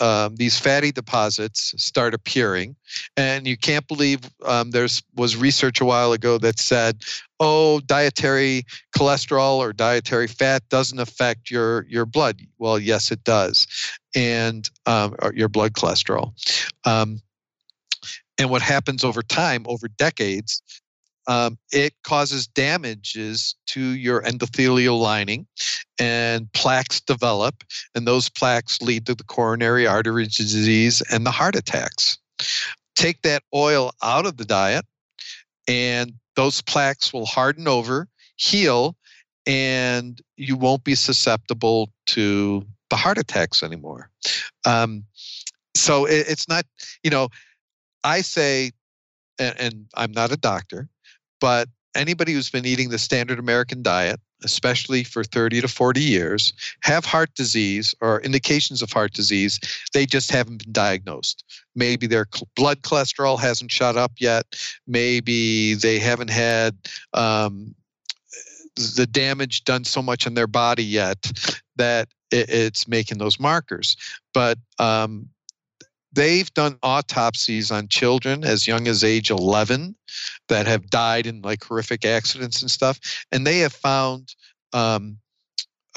um, 0.00 0.36
these 0.36 0.58
fatty 0.58 0.92
deposits 0.92 1.74
start 1.76 2.14
appearing, 2.14 2.76
and 3.16 3.46
you 3.46 3.56
can't 3.56 3.86
believe 3.86 4.20
um, 4.44 4.70
there 4.70 4.86
was 5.14 5.36
research 5.36 5.80
a 5.80 5.84
while 5.84 6.12
ago 6.12 6.38
that 6.38 6.58
said, 6.58 7.02
"Oh, 7.38 7.80
dietary 7.80 8.64
cholesterol 8.96 9.56
or 9.56 9.72
dietary 9.72 10.26
fat 10.26 10.68
doesn't 10.68 10.98
affect 10.98 11.50
your 11.50 11.86
your 11.88 12.06
blood." 12.06 12.40
Well, 12.58 12.78
yes, 12.78 13.10
it 13.10 13.24
does, 13.24 13.66
and 14.14 14.68
um, 14.86 15.14
your 15.34 15.48
blood 15.48 15.74
cholesterol. 15.74 16.32
Um, 16.84 17.20
and 18.38 18.48
what 18.48 18.62
happens 18.62 19.04
over 19.04 19.22
time, 19.22 19.66
over 19.68 19.86
decades, 19.86 20.62
um, 21.30 21.56
it 21.70 21.94
causes 22.02 22.48
damages 22.48 23.54
to 23.66 23.80
your 23.80 24.20
endothelial 24.22 24.98
lining 25.00 25.46
and 26.00 26.52
plaques 26.54 27.00
develop 27.00 27.62
and 27.94 28.04
those 28.04 28.28
plaques 28.28 28.82
lead 28.82 29.06
to 29.06 29.14
the 29.14 29.22
coronary 29.22 29.86
artery 29.86 30.24
disease 30.24 31.02
and 31.08 31.24
the 31.24 31.30
heart 31.30 31.54
attacks. 31.54 32.18
Take 32.96 33.22
that 33.22 33.44
oil 33.54 33.92
out 34.02 34.26
of 34.26 34.38
the 34.38 34.44
diet 34.44 34.84
and 35.68 36.14
those 36.34 36.60
plaques 36.60 37.12
will 37.12 37.26
harden 37.26 37.68
over 37.68 38.08
heal 38.34 38.96
and 39.46 40.20
you 40.36 40.56
won't 40.56 40.82
be 40.82 40.96
susceptible 40.96 41.92
to 42.06 42.66
the 42.88 42.96
heart 42.96 43.18
attacks 43.18 43.62
anymore. 43.62 44.10
Um, 44.66 45.04
so 45.76 46.06
it, 46.06 46.26
it's 46.28 46.48
not 46.48 46.64
you 47.04 47.10
know 47.10 47.28
i 48.04 48.20
say 48.20 48.72
and, 49.38 49.54
and 49.58 49.86
i'm 49.94 50.12
not 50.12 50.32
a 50.32 50.36
doctor 50.36 50.88
but 51.40 51.68
anybody 51.94 52.32
who's 52.32 52.50
been 52.50 52.66
eating 52.66 52.90
the 52.90 52.98
standard 52.98 53.38
American 53.38 53.82
diet, 53.82 54.20
especially 54.44 55.04
for 55.04 55.24
30 55.24 55.60
to 55.62 55.68
40 55.68 56.00
years, 56.00 56.52
have 56.82 57.04
heart 57.04 57.34
disease 57.34 57.94
or 58.00 58.20
indications 58.20 58.82
of 58.82 58.92
heart 58.92 59.12
disease, 59.12 59.60
they 59.92 60.06
just 60.06 60.30
haven't 60.30 60.64
been 60.64 60.72
diagnosed. 60.72 61.44
Maybe 61.74 62.06
their 62.06 62.26
blood 62.56 62.82
cholesterol 62.82 63.38
hasn't 63.38 63.72
shot 63.72 63.96
up 63.96 64.12
yet. 64.18 64.46
Maybe 64.86 65.74
they 65.74 65.98
haven't 65.98 66.30
had 66.30 66.76
um, 67.12 67.74
the 68.76 69.06
damage 69.10 69.64
done 69.64 69.84
so 69.84 70.00
much 70.00 70.26
in 70.26 70.34
their 70.34 70.46
body 70.46 70.84
yet 70.84 71.30
that 71.76 72.08
it's 72.30 72.86
making 72.86 73.18
those 73.18 73.40
markers. 73.40 73.96
But 74.32 74.58
um, 74.78 75.28
they've 76.12 76.52
done 76.54 76.76
autopsies 76.82 77.70
on 77.70 77.88
children 77.88 78.44
as 78.44 78.66
young 78.66 78.88
as 78.88 79.04
age 79.04 79.30
11 79.30 79.94
that 80.48 80.66
have 80.66 80.90
died 80.90 81.26
in 81.26 81.40
like 81.42 81.64
horrific 81.64 82.04
accidents 82.04 82.62
and 82.62 82.70
stuff 82.70 82.98
and 83.32 83.46
they 83.46 83.58
have 83.58 83.72
found 83.72 84.34
um, 84.72 85.16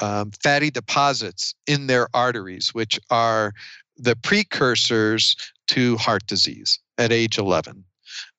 um, 0.00 0.30
fatty 0.42 0.70
deposits 0.70 1.54
in 1.66 1.86
their 1.86 2.08
arteries 2.14 2.74
which 2.74 2.98
are 3.10 3.52
the 3.96 4.16
precursors 4.16 5.36
to 5.66 5.96
heart 5.96 6.26
disease 6.26 6.78
at 6.98 7.12
age 7.12 7.38
11 7.38 7.84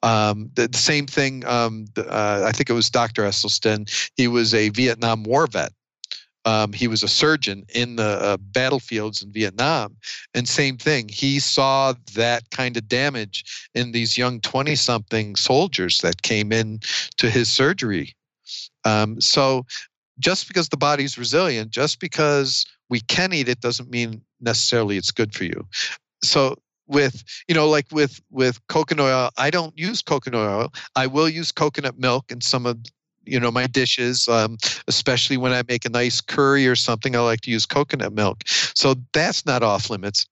um, 0.04 0.50
the, 0.56 0.68
the, 0.68 0.78
same 0.78 1.06
thing 1.06 1.46
um, 1.46 1.86
uh, 1.98 2.44
i 2.46 2.52
think 2.52 2.70
it 2.70 2.74
was 2.74 2.90
dr 2.90 3.22
esselstyn. 3.22 3.90
He 4.16 4.28
was 4.28 4.54
a 4.54 4.70
vietnam 4.70 5.24
war 5.24 5.48
vet 5.48 5.72
um, 6.46 6.74
he 6.74 6.88
was 6.88 7.04
a 7.04 7.08
surgeon 7.08 7.66
in 7.74 7.96
the 7.96 8.22
uh, 8.22 8.38
battlefields 8.38 9.22
in 9.22 9.32
Vietnam. 9.32 9.96
And 10.34 10.48
same 10.48 10.78
thing, 10.78 11.10
he 11.10 11.40
saw 11.40 11.94
that 12.14 12.50
kind 12.52 12.78
of 12.78 12.88
damage 12.88 13.68
in 13.74 13.92
these 13.92 14.18
young 14.18 14.40
20 14.42 14.76
something 14.76 15.36
soldiers 15.36 16.00
that 16.00 16.22
came 16.22 16.52
in 16.52 16.80
to 17.18 17.30
his 17.30 17.52
surgery. 17.52 18.16
Um, 18.86 19.20
so 19.20 19.66
just 20.20 20.48
because 20.48 20.70
the 20.70 20.78
body's 20.78 21.18
resilient, 21.18 21.72
just 21.72 22.00
because 22.00 22.66
we 22.90 23.02
can 23.02 23.34
eat 23.34 23.50
it 23.50 23.60
doesn't 23.60 23.90
mean 23.90 24.22
necessarily 24.40 24.98
it's 24.98 25.12
good 25.12 25.34
for 25.34 25.44
you. 25.44 25.68
So 26.24 26.56
with 26.88 27.24
you 27.48 27.56
know 27.56 27.68
like 27.68 27.88
with 27.92 28.22
with 28.30 28.60
coconut 28.68 29.06
oil 29.06 29.30
i 29.38 29.50
don't 29.50 29.76
use 29.78 30.04
coconut 30.04 30.48
oil 30.48 30.74
i 30.96 31.08
will 31.08 31.28
use 31.28 31.52
coconut 31.52 31.98
milk 31.98 32.32
and 32.32 32.44
some 32.44 32.68
of 32.68 32.78
you 33.26 33.40
know 33.40 33.52
my 33.52 33.68
dishes 33.68 34.28
um, 34.28 34.58
especially 34.88 35.38
when 35.38 35.52
i 35.52 35.62
make 35.68 35.86
a 35.86 35.90
nice 35.90 36.22
curry 36.22 36.68
or 36.68 36.76
something 36.76 37.16
i 37.16 37.20
like 37.20 37.42
to 37.42 37.52
use 37.52 37.66
coconut 37.66 38.14
milk 38.14 38.44
so 38.48 38.96
that's 39.14 39.46
not 39.46 39.64
off 39.64 39.90
limits 39.90 40.28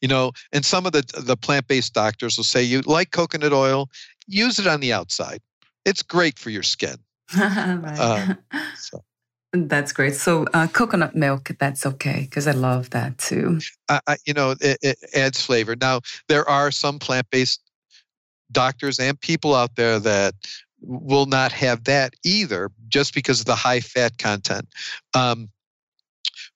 you 0.00 0.08
know 0.08 0.32
and 0.52 0.64
some 0.64 0.86
of 0.86 0.92
the 0.92 1.02
the 1.24 1.36
plant-based 1.36 1.94
doctors 1.94 2.36
will 2.36 2.44
say 2.44 2.62
you 2.62 2.80
like 2.82 3.10
coconut 3.10 3.52
oil 3.52 3.88
use 4.26 4.58
it 4.58 4.66
on 4.66 4.80
the 4.80 4.92
outside 4.92 5.40
it's 5.84 6.02
great 6.02 6.38
for 6.38 6.50
your 6.50 6.62
skin 6.62 6.96
right. 7.36 7.98
uh, 7.98 8.34
so. 8.76 9.02
That's 9.54 9.92
great. 9.92 10.14
So 10.14 10.46
uh, 10.54 10.66
coconut 10.68 11.14
milk, 11.14 11.50
that's 11.58 11.84
okay 11.84 12.20
because 12.22 12.46
I 12.46 12.52
love 12.52 12.88
that 12.90 13.18
too. 13.18 13.60
I, 13.86 14.00
I, 14.06 14.16
you 14.24 14.32
know, 14.32 14.54
it, 14.58 14.78
it 14.80 14.98
adds 15.14 15.44
flavor. 15.44 15.76
Now 15.78 16.00
there 16.28 16.48
are 16.48 16.70
some 16.70 16.98
plant-based 16.98 17.60
doctors 18.50 18.98
and 18.98 19.20
people 19.20 19.54
out 19.54 19.76
there 19.76 19.98
that 19.98 20.34
will 20.82 21.26
not 21.26 21.52
have 21.52 21.84
that 21.84 22.14
either, 22.24 22.70
just 22.88 23.14
because 23.14 23.40
of 23.40 23.46
the 23.46 23.54
high 23.54 23.80
fat 23.80 24.18
content. 24.18 24.68
Um, 25.14 25.48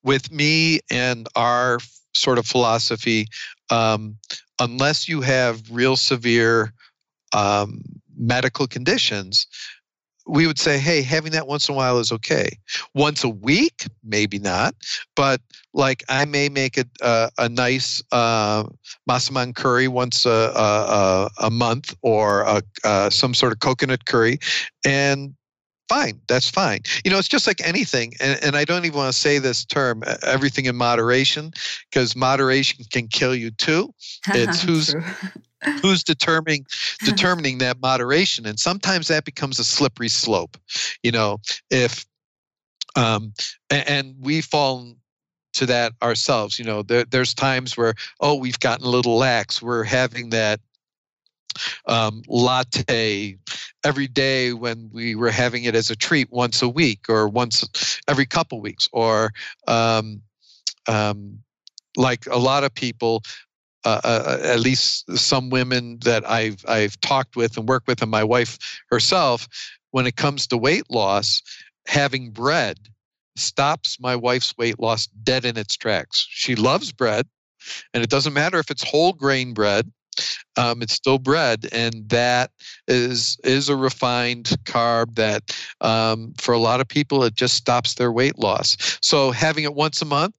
with 0.02 0.30
me 0.30 0.80
and 0.90 1.26
our 1.36 1.78
sort 2.14 2.38
of 2.38 2.46
philosophy, 2.46 3.26
um, 3.70 4.16
unless 4.60 5.08
you 5.08 5.20
have 5.20 5.62
real 5.70 5.96
severe 5.96 6.72
um, 7.32 7.80
medical 8.16 8.66
conditions, 8.66 9.46
we 10.26 10.46
would 10.46 10.58
say, 10.58 10.78
hey, 10.78 11.02
having 11.02 11.32
that 11.32 11.46
once 11.46 11.68
in 11.68 11.74
a 11.74 11.76
while 11.76 11.98
is 11.98 12.10
okay. 12.12 12.58
Once 12.94 13.22
a 13.24 13.28
week, 13.28 13.86
maybe 14.02 14.38
not, 14.38 14.74
but 15.14 15.40
like 15.72 16.02
I 16.08 16.24
may 16.24 16.48
make 16.48 16.76
a 16.76 16.84
a, 17.00 17.30
a 17.38 17.48
nice 17.48 18.02
uh, 18.12 18.64
massaman 19.08 19.54
curry 19.54 19.88
once 19.88 20.26
a, 20.26 20.52
a, 20.54 21.30
a 21.40 21.50
month 21.50 21.94
or 22.02 22.42
a, 22.42 22.62
uh, 22.84 23.10
some 23.10 23.34
sort 23.34 23.52
of 23.52 23.60
coconut 23.60 24.06
curry, 24.06 24.38
and 24.84 25.34
fine 25.88 26.20
that's 26.26 26.50
fine. 26.50 26.80
You 27.04 27.10
know 27.10 27.18
it's 27.18 27.28
just 27.28 27.46
like 27.46 27.64
anything 27.64 28.14
and, 28.20 28.42
and 28.42 28.56
i 28.56 28.64
don't 28.64 28.84
even 28.84 28.98
want 28.98 29.12
to 29.12 29.18
say 29.18 29.38
this 29.38 29.64
term 29.64 30.02
everything 30.24 30.64
in 30.64 30.74
moderation 30.74 31.52
because 31.90 32.16
moderation 32.16 32.84
can 32.90 33.08
kill 33.08 33.34
you 33.34 33.50
too. 33.52 33.94
It's 34.34 34.62
who's 34.62 34.94
who's 35.82 36.02
determining 36.02 36.66
determining 37.04 37.58
that 37.58 37.80
moderation? 37.80 38.46
And 38.46 38.58
sometimes 38.58 39.08
that 39.08 39.24
becomes 39.24 39.58
a 39.58 39.64
slippery 39.64 40.08
slope 40.08 40.56
you 41.02 41.12
know 41.12 41.38
if 41.70 42.04
um 42.96 43.32
and, 43.70 43.88
and 43.88 44.14
we 44.20 44.40
fall 44.40 44.94
to 45.52 45.66
that 45.66 45.92
ourselves 46.02 46.58
you 46.58 46.64
know 46.64 46.82
there, 46.82 47.04
there's 47.04 47.34
times 47.34 47.76
where 47.76 47.94
oh 48.20 48.34
we've 48.34 48.60
gotten 48.60 48.84
a 48.84 48.90
little 48.90 49.16
lax 49.16 49.62
we're 49.62 49.84
having 49.84 50.30
that 50.30 50.60
um, 51.86 52.22
latte 52.28 53.38
every 53.82 54.06
day 54.06 54.52
when 54.52 54.90
we 54.92 55.14
were 55.14 55.30
having 55.30 55.64
it 55.64 55.74
as 55.74 55.88
a 55.88 55.96
treat 55.96 56.30
once 56.30 56.60
a 56.60 56.68
week 56.68 57.08
or 57.08 57.28
once 57.28 57.98
every 58.08 58.26
couple 58.26 58.60
weeks 58.60 58.90
or 58.92 59.32
um, 59.66 60.20
um, 60.86 61.38
like 61.96 62.26
a 62.26 62.36
lot 62.36 62.62
of 62.62 62.74
people 62.74 63.22
uh, 63.86 64.00
uh, 64.02 64.22
uh, 64.26 64.38
at 64.42 64.58
least 64.58 65.08
some 65.16 65.48
women 65.48 65.98
that 66.04 66.28
I've 66.28 66.64
I've 66.66 67.00
talked 67.00 67.36
with 67.36 67.56
and 67.56 67.68
worked 67.68 67.86
with, 67.86 68.02
and 68.02 68.10
my 68.10 68.24
wife 68.24 68.58
herself, 68.90 69.46
when 69.92 70.08
it 70.08 70.16
comes 70.16 70.48
to 70.48 70.56
weight 70.56 70.90
loss, 70.90 71.40
having 71.86 72.32
bread 72.32 72.78
stops 73.36 73.98
my 74.00 74.16
wife's 74.16 74.52
weight 74.58 74.80
loss 74.80 75.06
dead 75.22 75.44
in 75.44 75.56
its 75.56 75.76
tracks. 75.76 76.26
She 76.28 76.56
loves 76.56 76.90
bread, 76.90 77.28
and 77.94 78.02
it 78.02 78.10
doesn't 78.10 78.32
matter 78.32 78.58
if 78.58 78.72
it's 78.72 78.82
whole 78.82 79.12
grain 79.12 79.54
bread. 79.54 79.92
Um, 80.56 80.82
it's 80.82 80.94
still 80.94 81.20
bread, 81.20 81.68
and 81.70 82.08
that 82.08 82.50
is 82.88 83.38
is 83.44 83.68
a 83.68 83.76
refined 83.76 84.46
carb 84.64 85.14
that, 85.14 85.56
um, 85.80 86.34
for 86.38 86.52
a 86.52 86.58
lot 86.58 86.80
of 86.80 86.88
people, 86.88 87.22
it 87.22 87.36
just 87.36 87.54
stops 87.54 87.94
their 87.94 88.10
weight 88.10 88.36
loss. 88.36 88.98
So 89.00 89.30
having 89.30 89.62
it 89.62 89.74
once 89.74 90.02
a 90.02 90.06
month, 90.06 90.34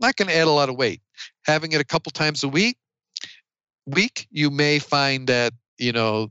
not 0.00 0.16
going 0.16 0.28
to 0.28 0.34
add 0.34 0.46
a 0.46 0.50
lot 0.50 0.70
of 0.70 0.76
weight. 0.76 1.02
Having 1.44 1.72
it 1.72 1.80
a 1.80 1.84
couple 1.84 2.10
times 2.10 2.42
a 2.42 2.48
week, 2.48 2.78
week, 3.86 4.26
you 4.30 4.50
may 4.50 4.78
find 4.78 5.26
that 5.28 5.52
you 5.78 5.92
know 5.92 6.30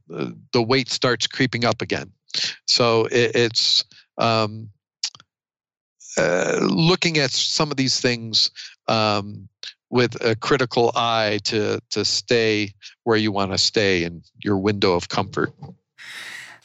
the 0.51 0.61
weight 0.61 0.89
starts 0.89 1.27
creeping 1.27 1.65
up 1.65 1.81
again. 1.81 2.11
So 2.67 3.05
it, 3.05 3.35
it's 3.35 3.85
um, 4.17 4.69
uh, 6.17 6.59
looking 6.61 7.17
at 7.17 7.31
some 7.31 7.71
of 7.71 7.77
these 7.77 7.99
things 7.99 8.51
um, 8.87 9.47
with 9.89 10.15
a 10.23 10.35
critical 10.35 10.91
eye 10.95 11.39
to 11.45 11.79
to 11.91 12.05
stay 12.05 12.73
where 13.03 13.17
you 13.17 13.31
want 13.31 13.51
to 13.51 13.57
stay 13.57 14.03
in 14.03 14.21
your 14.43 14.57
window 14.57 14.93
of 14.93 15.09
comfort. 15.09 15.53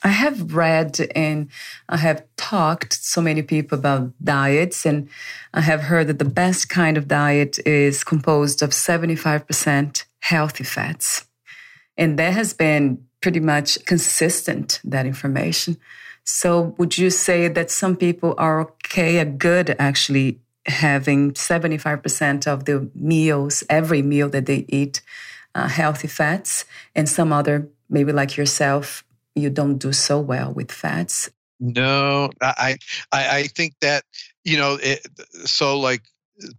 I 0.02 0.08
have 0.08 0.54
read 0.54 0.98
and 1.14 1.50
I 1.88 1.98
have 1.98 2.24
talked 2.38 2.94
so 2.94 3.20
many 3.20 3.42
people 3.42 3.78
about 3.78 4.12
diets, 4.24 4.86
and 4.86 5.08
I 5.52 5.60
have 5.60 5.82
heard 5.82 6.06
that 6.06 6.18
the 6.18 6.24
best 6.24 6.70
kind 6.70 6.96
of 6.96 7.06
diet 7.06 7.58
is 7.66 8.02
composed 8.02 8.62
of 8.62 8.70
75% 8.70 10.04
healthy 10.20 10.64
fats. 10.64 11.26
And 11.96 12.18
that 12.18 12.32
has 12.32 12.54
been 12.54 13.04
pretty 13.20 13.40
much 13.40 13.84
consistent, 13.84 14.80
that 14.84 15.06
information. 15.06 15.76
So, 16.24 16.74
would 16.78 16.96
you 16.96 17.10
say 17.10 17.48
that 17.48 17.70
some 17.70 17.96
people 17.96 18.34
are 18.38 18.60
okay, 18.60 19.18
are 19.18 19.24
good 19.24 19.74
actually 19.78 20.40
having 20.66 21.32
75% 21.32 22.46
of 22.46 22.64
the 22.66 22.90
meals, 22.94 23.64
every 23.68 24.02
meal 24.02 24.28
that 24.28 24.46
they 24.46 24.64
eat, 24.68 25.00
uh, 25.54 25.68
healthy 25.68 26.08
fats, 26.08 26.64
and 26.94 27.08
some 27.08 27.32
other, 27.32 27.68
maybe 27.88 28.12
like 28.12 28.36
yourself, 28.36 29.02
you 29.34 29.50
don't 29.50 29.78
do 29.78 29.92
so 29.92 30.20
well 30.20 30.52
with 30.52 30.70
fats. 30.70 31.30
No, 31.58 32.30
I, 32.40 32.78
I, 33.12 33.38
I 33.38 33.42
think 33.44 33.74
that 33.80 34.04
you 34.44 34.56
know, 34.56 34.78
it, 34.82 35.06
so 35.44 35.78
like 35.78 36.02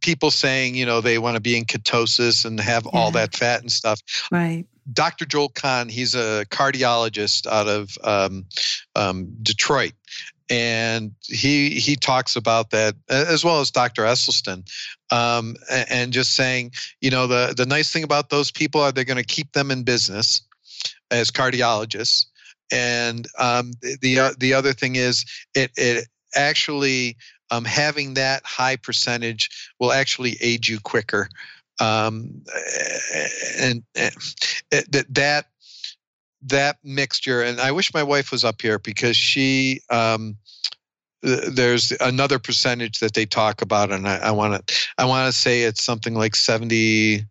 people 0.01 0.31
saying, 0.31 0.75
you 0.75 0.85
know, 0.85 1.01
they 1.01 1.17
want 1.17 1.35
to 1.35 1.41
be 1.41 1.57
in 1.57 1.65
ketosis 1.65 2.45
and 2.45 2.59
have 2.59 2.85
yeah. 2.85 2.91
all 2.93 3.11
that 3.11 3.35
fat 3.35 3.61
and 3.61 3.71
stuff. 3.71 4.01
Right. 4.31 4.65
Dr. 4.91 5.25
Joel 5.25 5.49
Kahn, 5.49 5.89
he's 5.89 6.15
a 6.15 6.45
cardiologist 6.49 7.47
out 7.47 7.67
of 7.67 7.97
um, 8.03 8.45
um, 8.95 9.33
Detroit, 9.41 9.93
and 10.49 11.11
he 11.21 11.79
he 11.79 11.95
talks 11.95 12.35
about 12.35 12.71
that 12.71 12.95
as 13.09 13.45
well 13.45 13.61
as 13.61 13.71
Dr. 13.71 14.03
Esselstyn, 14.03 14.67
um, 15.11 15.55
and 15.69 16.11
just 16.11 16.35
saying, 16.35 16.71
you 16.99 17.09
know, 17.09 17.27
the 17.27 17.53
the 17.55 17.65
nice 17.65 17.91
thing 17.91 18.03
about 18.03 18.29
those 18.29 18.51
people 18.51 18.81
are 18.81 18.91
they're 18.91 19.03
going 19.03 19.17
to 19.17 19.23
keep 19.23 19.51
them 19.53 19.71
in 19.71 19.83
business 19.83 20.41
as 21.11 21.29
cardiologists, 21.29 22.25
and 22.71 23.27
um, 23.37 23.73
the 23.81 24.35
the 24.39 24.53
other 24.53 24.73
thing 24.73 24.95
is 24.95 25.25
it 25.53 25.71
it 25.77 26.07
actually 26.35 27.17
um, 27.51 27.65
having 27.65 28.15
that 28.15 28.43
high 28.45 28.77
percentage 28.77 29.73
will 29.79 29.91
actually 29.91 30.37
aid 30.41 30.67
you 30.67 30.79
quicker, 30.79 31.29
um, 31.79 32.41
and, 33.59 33.83
and 33.95 34.15
that 34.71 35.05
that 35.09 35.45
that 36.43 36.77
mixture. 36.83 37.43
And 37.43 37.59
I 37.59 37.71
wish 37.71 37.93
my 37.93 38.03
wife 38.03 38.31
was 38.31 38.43
up 38.43 38.61
here 38.61 38.79
because 38.79 39.15
she. 39.15 39.81
Um, 39.89 40.37
there's 41.23 41.91
another 42.01 42.39
percentage 42.39 42.99
that 42.99 43.13
they 43.13 43.27
talk 43.27 43.61
about, 43.61 43.91
and 43.91 44.07
I 44.07 44.31
want 44.31 44.67
to 44.67 44.75
I 44.97 45.05
want 45.05 45.31
to 45.31 45.39
say 45.39 45.61
it's 45.61 45.83
something 45.83 46.15
like 46.15 46.35
70 46.35 47.23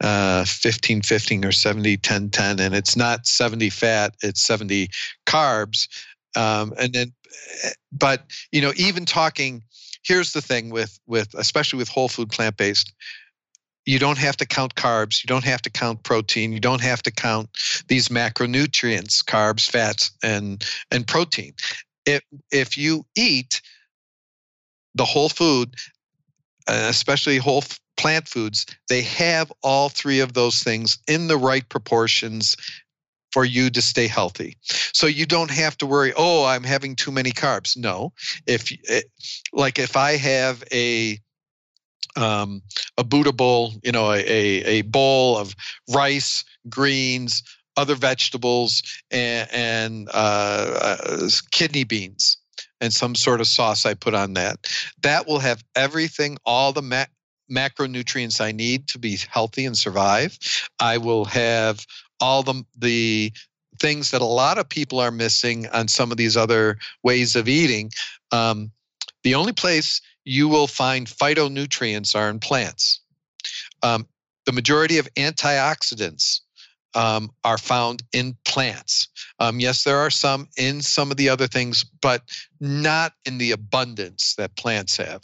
uh, 0.00 0.44
15 0.44 1.02
15 1.02 1.44
or 1.44 1.52
70 1.52 1.96
10 1.96 2.30
10 2.30 2.60
and 2.60 2.74
it's 2.74 2.96
not 2.96 3.26
70 3.26 3.70
fat 3.70 4.14
it's 4.22 4.42
70 4.42 4.88
carbs 5.24 5.88
um, 6.36 6.72
and 6.78 6.92
then 6.92 7.12
but 7.92 8.24
you 8.52 8.60
know 8.60 8.72
even 8.76 9.04
talking 9.04 9.62
here's 10.04 10.32
the 10.32 10.42
thing 10.42 10.70
with 10.70 10.98
with 11.06 11.34
especially 11.34 11.78
with 11.78 11.88
whole 11.88 12.08
food 12.08 12.30
plant 12.30 12.56
based 12.56 12.92
you 13.86 13.98
don't 13.98 14.18
have 14.18 14.36
to 14.36 14.46
count 14.46 14.74
carbs 14.74 15.22
you 15.22 15.28
don't 15.28 15.44
have 15.44 15.62
to 15.62 15.70
count 15.70 16.02
protein 16.02 16.52
you 16.52 16.60
don't 16.60 16.80
have 16.80 17.02
to 17.02 17.10
count 17.10 17.48
these 17.88 18.08
macronutrients 18.08 19.24
carbs 19.24 19.70
fats 19.70 20.10
and 20.22 20.64
and 20.90 21.06
protein. 21.06 21.52
If 22.06 22.22
if 22.50 22.76
you 22.76 23.04
eat 23.16 23.60
the 24.94 25.04
whole 25.04 25.28
food 25.28 25.74
especially 26.66 27.36
whole 27.36 27.62
plant 27.96 28.26
foods, 28.26 28.66
they 28.88 29.02
have 29.02 29.52
all 29.62 29.88
three 29.88 30.20
of 30.20 30.32
those 30.32 30.62
things 30.62 30.98
in 31.06 31.28
the 31.28 31.36
right 31.36 31.68
proportions 31.68 32.56
for 33.34 33.44
you 33.44 33.68
to 33.68 33.82
stay 33.82 34.06
healthy. 34.06 34.56
So 34.62 35.08
you 35.08 35.26
don't 35.26 35.50
have 35.50 35.76
to 35.78 35.86
worry, 35.86 36.12
oh, 36.16 36.44
I'm 36.44 36.62
having 36.62 36.94
too 36.94 37.10
many 37.10 37.32
carbs. 37.32 37.76
No. 37.76 38.12
If 38.46 38.70
eh, 38.88 39.02
like 39.52 39.80
if 39.80 39.96
I 39.96 40.12
have 40.16 40.62
a 40.70 41.18
um, 42.14 42.62
a 42.96 43.02
Buddha 43.02 43.32
bowl, 43.32 43.72
you 43.82 43.90
know, 43.90 44.12
a, 44.12 44.22
a 44.78 44.82
bowl 44.82 45.36
of 45.36 45.56
rice, 45.92 46.44
greens, 46.68 47.42
other 47.76 47.96
vegetables, 47.96 48.82
and, 49.10 49.48
and 49.52 50.08
uh, 50.14 50.94
uh, 51.00 51.28
kidney 51.50 51.82
beans 51.82 52.36
and 52.80 52.92
some 52.92 53.16
sort 53.16 53.40
of 53.40 53.48
sauce 53.48 53.84
I 53.84 53.94
put 53.94 54.14
on 54.14 54.34
that. 54.34 54.58
That 55.02 55.26
will 55.26 55.40
have 55.40 55.64
everything, 55.74 56.38
all 56.46 56.72
the 56.72 56.82
ma- 56.82 57.06
macronutrients 57.50 58.40
I 58.40 58.52
need 58.52 58.88
to 58.88 58.98
be 58.98 59.18
healthy 59.30 59.64
and 59.64 59.76
survive. 59.76 60.38
I 60.80 60.98
will 60.98 61.24
have 61.26 61.86
all 62.20 62.42
the 62.42 62.64
the 62.76 63.32
things 63.80 64.10
that 64.12 64.22
a 64.22 64.26
lot 64.26 64.58
of 64.58 64.68
people 64.68 65.00
are 65.00 65.10
missing 65.10 65.66
on 65.68 65.88
some 65.88 66.10
of 66.10 66.16
these 66.16 66.36
other 66.36 66.78
ways 67.02 67.34
of 67.34 67.48
eating. 67.48 67.90
Um, 68.30 68.70
the 69.24 69.34
only 69.34 69.52
place 69.52 70.00
you 70.24 70.48
will 70.48 70.66
find 70.66 71.06
phytonutrients 71.06 72.14
are 72.14 72.30
in 72.30 72.38
plants. 72.38 73.00
Um, 73.82 74.06
the 74.46 74.52
majority 74.52 74.98
of 74.98 75.12
antioxidants 75.14 76.40
um, 76.94 77.30
are 77.42 77.58
found 77.58 78.02
in 78.12 78.36
plants. 78.44 79.08
Um, 79.38 79.58
yes, 79.58 79.84
there 79.84 79.98
are 79.98 80.10
some 80.10 80.48
in 80.56 80.80
some 80.80 81.10
of 81.10 81.16
the 81.16 81.28
other 81.28 81.46
things, 81.46 81.84
but 81.84 82.22
not 82.60 83.14
in 83.24 83.38
the 83.38 83.50
abundance 83.50 84.34
that 84.36 84.56
plants 84.56 84.96
have. 84.96 85.22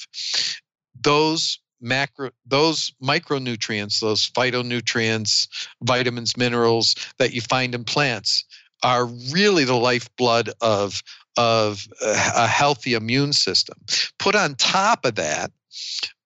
Those 1.00 1.58
macro 1.80 2.30
those 2.46 2.92
micronutrients 3.02 4.00
those 4.00 4.28
phytonutrients 4.30 5.48
vitamins 5.82 6.36
minerals 6.36 6.94
that 7.18 7.32
you 7.32 7.40
find 7.40 7.74
in 7.74 7.84
plants 7.84 8.44
are 8.82 9.06
really 9.32 9.64
the 9.64 9.76
lifeblood 9.76 10.50
of 10.60 11.02
of 11.36 11.88
a 12.02 12.46
healthy 12.46 12.94
immune 12.94 13.32
system. 13.32 13.78
Put 14.18 14.34
on 14.34 14.54
top 14.56 15.04
of 15.04 15.14
that 15.14 15.50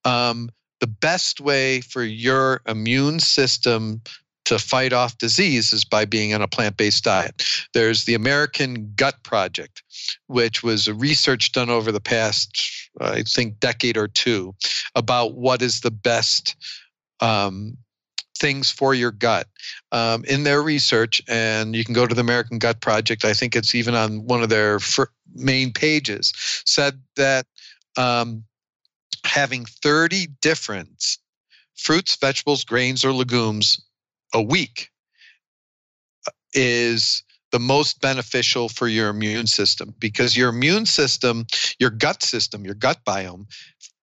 um, 0.04 0.50
the 0.80 0.86
best 0.86 1.40
way 1.40 1.80
for 1.80 2.02
your 2.02 2.60
immune 2.66 3.20
system 3.20 4.02
to 4.44 4.58
fight 4.58 4.92
off 4.92 5.18
disease 5.18 5.72
is 5.72 5.84
by 5.84 6.04
being 6.04 6.34
on 6.34 6.42
a 6.42 6.48
plant 6.48 6.76
based 6.76 7.04
diet. 7.04 7.42
There's 7.72 8.04
the 8.04 8.14
American 8.14 8.92
Gut 8.94 9.22
Project, 9.22 9.82
which 10.26 10.62
was 10.62 10.86
a 10.86 10.94
research 10.94 11.52
done 11.52 11.70
over 11.70 11.90
the 11.90 12.00
past, 12.00 12.90
I 13.00 13.22
think, 13.22 13.60
decade 13.60 13.96
or 13.96 14.08
two 14.08 14.54
about 14.94 15.34
what 15.34 15.62
is 15.62 15.80
the 15.80 15.90
best 15.90 16.56
um, 17.20 17.76
things 18.36 18.70
for 18.70 18.94
your 18.94 19.10
gut. 19.10 19.46
Um, 19.92 20.24
in 20.24 20.44
their 20.44 20.62
research, 20.62 21.22
and 21.28 21.74
you 21.74 21.84
can 21.84 21.94
go 21.94 22.06
to 22.06 22.14
the 22.14 22.20
American 22.20 22.58
Gut 22.58 22.80
Project, 22.80 23.24
I 23.24 23.32
think 23.32 23.56
it's 23.56 23.74
even 23.74 23.94
on 23.94 24.24
one 24.26 24.42
of 24.42 24.48
their 24.48 24.78
main 25.34 25.72
pages, 25.72 26.32
said 26.66 27.00
that 27.16 27.46
um, 27.96 28.44
having 29.24 29.64
30 29.64 30.28
different 30.40 31.16
fruits, 31.76 32.16
vegetables, 32.16 32.64
grains, 32.64 33.04
or 33.04 33.12
legumes 33.12 33.83
a 34.34 34.42
week 34.42 34.90
uh, 36.26 36.30
is 36.52 37.22
the 37.52 37.60
most 37.60 38.00
beneficial 38.00 38.68
for 38.68 38.88
your 38.88 39.08
immune 39.08 39.46
system 39.46 39.94
because 40.00 40.36
your 40.36 40.48
immune 40.48 40.86
system, 40.86 41.46
your 41.78 41.90
gut 41.90 42.22
system, 42.22 42.64
your 42.64 42.74
gut 42.74 42.98
biome, 43.06 43.46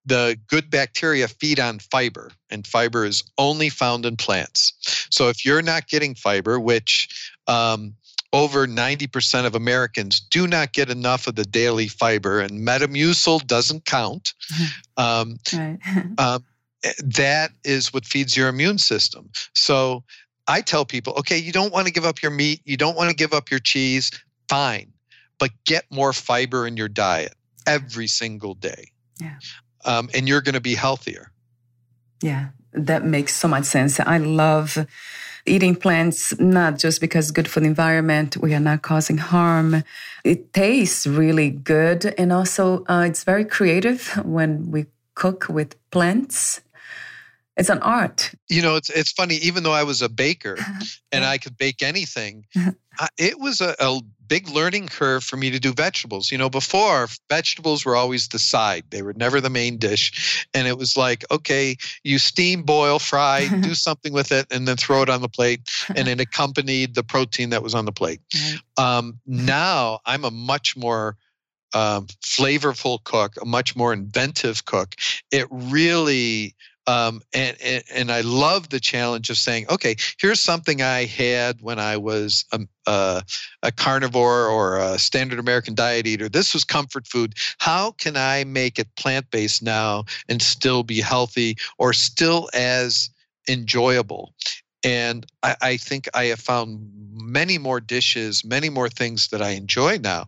the 0.05 0.39
good 0.47 0.69
bacteria 0.69 1.27
feed 1.27 1.59
on 1.59 1.79
fiber, 1.79 2.31
and 2.49 2.65
fiber 2.65 3.05
is 3.05 3.23
only 3.37 3.69
found 3.69 4.05
in 4.05 4.15
plants. 4.15 4.73
So 5.09 5.29
if 5.29 5.45
you're 5.45 5.61
not 5.61 5.87
getting 5.87 6.15
fiber, 6.15 6.59
which 6.59 7.31
um, 7.47 7.93
over 8.33 8.65
90% 8.65 9.45
of 9.45 9.55
Americans 9.55 10.19
do 10.19 10.47
not 10.47 10.73
get 10.73 10.89
enough 10.89 11.27
of 11.27 11.35
the 11.35 11.43
daily 11.43 11.87
fiber, 11.87 12.39
and 12.39 12.65
Metamucil 12.65 13.45
doesn't 13.47 13.85
count. 13.85 14.33
Um, 14.97 15.37
right. 15.53 15.79
um, 16.19 16.45
eh, 16.83 16.91
that 17.03 17.51
is 17.63 17.91
what 17.91 18.05
feeds 18.05 18.37
your 18.37 18.49
immune 18.49 18.77
system. 18.77 19.31
So 19.55 20.03
I 20.47 20.61
tell 20.61 20.85
people, 20.85 21.13
okay, 21.19 21.37
you 21.37 21.51
don't 21.51 21.71
want 21.71 21.87
to 21.87 21.93
give 21.93 22.05
up 22.05 22.21
your 22.21 22.31
meat, 22.31 22.61
you 22.65 22.77
don't 22.77 22.95
want 22.95 23.09
to 23.09 23.15
give 23.15 23.33
up 23.33 23.51
your 23.51 23.59
cheese, 23.59 24.11
fine, 24.49 24.91
but 25.39 25.51
get 25.65 25.85
more 25.91 26.13
fiber 26.13 26.67
in 26.67 26.77
your 26.77 26.89
diet 26.89 27.33
every 27.65 28.07
single 28.07 28.53
day. 28.53 28.91
Yeah. 29.19 29.35
Um, 29.85 30.09
and 30.13 30.27
you're 30.27 30.41
going 30.41 30.55
to 30.55 30.61
be 30.61 30.75
healthier. 30.75 31.31
Yeah, 32.21 32.49
that 32.73 33.05
makes 33.05 33.35
so 33.35 33.47
much 33.47 33.65
sense. 33.65 33.99
I 33.99 34.17
love 34.17 34.77
eating 35.45 35.75
plants 35.75 36.37
not 36.39 36.77
just 36.77 37.01
because 37.01 37.25
it's 37.25 37.31
good 37.31 37.47
for 37.47 37.59
the 37.61 37.65
environment 37.65 38.37
we 38.37 38.53
are 38.53 38.59
not 38.59 38.81
causing 38.81 39.17
harm 39.17 39.83
it 40.23 40.53
tastes 40.53 41.07
really 41.07 41.49
good 41.49 42.13
and 42.17 42.31
also 42.31 42.85
uh, 42.85 43.03
it's 43.07 43.23
very 43.23 43.43
creative 43.43 44.09
when 44.23 44.69
we 44.69 44.85
cook 45.15 45.47
with 45.49 45.75
plants 45.89 46.61
it's 47.57 47.69
an 47.69 47.79
art. 47.79 48.33
You 48.49 48.61
know, 48.61 48.75
it's 48.75 48.89
it's 48.89 49.11
funny. 49.11 49.35
Even 49.35 49.63
though 49.63 49.73
I 49.73 49.83
was 49.83 50.01
a 50.01 50.09
baker 50.09 50.57
and 51.11 51.25
I 51.25 51.37
could 51.37 51.57
bake 51.57 51.83
anything, 51.83 52.45
I, 52.97 53.07
it 53.17 53.39
was 53.39 53.61
a, 53.61 53.75
a 53.79 53.99
big 54.27 54.47
learning 54.49 54.87
curve 54.87 55.23
for 55.23 55.35
me 55.35 55.51
to 55.51 55.59
do 55.59 55.73
vegetables. 55.73 56.31
You 56.31 56.37
know, 56.37 56.49
before 56.49 57.09
vegetables 57.29 57.85
were 57.85 57.95
always 57.95 58.29
the 58.29 58.39
side; 58.39 58.85
they 58.89 59.01
were 59.01 59.13
never 59.13 59.41
the 59.41 59.49
main 59.49 59.77
dish. 59.77 60.47
And 60.53 60.67
it 60.67 60.77
was 60.77 60.95
like, 60.95 61.25
okay, 61.29 61.75
you 62.03 62.19
steam, 62.19 62.63
boil, 62.63 62.99
fry, 62.99 63.47
do 63.61 63.73
something 63.75 64.13
with 64.13 64.31
it, 64.31 64.47
and 64.49 64.67
then 64.67 64.77
throw 64.77 65.01
it 65.01 65.09
on 65.09 65.21
the 65.21 65.29
plate, 65.29 65.69
and 65.95 66.07
it 66.07 66.21
accompanied 66.21 66.95
the 66.95 67.03
protein 67.03 67.49
that 67.49 67.63
was 67.63 67.75
on 67.75 67.85
the 67.85 67.91
plate. 67.91 68.21
Um, 68.77 69.19
now 69.25 69.99
I'm 70.05 70.23
a 70.23 70.31
much 70.31 70.77
more 70.77 71.17
um, 71.73 72.07
flavorful 72.23 73.03
cook, 73.03 73.35
a 73.41 73.45
much 73.45 73.75
more 73.75 73.93
inventive 73.93 74.65
cook. 74.65 74.95
It 75.31 75.47
really 75.49 76.55
Um, 76.91 77.21
and, 77.33 77.55
and, 77.63 77.83
and 77.95 78.11
I 78.11 78.19
love 78.19 78.67
the 78.67 78.79
challenge 78.81 79.29
of 79.29 79.37
saying, 79.37 79.65
okay, 79.69 79.95
here's 80.19 80.41
something 80.41 80.81
I 80.81 81.05
had 81.05 81.61
when 81.61 81.79
I 81.79 81.95
was 81.95 82.43
a, 82.51 82.59
a, 82.85 83.23
a 83.63 83.71
carnivore 83.71 84.47
or 84.47 84.77
a 84.77 84.99
standard 84.99 85.39
American 85.39 85.73
diet 85.73 86.05
eater. 86.05 86.27
This 86.27 86.53
was 86.53 86.65
comfort 86.65 87.07
food. 87.07 87.35
How 87.59 87.91
can 87.91 88.17
I 88.17 88.43
make 88.43 88.77
it 88.77 88.93
plant 88.97 89.31
based 89.31 89.63
now 89.63 90.03
and 90.27 90.41
still 90.41 90.83
be 90.83 90.99
healthy 90.99 91.55
or 91.77 91.93
still 91.93 92.49
as 92.53 93.09
enjoyable? 93.47 94.33
And 94.83 95.25
I, 95.43 95.55
I, 95.61 95.77
think 95.77 96.09
I 96.13 96.25
have 96.25 96.41
found 96.41 96.91
many 97.13 97.57
more 97.57 97.79
dishes, 97.79 98.43
many 98.43 98.69
more 98.69 98.89
things 98.89 99.29
that 99.29 99.41
I 99.41 99.51
enjoy 99.51 99.99
now. 99.99 100.25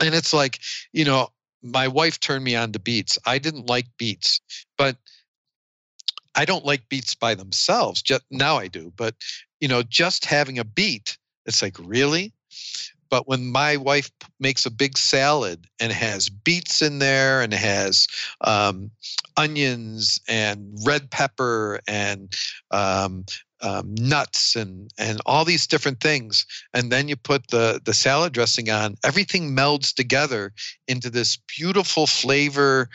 And 0.00 0.16
it's 0.16 0.32
like, 0.32 0.58
you 0.92 1.04
know, 1.04 1.28
my 1.62 1.86
wife 1.86 2.18
turned 2.18 2.42
me 2.42 2.56
on 2.56 2.72
to 2.72 2.80
beets. 2.80 3.20
I 3.24 3.38
didn't 3.38 3.68
like 3.68 3.86
beets, 3.98 4.40
but 4.76 4.96
I 6.34 6.44
don't 6.44 6.64
like 6.64 6.88
beets 6.88 7.14
by 7.14 7.34
themselves. 7.34 8.02
Just 8.02 8.24
now 8.30 8.56
I 8.56 8.68
do, 8.68 8.92
but 8.96 9.14
you 9.60 9.68
know, 9.68 9.82
just 9.82 10.24
having 10.24 10.58
a 10.58 10.64
beet, 10.64 11.16
it's 11.46 11.62
like 11.62 11.76
really. 11.78 12.32
But 13.10 13.28
when 13.28 13.46
my 13.46 13.76
wife 13.76 14.10
makes 14.40 14.66
a 14.66 14.70
big 14.70 14.98
salad 14.98 15.66
and 15.78 15.92
has 15.92 16.28
beets 16.28 16.82
in 16.82 16.98
there 16.98 17.42
and 17.42 17.52
has 17.52 18.08
um, 18.40 18.90
onions 19.36 20.20
and 20.28 20.76
red 20.84 21.10
pepper 21.10 21.80
and 21.86 22.34
um, 22.72 23.24
um, 23.60 23.94
nuts 23.94 24.56
and 24.56 24.90
and 24.98 25.20
all 25.26 25.44
these 25.44 25.66
different 25.66 26.00
things, 26.00 26.44
and 26.72 26.90
then 26.90 27.08
you 27.08 27.16
put 27.16 27.48
the 27.48 27.80
the 27.84 27.94
salad 27.94 28.32
dressing 28.32 28.68
on. 28.68 28.96
Everything 29.04 29.56
melds 29.56 29.94
together 29.94 30.52
into 30.88 31.08
this 31.08 31.38
beautiful 31.56 32.06
flavor 32.06 32.88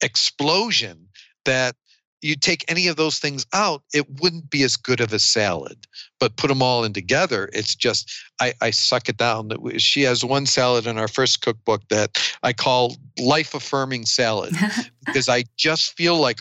explosion 0.00 1.08
that 1.44 1.74
you 2.20 2.34
take 2.34 2.64
any 2.68 2.88
of 2.88 2.96
those 2.96 3.18
things 3.18 3.46
out, 3.52 3.82
it 3.94 4.20
wouldn't 4.20 4.50
be 4.50 4.62
as 4.62 4.76
good 4.76 5.00
of 5.00 5.12
a 5.12 5.18
salad. 5.18 5.86
But 6.18 6.36
put 6.36 6.48
them 6.48 6.62
all 6.62 6.84
in 6.84 6.92
together, 6.92 7.48
it's 7.52 7.74
just 7.74 8.12
I, 8.40 8.54
I 8.60 8.70
suck 8.70 9.08
it 9.08 9.16
down. 9.16 9.50
She 9.78 10.02
has 10.02 10.24
one 10.24 10.46
salad 10.46 10.86
in 10.86 10.98
our 10.98 11.08
first 11.08 11.42
cookbook 11.42 11.82
that 11.90 12.18
I 12.42 12.52
call 12.52 12.96
life 13.18 13.54
affirming 13.54 14.06
salad 14.06 14.54
because 15.06 15.28
I 15.28 15.44
just 15.56 15.96
feel 15.96 16.16
like 16.16 16.40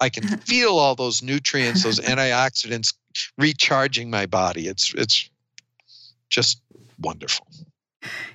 I 0.00 0.08
can 0.08 0.26
feel 0.38 0.78
all 0.78 0.94
those 0.94 1.22
nutrients, 1.22 1.82
those 1.82 2.00
antioxidants 2.00 2.94
recharging 3.36 4.10
my 4.10 4.26
body. 4.26 4.66
It's 4.66 4.94
it's 4.94 5.28
just 6.30 6.62
wonderful. 7.00 7.46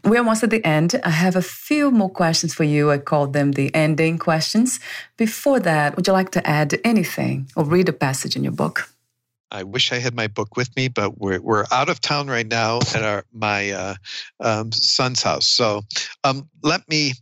We're 0.03 0.19
almost 0.19 0.43
at 0.43 0.49
the 0.49 0.65
end. 0.65 0.99
I 1.03 1.09
have 1.09 1.35
a 1.35 1.41
few 1.41 1.89
more 1.91 2.09
questions 2.09 2.53
for 2.53 2.63
you. 2.63 2.91
I 2.91 2.97
call 2.97 3.27
them 3.27 3.53
the 3.53 3.73
ending 3.73 4.17
questions. 4.17 4.79
Before 5.17 5.59
that, 5.61 5.95
would 5.95 6.07
you 6.07 6.13
like 6.13 6.31
to 6.31 6.45
add 6.47 6.79
anything 6.83 7.49
or 7.55 7.63
read 7.63 7.89
a 7.89 7.93
passage 7.93 8.35
in 8.35 8.43
your 8.43 8.51
book? 8.51 8.89
I 9.51 9.63
wish 9.63 9.91
I 9.91 9.99
had 9.99 10.15
my 10.15 10.27
book 10.27 10.57
with 10.57 10.75
me, 10.75 10.87
but 10.87 11.19
we're 11.19 11.39
we're 11.39 11.65
out 11.71 11.87
of 11.87 12.01
town 12.01 12.27
right 12.27 12.47
now 12.47 12.79
at 12.95 13.03
our 13.03 13.23
my 13.31 13.71
uh, 13.71 13.95
um, 14.39 14.71
son's 14.71 15.21
house. 15.21 15.47
So 15.47 15.83
um, 16.23 16.49
let 16.63 16.87
me. 16.89 17.13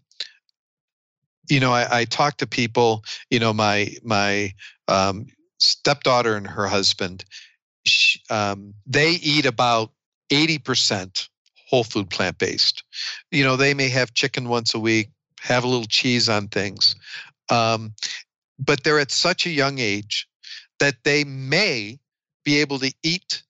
You 1.49 1.59
know, 1.59 1.73
I, 1.73 1.99
I 1.99 2.05
talk 2.05 2.37
to 2.37 2.47
people. 2.47 3.03
You 3.29 3.39
know, 3.39 3.51
my 3.51 3.93
my 4.03 4.53
um, 4.87 5.25
stepdaughter 5.59 6.35
and 6.35 6.47
her 6.47 6.67
husband 6.67 7.25
she, 7.85 8.21
um, 8.29 8.73
they 8.85 9.11
eat 9.11 9.45
about 9.45 9.91
80% 10.31 11.29
whole 11.71 11.83
food 11.85 12.09
plant 12.09 12.37
based. 12.37 12.83
You 13.31 13.43
know, 13.45 13.55
they 13.55 13.73
may 13.73 13.89
have 13.89 14.13
chicken 14.13 14.49
once 14.49 14.73
a 14.73 14.79
week, 14.79 15.09
have 15.39 15.63
a 15.63 15.67
little 15.67 15.85
cheese 15.85 16.27
on 16.27 16.49
things. 16.49 16.95
Um, 17.49 17.93
but 18.59 18.83
they're 18.83 18.99
at 18.99 19.11
such 19.11 19.45
a 19.45 19.49
young 19.49 19.79
age 19.79 20.27
that 20.79 20.95
they 21.03 21.23
may 21.23 21.97
be 22.43 22.59
able 22.59 22.77
to 22.79 22.93
eat 23.03 23.41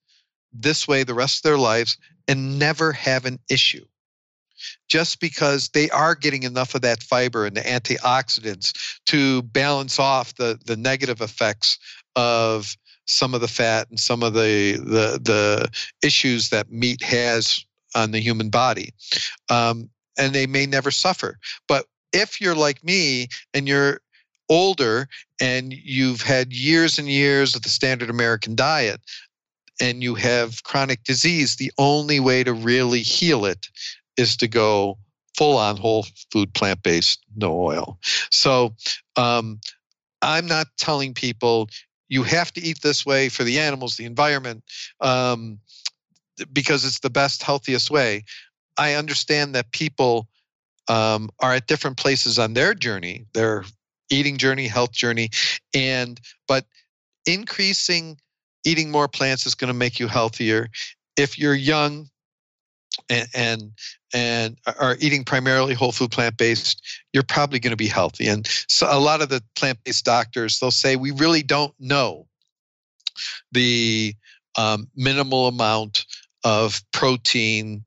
this 0.52 0.86
way 0.86 1.02
the 1.02 1.14
rest 1.14 1.38
of 1.38 1.42
their 1.42 1.58
lives 1.58 1.98
and 2.28 2.58
never 2.58 2.92
have 2.92 3.26
an 3.26 3.38
issue 3.50 3.84
just 4.88 5.18
because 5.18 5.70
they 5.70 5.90
are 5.90 6.14
getting 6.14 6.44
enough 6.44 6.76
of 6.76 6.82
that 6.82 7.02
fiber 7.02 7.44
and 7.44 7.56
the 7.56 7.62
antioxidants 7.62 9.00
to 9.06 9.42
balance 9.42 9.98
off 9.98 10.34
the, 10.36 10.58
the 10.66 10.76
negative 10.76 11.20
effects 11.20 11.78
of 12.14 12.76
some 13.06 13.34
of 13.34 13.40
the 13.40 13.48
fat 13.48 13.88
and 13.90 13.98
some 13.98 14.22
of 14.22 14.32
the 14.32 14.74
the 14.76 15.18
the 15.20 15.68
issues 16.02 16.50
that 16.50 16.70
meat 16.70 17.02
has 17.02 17.64
on 17.94 18.10
the 18.10 18.20
human 18.20 18.50
body, 18.50 18.92
um, 19.48 19.88
and 20.18 20.32
they 20.32 20.46
may 20.46 20.66
never 20.66 20.90
suffer. 20.90 21.38
But 21.68 21.86
if 22.12 22.40
you're 22.40 22.54
like 22.54 22.84
me 22.84 23.28
and 23.54 23.66
you're 23.66 24.00
older 24.48 25.08
and 25.40 25.72
you've 25.72 26.22
had 26.22 26.52
years 26.52 26.98
and 26.98 27.08
years 27.08 27.56
of 27.56 27.62
the 27.62 27.68
standard 27.68 28.10
American 28.10 28.54
diet, 28.54 29.00
and 29.80 30.02
you 30.02 30.14
have 30.14 30.62
chronic 30.64 31.02
disease, 31.04 31.56
the 31.56 31.72
only 31.78 32.20
way 32.20 32.44
to 32.44 32.52
really 32.52 33.00
heal 33.00 33.44
it 33.44 33.66
is 34.16 34.36
to 34.36 34.46
go 34.46 34.98
full 35.36 35.56
on 35.56 35.76
whole 35.76 36.06
food, 36.30 36.52
plant 36.54 36.82
based, 36.82 37.20
no 37.36 37.58
oil. 37.58 37.98
So 38.30 38.74
um, 39.16 39.58
I'm 40.20 40.46
not 40.46 40.66
telling 40.76 41.14
people 41.14 41.68
you 42.08 42.22
have 42.22 42.52
to 42.52 42.60
eat 42.60 42.82
this 42.82 43.06
way 43.06 43.28
for 43.30 43.42
the 43.42 43.58
animals, 43.58 43.96
the 43.96 44.04
environment, 44.04 44.62
um, 45.00 45.58
because 46.52 46.84
it's 46.84 47.00
the 47.00 47.10
best, 47.10 47.42
healthiest 47.42 47.90
way. 47.90 48.24
I 48.78 48.94
understand 48.94 49.54
that 49.54 49.72
people 49.72 50.28
um, 50.88 51.30
are 51.40 51.54
at 51.54 51.66
different 51.66 51.96
places 51.96 52.38
on 52.38 52.54
their 52.54 52.74
journey, 52.74 53.26
their 53.34 53.64
eating 54.10 54.38
journey, 54.38 54.66
health 54.66 54.92
journey, 54.92 55.30
and 55.74 56.20
but 56.48 56.64
increasing 57.26 58.18
eating 58.64 58.90
more 58.90 59.08
plants 59.08 59.46
is 59.46 59.54
going 59.54 59.68
to 59.68 59.74
make 59.74 60.00
you 60.00 60.08
healthier. 60.08 60.68
If 61.16 61.38
you're 61.38 61.54
young, 61.54 62.08
and 63.08 63.72
and, 64.14 64.58
are 64.78 64.96
eating 65.00 65.24
primarily 65.24 65.74
whole 65.74 65.92
food 65.92 66.10
plant 66.10 66.36
based, 66.36 66.82
you're 67.12 67.22
probably 67.22 67.58
going 67.58 67.70
to 67.70 67.76
be 67.76 67.86
healthy. 67.86 68.28
And 68.28 68.46
so 68.68 68.86
a 68.90 69.00
lot 69.00 69.22
of 69.22 69.30
the 69.30 69.42
plant 69.56 69.78
based 69.84 70.04
doctors 70.04 70.58
they'll 70.58 70.70
say 70.70 70.96
we 70.96 71.10
really 71.12 71.42
don't 71.42 71.74
know 71.80 72.26
the 73.52 74.14
um, 74.58 74.88
minimal 74.94 75.48
amount 75.48 76.04
of 76.44 76.82
protein, 76.92 77.84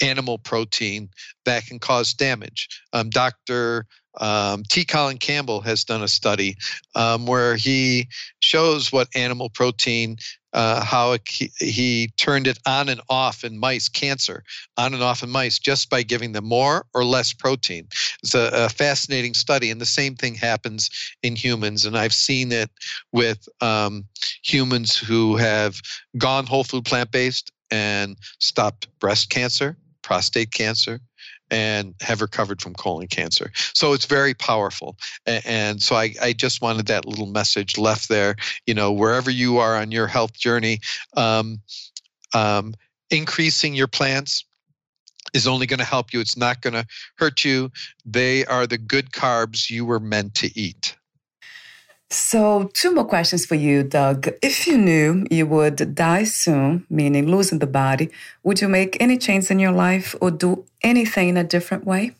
animal 0.00 0.38
protein 0.38 1.08
that 1.44 1.66
can 1.66 1.78
cause 1.78 2.12
damage. 2.12 2.68
Um, 2.92 3.10
Dr. 3.10 3.86
Um, 4.18 4.62
T. 4.68 4.84
Colin 4.84 5.18
Campbell 5.18 5.60
has 5.60 5.84
done 5.84 6.02
a 6.02 6.08
study 6.08 6.56
um, 6.94 7.26
where 7.26 7.56
he 7.56 8.08
shows 8.40 8.90
what 8.90 9.08
animal 9.14 9.50
protein 9.50 10.16
uh, 10.56 10.82
how 10.82 11.12
it, 11.12 11.20
he, 11.28 12.10
turned 12.16 12.46
it 12.46 12.58
on 12.66 12.88
and 12.88 13.00
off 13.10 13.44
in 13.44 13.58
mice, 13.58 13.90
cancer, 13.90 14.42
on 14.78 14.94
and 14.94 15.02
off 15.02 15.22
in 15.22 15.28
mice, 15.28 15.58
just 15.58 15.90
by 15.90 16.02
giving 16.02 16.32
them 16.32 16.46
more 16.46 16.86
or 16.94 17.04
less 17.04 17.34
protein. 17.34 17.86
It's 18.22 18.34
a, 18.34 18.50
a 18.52 18.68
fascinating 18.70 19.34
study, 19.34 19.70
and 19.70 19.80
the 19.80 19.86
same 19.86 20.14
thing 20.14 20.34
happens 20.34 20.88
in 21.22 21.36
humans. 21.36 21.84
And 21.84 21.96
I've 21.96 22.14
seen 22.14 22.52
it 22.52 22.70
with 23.12 23.46
um, 23.60 24.06
humans 24.42 24.96
who 24.96 25.36
have 25.36 25.78
gone 26.16 26.46
whole 26.46 26.64
food 26.64 26.86
plant 26.86 27.10
based 27.10 27.52
and 27.70 28.16
stopped 28.38 28.88
breast 28.98 29.30
cancer, 29.30 29.76
prostate 30.02 30.52
cancer, 30.52 31.00
and 31.50 31.94
have 32.00 32.20
recovered 32.20 32.60
from 32.60 32.74
colon 32.74 33.06
cancer. 33.06 33.52
So 33.72 33.92
it's 33.92 34.06
very 34.06 34.34
powerful. 34.34 34.96
And 35.26 35.80
so 35.80 35.94
I, 35.94 36.14
I 36.20 36.32
just 36.32 36.60
wanted 36.60 36.86
that 36.86 37.06
little 37.06 37.26
message 37.26 37.78
left 37.78 38.08
there. 38.08 38.36
You 38.66 38.74
know, 38.74 38.92
wherever 38.92 39.30
you 39.30 39.58
are 39.58 39.76
on 39.76 39.92
your 39.92 40.06
health 40.06 40.32
journey, 40.32 40.80
um, 41.16 41.60
um, 42.34 42.74
increasing 43.10 43.74
your 43.74 43.86
plants 43.86 44.44
is 45.34 45.46
only 45.46 45.66
going 45.66 45.78
to 45.78 45.84
help 45.84 46.12
you. 46.12 46.20
It's 46.20 46.36
not 46.36 46.62
going 46.62 46.74
to 46.74 46.86
hurt 47.16 47.44
you. 47.44 47.70
They 48.04 48.44
are 48.46 48.66
the 48.66 48.78
good 48.78 49.12
carbs 49.12 49.70
you 49.70 49.84
were 49.84 50.00
meant 50.00 50.34
to 50.36 50.58
eat. 50.58 50.96
So, 52.08 52.70
two 52.72 52.94
more 52.94 53.04
questions 53.04 53.46
for 53.46 53.56
you, 53.56 53.82
Doug. 53.82 54.28
If 54.40 54.66
you 54.66 54.78
knew 54.78 55.26
you 55.28 55.46
would 55.46 55.94
die 55.94 56.24
soon, 56.24 56.86
meaning 56.88 57.28
losing 57.28 57.58
the 57.58 57.66
body, 57.66 58.10
would 58.44 58.60
you 58.60 58.68
make 58.68 58.96
any 59.00 59.18
change 59.18 59.50
in 59.50 59.58
your 59.58 59.72
life 59.72 60.14
or 60.20 60.30
do 60.30 60.64
anything 60.82 61.30
in 61.30 61.36
a 61.36 61.42
different 61.42 61.84
way? 61.84 62.12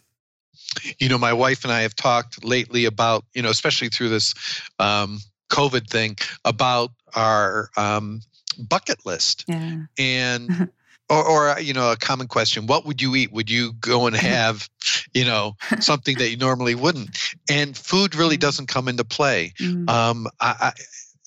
You 0.99 1.09
know, 1.09 1.19
my 1.19 1.33
wife 1.33 1.63
and 1.63 1.73
I 1.73 1.83
have 1.83 1.95
talked 1.95 2.45
lately 2.45 2.85
about, 2.85 3.25
you 3.33 3.43
know, 3.43 3.51
especially 3.51 3.89
through 3.89 4.09
this 4.09 4.35
um, 4.81 5.21
COVID 5.51 5.89
thing, 5.89 6.17
about 6.45 6.91
our 7.15 7.71
um, 7.77 8.23
bucket 8.59 9.07
list. 9.07 9.45
Yeah. 9.47 9.83
And 9.99 10.69
or, 11.09 11.25
or 11.25 11.61
you 11.61 11.73
know 11.73 11.93
a 11.93 11.97
common 11.97 12.27
question 12.27 12.67
what 12.67 12.85
would 12.85 13.01
you 13.01 13.15
eat 13.15 13.33
would 13.33 13.51
you 13.51 13.73
go 13.75 14.07
and 14.07 14.17
have 14.35 14.69
you 15.17 15.25
know 15.25 15.57
something 15.81 16.17
that 16.19 16.29
you 16.31 16.37
normally 16.37 16.75
wouldn't 16.75 17.19
and 17.51 17.77
food 17.77 18.15
really 18.15 18.37
mm. 18.37 18.41
doesn't 18.41 18.69
come 18.69 18.87
into 18.87 19.05
play 19.05 19.53
mm. 19.59 19.89
um 19.89 20.29
I, 20.41 20.55
I, 20.61 20.73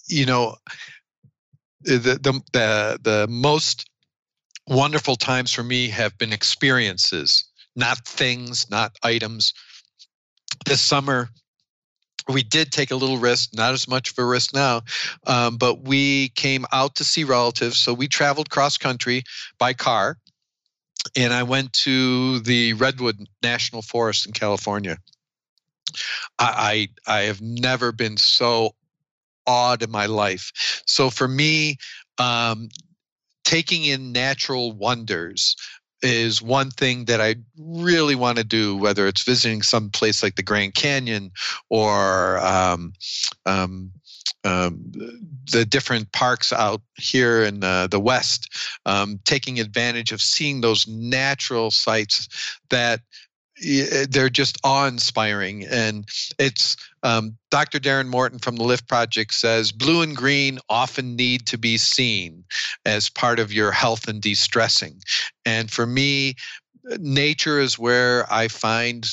you 0.07 0.25
know 0.25 0.55
the, 1.81 1.97
the 1.97 2.41
the 2.53 2.99
the 3.01 3.27
most 3.29 3.89
wonderful 4.67 5.15
times 5.15 5.51
for 5.51 5.63
me 5.63 5.89
have 5.89 6.17
been 6.17 6.31
experiences 6.31 7.43
not 7.75 8.05
things 8.05 8.69
not 8.69 8.91
items 9.03 9.53
this 10.65 10.81
summer 10.81 11.29
we 12.27 12.43
did 12.43 12.71
take 12.71 12.91
a 12.91 12.95
little 12.95 13.17
risk, 13.17 13.55
not 13.55 13.73
as 13.73 13.87
much 13.87 14.11
of 14.11 14.19
a 14.19 14.23
risk 14.23 14.53
now, 14.53 14.83
um, 15.25 15.57
but 15.57 15.81
we 15.81 16.29
came 16.29 16.63
out 16.71 16.93
to 16.95 17.03
see 17.03 17.23
relatives. 17.23 17.79
So 17.79 17.91
we 17.91 18.07
traveled 18.07 18.51
cross 18.51 18.77
country 18.77 19.23
by 19.57 19.73
car, 19.73 20.17
and 21.15 21.33
I 21.33 21.43
went 21.43 21.73
to 21.73 22.39
the 22.39 22.73
Redwood 22.73 23.27
National 23.41 23.81
Forest 23.81 24.25
in 24.25 24.33
California. 24.33 24.97
I, 26.37 26.89
I, 27.07 27.19
I 27.19 27.21
have 27.23 27.41
never 27.41 27.91
been 27.91 28.17
so 28.17 28.75
awed 29.47 29.81
in 29.81 29.91
my 29.91 30.05
life. 30.05 30.81
So 30.85 31.09
for 31.09 31.27
me, 31.27 31.77
um, 32.17 32.69
taking 33.43 33.85
in 33.85 34.11
natural 34.11 34.71
wonders 34.73 35.55
is 36.01 36.41
one 36.41 36.71
thing 36.71 37.05
that 37.05 37.19
I 37.19 37.35
really 37.57 38.15
want 38.15 38.37
to 38.37 38.43
do, 38.43 38.77
whether 38.77 39.07
it's 39.07 39.23
visiting 39.23 39.61
some 39.61 39.89
place 39.89 40.23
like 40.23 40.35
the 40.35 40.43
Grand 40.43 40.73
Canyon 40.75 41.31
or 41.69 42.37
um, 42.39 42.93
um, 43.45 43.91
um, 44.43 44.91
the 45.51 45.65
different 45.65 46.11
parks 46.11 46.53
out 46.53 46.81
here 46.95 47.43
in 47.43 47.63
uh, 47.63 47.87
the 47.87 47.99
West, 47.99 48.49
um, 48.85 49.19
taking 49.25 49.59
advantage 49.59 50.11
of 50.11 50.21
seeing 50.21 50.61
those 50.61 50.87
natural 50.87 51.71
sites 51.71 52.27
that 52.69 53.01
they're 54.09 54.29
just 54.29 54.57
awe-inspiring. 54.63 55.65
And 55.67 56.07
it's 56.37 56.77
um, 57.03 57.37
dr 57.51 57.77
darren 57.79 58.07
morton 58.07 58.39
from 58.39 58.55
the 58.55 58.63
lift 58.63 58.87
project 58.87 59.33
says 59.33 59.71
blue 59.71 60.01
and 60.01 60.15
green 60.15 60.59
often 60.69 61.15
need 61.15 61.45
to 61.47 61.57
be 61.57 61.77
seen 61.77 62.43
as 62.85 63.09
part 63.09 63.39
of 63.39 63.51
your 63.51 63.71
health 63.71 64.07
and 64.07 64.21
de-stressing. 64.21 65.01
And 65.45 65.69
for 65.69 65.85
me 65.85 66.35
nature 66.97 67.59
is 67.59 67.77
where 67.77 68.31
i 68.31 68.47
find 68.47 69.05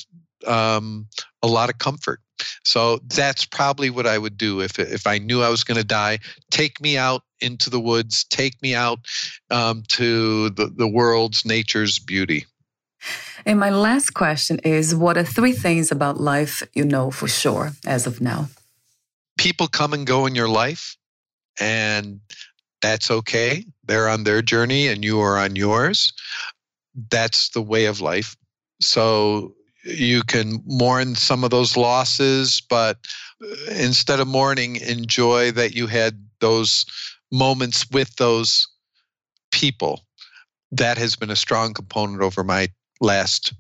um, 0.47 1.07
a 1.43 1.47
lot 1.47 1.69
of 1.69 1.79
comfort 1.79 2.21
so 2.65 2.99
that's 3.15 3.45
probably 3.45 3.91
what 3.91 4.07
i 4.07 4.19
would 4.19 4.37
do 4.37 4.61
if, 4.61 4.79
if 4.79 5.07
i 5.07 5.19
knew 5.19 5.43
i 5.43 5.49
was 5.49 5.65
going 5.65 5.79
to 5.79 5.87
die 5.87 6.19
take 6.51 6.81
me 6.81 6.97
out 6.97 7.23
into 7.41 7.71
the 7.71 7.81
woods 7.81 8.25
take 8.25 8.61
me 8.63 8.75
out 8.75 8.99
um, 9.51 9.83
to 9.89 10.51
the, 10.51 10.67
the 10.67 10.89
world's 10.89 11.45
nature's 11.45 11.99
beauty 11.99 12.47
and 13.45 13.61
my 13.61 13.71
last 13.71 14.15
question 14.15 14.59
is 14.61 14.95
what 14.95 15.17
are 15.17 15.25
three 15.25 15.53
things 15.53 15.93
about 15.93 16.21
life 16.21 16.63
you 16.75 16.85
know 16.85 17.11
for 17.11 17.29
sure 17.29 17.73
as 17.87 18.07
of 18.07 18.21
now? 18.21 18.49
People 19.39 19.69
come 19.69 19.93
and 19.93 20.07
go 20.07 20.27
in 20.27 20.35
your 20.35 20.49
life, 20.49 20.97
and 21.61 22.21
that's 22.81 23.11
okay. 23.11 23.65
They're 23.85 24.09
on 24.09 24.25
their 24.25 24.43
journey, 24.43 24.89
and 24.89 25.05
you 25.05 25.21
are 25.21 25.39
on 25.39 25.57
yours. 25.57 26.13
That's 27.11 27.51
the 27.51 27.63
way 27.63 27.85
of 27.87 28.01
life. 28.01 28.37
So 28.81 29.55
you 29.87 30.23
can 30.23 30.63
mourn 30.67 31.15
some 31.15 31.45
of 31.45 31.51
those 31.51 31.77
losses, 31.77 32.61
but 32.69 32.99
uh, 33.43 33.73
instead 33.73 34.21
of 34.21 34.29
mourning, 34.29 34.77
enjoy 34.77 35.53
that 35.53 35.75
you 35.75 35.87
had 35.87 36.27
those 36.41 36.85
moments 37.33 37.89
with 37.91 38.15
those 38.17 38.67
people. 39.53 40.05
That 40.73 40.99
has 40.99 41.17
been 41.17 41.31
a 41.31 41.37
strong 41.37 41.73
component 41.73 42.23
over 42.23 42.43
my 42.43 42.69
last 43.01 43.53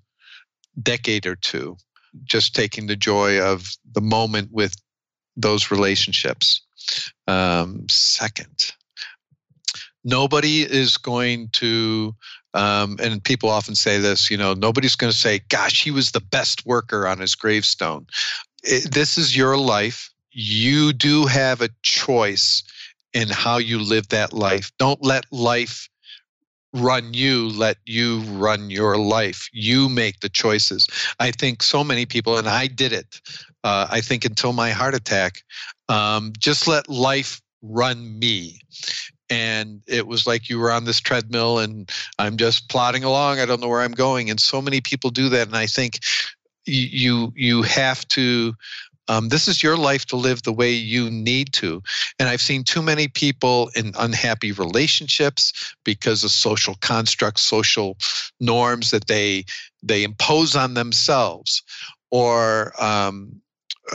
decade 0.82 1.26
or 1.26 1.36
two, 1.36 1.76
just 2.24 2.54
taking 2.54 2.86
the 2.86 2.96
joy 2.96 3.40
of 3.40 3.70
the 3.92 4.00
moment 4.00 4.50
with 4.52 4.74
those 5.36 5.70
relationships. 5.70 6.60
Um, 7.26 7.86
second, 7.88 8.72
nobody 10.04 10.62
is 10.62 10.96
going 10.96 11.48
to, 11.52 12.14
um, 12.56 12.96
and 13.02 13.22
people 13.22 13.50
often 13.50 13.74
say 13.74 13.98
this, 13.98 14.30
you 14.30 14.36
know, 14.36 14.54
nobody's 14.54 14.96
going 14.96 15.12
to 15.12 15.16
say, 15.16 15.40
gosh, 15.50 15.84
he 15.84 15.90
was 15.90 16.10
the 16.10 16.20
best 16.20 16.64
worker 16.64 17.06
on 17.06 17.18
his 17.18 17.34
gravestone. 17.34 18.06
It, 18.64 18.92
this 18.92 19.18
is 19.18 19.36
your 19.36 19.58
life. 19.58 20.10
You 20.32 20.94
do 20.94 21.26
have 21.26 21.60
a 21.60 21.68
choice 21.82 22.64
in 23.12 23.28
how 23.28 23.58
you 23.58 23.78
live 23.78 24.08
that 24.08 24.32
life. 24.32 24.72
Don't 24.78 25.02
let 25.04 25.26
life 25.30 25.88
run 26.72 27.12
you, 27.12 27.48
let 27.50 27.76
you 27.84 28.20
run 28.20 28.70
your 28.70 28.96
life. 28.96 29.48
You 29.52 29.90
make 29.90 30.20
the 30.20 30.28
choices. 30.30 30.88
I 31.20 31.32
think 31.32 31.62
so 31.62 31.84
many 31.84 32.06
people, 32.06 32.38
and 32.38 32.48
I 32.48 32.68
did 32.68 32.92
it, 32.92 33.20
uh, 33.64 33.86
I 33.90 34.00
think 34.00 34.24
until 34.24 34.54
my 34.54 34.70
heart 34.70 34.94
attack, 34.94 35.42
um, 35.90 36.32
just 36.38 36.66
let 36.66 36.88
life 36.88 37.40
run 37.62 38.18
me. 38.18 38.60
And 39.28 39.82
it 39.86 40.06
was 40.06 40.26
like 40.26 40.48
you 40.48 40.58
were 40.58 40.70
on 40.70 40.84
this 40.84 41.00
treadmill 41.00 41.58
and 41.58 41.90
I'm 42.18 42.36
just 42.36 42.68
plodding 42.68 43.04
along. 43.04 43.40
I 43.40 43.46
don't 43.46 43.60
know 43.60 43.68
where 43.68 43.82
I'm 43.82 43.92
going. 43.92 44.30
And 44.30 44.40
so 44.40 44.62
many 44.62 44.80
people 44.80 45.10
do 45.10 45.28
that. 45.30 45.46
And 45.46 45.56
I 45.56 45.66
think 45.66 46.00
you 46.64 47.32
you 47.36 47.62
have 47.62 48.06
to 48.08 48.54
um, 49.08 49.28
this 49.28 49.46
is 49.46 49.62
your 49.62 49.76
life 49.76 50.04
to 50.06 50.16
live 50.16 50.42
the 50.42 50.52
way 50.52 50.72
you 50.72 51.10
need 51.10 51.52
to. 51.54 51.82
And 52.18 52.28
I've 52.28 52.40
seen 52.40 52.64
too 52.64 52.82
many 52.82 53.08
people 53.08 53.70
in 53.76 53.92
unhappy 53.98 54.52
relationships 54.52 55.74
because 55.84 56.24
of 56.24 56.30
social 56.30 56.74
constructs, 56.80 57.42
social 57.42 57.96
norms 58.40 58.90
that 58.90 59.06
they 59.06 59.44
they 59.82 60.02
impose 60.02 60.56
on 60.56 60.74
themselves, 60.74 61.62
or 62.10 62.72
um, 62.82 63.40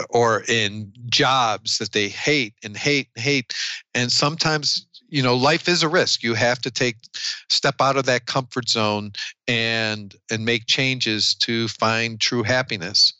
or 0.08 0.44
in 0.48 0.90
jobs 1.06 1.78
that 1.78 1.92
they 1.92 2.08
hate 2.08 2.54
and 2.64 2.76
hate 2.76 3.08
and 3.14 3.22
hate. 3.22 3.54
And 3.94 4.10
sometimes 4.10 4.86
you 5.12 5.22
know 5.22 5.36
life 5.36 5.68
is 5.68 5.82
a 5.82 5.88
risk 5.88 6.22
you 6.22 6.34
have 6.34 6.60
to 6.60 6.70
take 6.70 6.96
step 7.48 7.76
out 7.80 7.96
of 7.96 8.06
that 8.06 8.26
comfort 8.26 8.68
zone 8.68 9.12
and 9.46 10.16
and 10.30 10.44
make 10.44 10.66
changes 10.66 11.34
to 11.34 11.68
find 11.68 12.20
true 12.20 12.42
happiness 12.42 13.12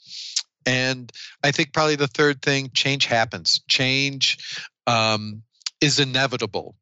and 0.67 1.13
I 1.43 1.51
think 1.51 1.73
probably 1.73 1.97
the 1.97 2.09
third 2.09 2.43
thing 2.43 2.71
change 2.75 3.07
happens. 3.07 3.61
Change 3.69 4.39
um, 4.87 5.43
is 5.81 5.99
inevitable. 5.99 6.77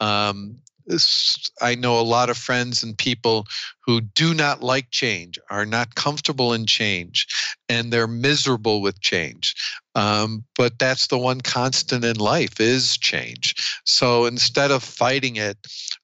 Um, 0.00 0.58
I 1.60 1.74
know 1.74 1.98
a 1.98 2.02
lot 2.02 2.30
of 2.30 2.38
friends 2.38 2.84
and 2.84 2.96
people 2.96 3.46
who 3.84 4.00
do 4.00 4.34
not 4.34 4.62
like 4.62 4.90
change, 4.92 5.36
are 5.50 5.66
not 5.66 5.96
comfortable 5.96 6.52
in 6.52 6.64
change, 6.66 7.26
and 7.68 7.92
they're 7.92 8.06
miserable 8.06 8.80
with 8.80 9.00
change. 9.00 9.54
Um, 9.96 10.44
but 10.54 10.78
that's 10.78 11.08
the 11.08 11.18
one 11.18 11.40
constant 11.40 12.04
in 12.04 12.16
life 12.16 12.60
is 12.60 12.96
change. 12.98 13.80
So 13.84 14.26
instead 14.26 14.70
of 14.70 14.84
fighting 14.84 15.36
it, 15.36 15.56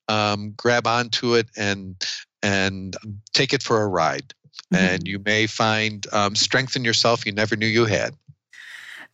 um, 0.08 0.54
grab 0.56 0.86
onto 0.86 1.34
it 1.34 1.48
and 1.56 1.94
and 2.42 2.96
take 3.32 3.52
it 3.52 3.62
for 3.62 3.82
a 3.82 3.86
ride 3.86 4.34
mm-hmm. 4.72 4.84
and 4.84 5.08
you 5.08 5.20
may 5.24 5.46
find 5.46 6.06
um, 6.12 6.34
strength 6.34 6.76
in 6.76 6.84
yourself 6.84 7.24
you 7.26 7.32
never 7.32 7.56
knew 7.56 7.66
you 7.66 7.84
had. 7.84 8.14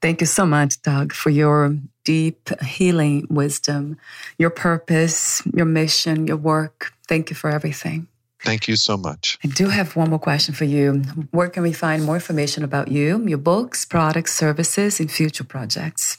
Thank 0.01 0.21
you 0.21 0.27
so 0.27 0.47
much, 0.47 0.81
Doug, 0.83 1.13
for 1.13 1.31
your 1.31 1.77
deep 2.05 2.51
healing 2.63 3.27
wisdom, 3.29 3.99
your 4.39 4.51
purpose, 4.51 5.43
your 5.53 5.67
mission, 5.67 6.27
your 6.27 6.37
work. 6.37 6.93
Thank 7.09 7.31
you 7.31 7.37
for 7.37 7.51
everything. 7.51 8.07
Thank 8.45 8.69
you 8.69 8.77
so 8.77 8.97
much. 8.97 9.39
I 9.45 9.49
do 9.49 9.69
have 9.69 9.97
one 9.97 10.11
more 10.11 10.19
question 10.19 10.55
for 10.55 10.65
you. 10.65 11.03
Where 11.31 11.49
can 11.49 11.63
we 11.63 11.73
find 11.73 12.05
more 12.05 12.15
information 12.15 12.65
about 12.65 12.89
you, 12.89 13.27
your 13.27 13.39
books, 13.39 13.85
products, 13.85 14.35
services, 14.35 15.01
and 15.01 15.11
future 15.11 15.45
projects? 15.45 16.19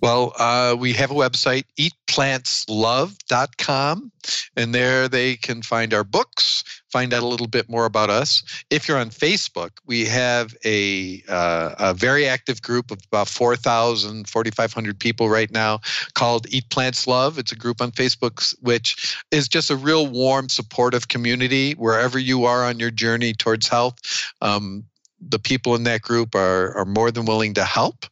Well, 0.00 0.32
uh, 0.38 0.74
we 0.78 0.92
have 0.94 1.10
a 1.10 1.14
website, 1.14 1.64
eatplantslove.com, 1.78 4.12
and 4.56 4.74
there 4.74 5.08
they 5.08 5.36
can 5.36 5.60
find 5.62 5.94
our 5.94 6.02
books, 6.04 6.64
find 6.90 7.14
out 7.14 7.22
a 7.22 7.26
little 7.26 7.46
bit 7.46 7.68
more 7.68 7.84
about 7.84 8.10
us. 8.10 8.42
If 8.70 8.88
you're 8.88 8.98
on 8.98 9.10
Facebook, 9.10 9.70
we 9.86 10.04
have 10.06 10.56
a, 10.64 11.22
uh, 11.28 11.74
a 11.78 11.94
very 11.94 12.26
active 12.26 12.62
group 12.62 12.90
of 12.90 12.98
about 13.06 13.28
4,000, 13.28 14.28
4,500 14.28 14.98
people 14.98 15.28
right 15.28 15.50
now 15.50 15.80
called 16.14 16.46
Eat 16.50 16.68
Plants 16.70 17.06
Love. 17.06 17.38
It's 17.38 17.52
a 17.52 17.56
group 17.56 17.80
on 17.80 17.92
Facebook 17.92 18.54
which 18.60 19.16
is 19.30 19.48
just 19.48 19.70
a 19.70 19.76
real 19.76 20.06
warm, 20.06 20.48
supportive 20.48 21.08
community 21.08 21.72
wherever 21.72 22.18
you 22.18 22.44
are 22.44 22.64
on 22.64 22.78
your 22.78 22.90
journey 22.90 23.34
towards 23.34 23.68
health. 23.68 23.98
Um, 24.40 24.84
the 25.28 25.38
people 25.38 25.74
in 25.74 25.84
that 25.84 26.02
group 26.02 26.34
are, 26.34 26.76
are 26.76 26.84
more 26.84 27.10
than 27.10 27.24
willing 27.24 27.54
to 27.54 27.64
help. 27.64 28.06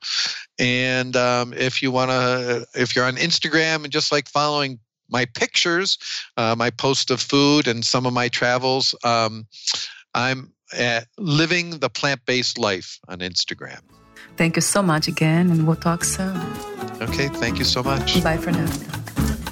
And 0.61 1.17
um, 1.17 1.55
if 1.55 1.83
you 1.83 1.91
want 1.91 2.11
to, 2.11 2.67
if 2.75 2.95
you're 2.95 3.07
on 3.07 3.17
Instagram 3.17 3.83
and 3.83 3.91
just 3.91 4.13
like 4.13 4.29
following 4.29 4.79
my 5.09 5.25
pictures, 5.25 5.99
uh, 6.37 6.55
my 6.57 6.69
post 6.69 7.11
of 7.11 7.21
food 7.21 7.67
and 7.67 7.85
some 7.85 8.05
of 8.05 8.13
my 8.13 8.29
travels, 8.29 8.95
um, 9.03 9.47
I'm 10.15 10.53
at 10.77 11.07
living 11.19 11.79
the 11.79 11.89
plant 11.89 12.21
based 12.27 12.59
life 12.59 13.01
on 13.09 13.21
Instagram. 13.21 13.81
Thank 14.37 14.57
you 14.57 14.63
so 14.63 14.83
much 14.83 15.09
again, 15.09 15.51
and 15.51 15.67
we'll 15.67 15.77
talk 15.77 16.05
soon. 16.05 16.37
Okay, 17.01 17.29
thank 17.29 17.59
you 17.59 17.65
so 17.65 17.83
much. 17.83 18.23
Bye 18.23 18.37
for 18.37 18.53
now. 18.53 18.67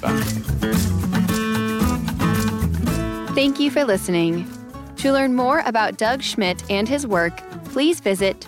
Bye. 0.01 0.21
Thank 3.33 3.59
you 3.59 3.71
for 3.71 3.83
listening. 3.83 4.47
To 4.97 5.11
learn 5.11 5.33
more 5.33 5.63
about 5.65 5.97
Doug 5.97 6.21
Schmidt 6.21 6.63
and 6.69 6.87
his 6.87 7.07
work, 7.07 7.37
please 7.65 7.99
visit 7.99 8.47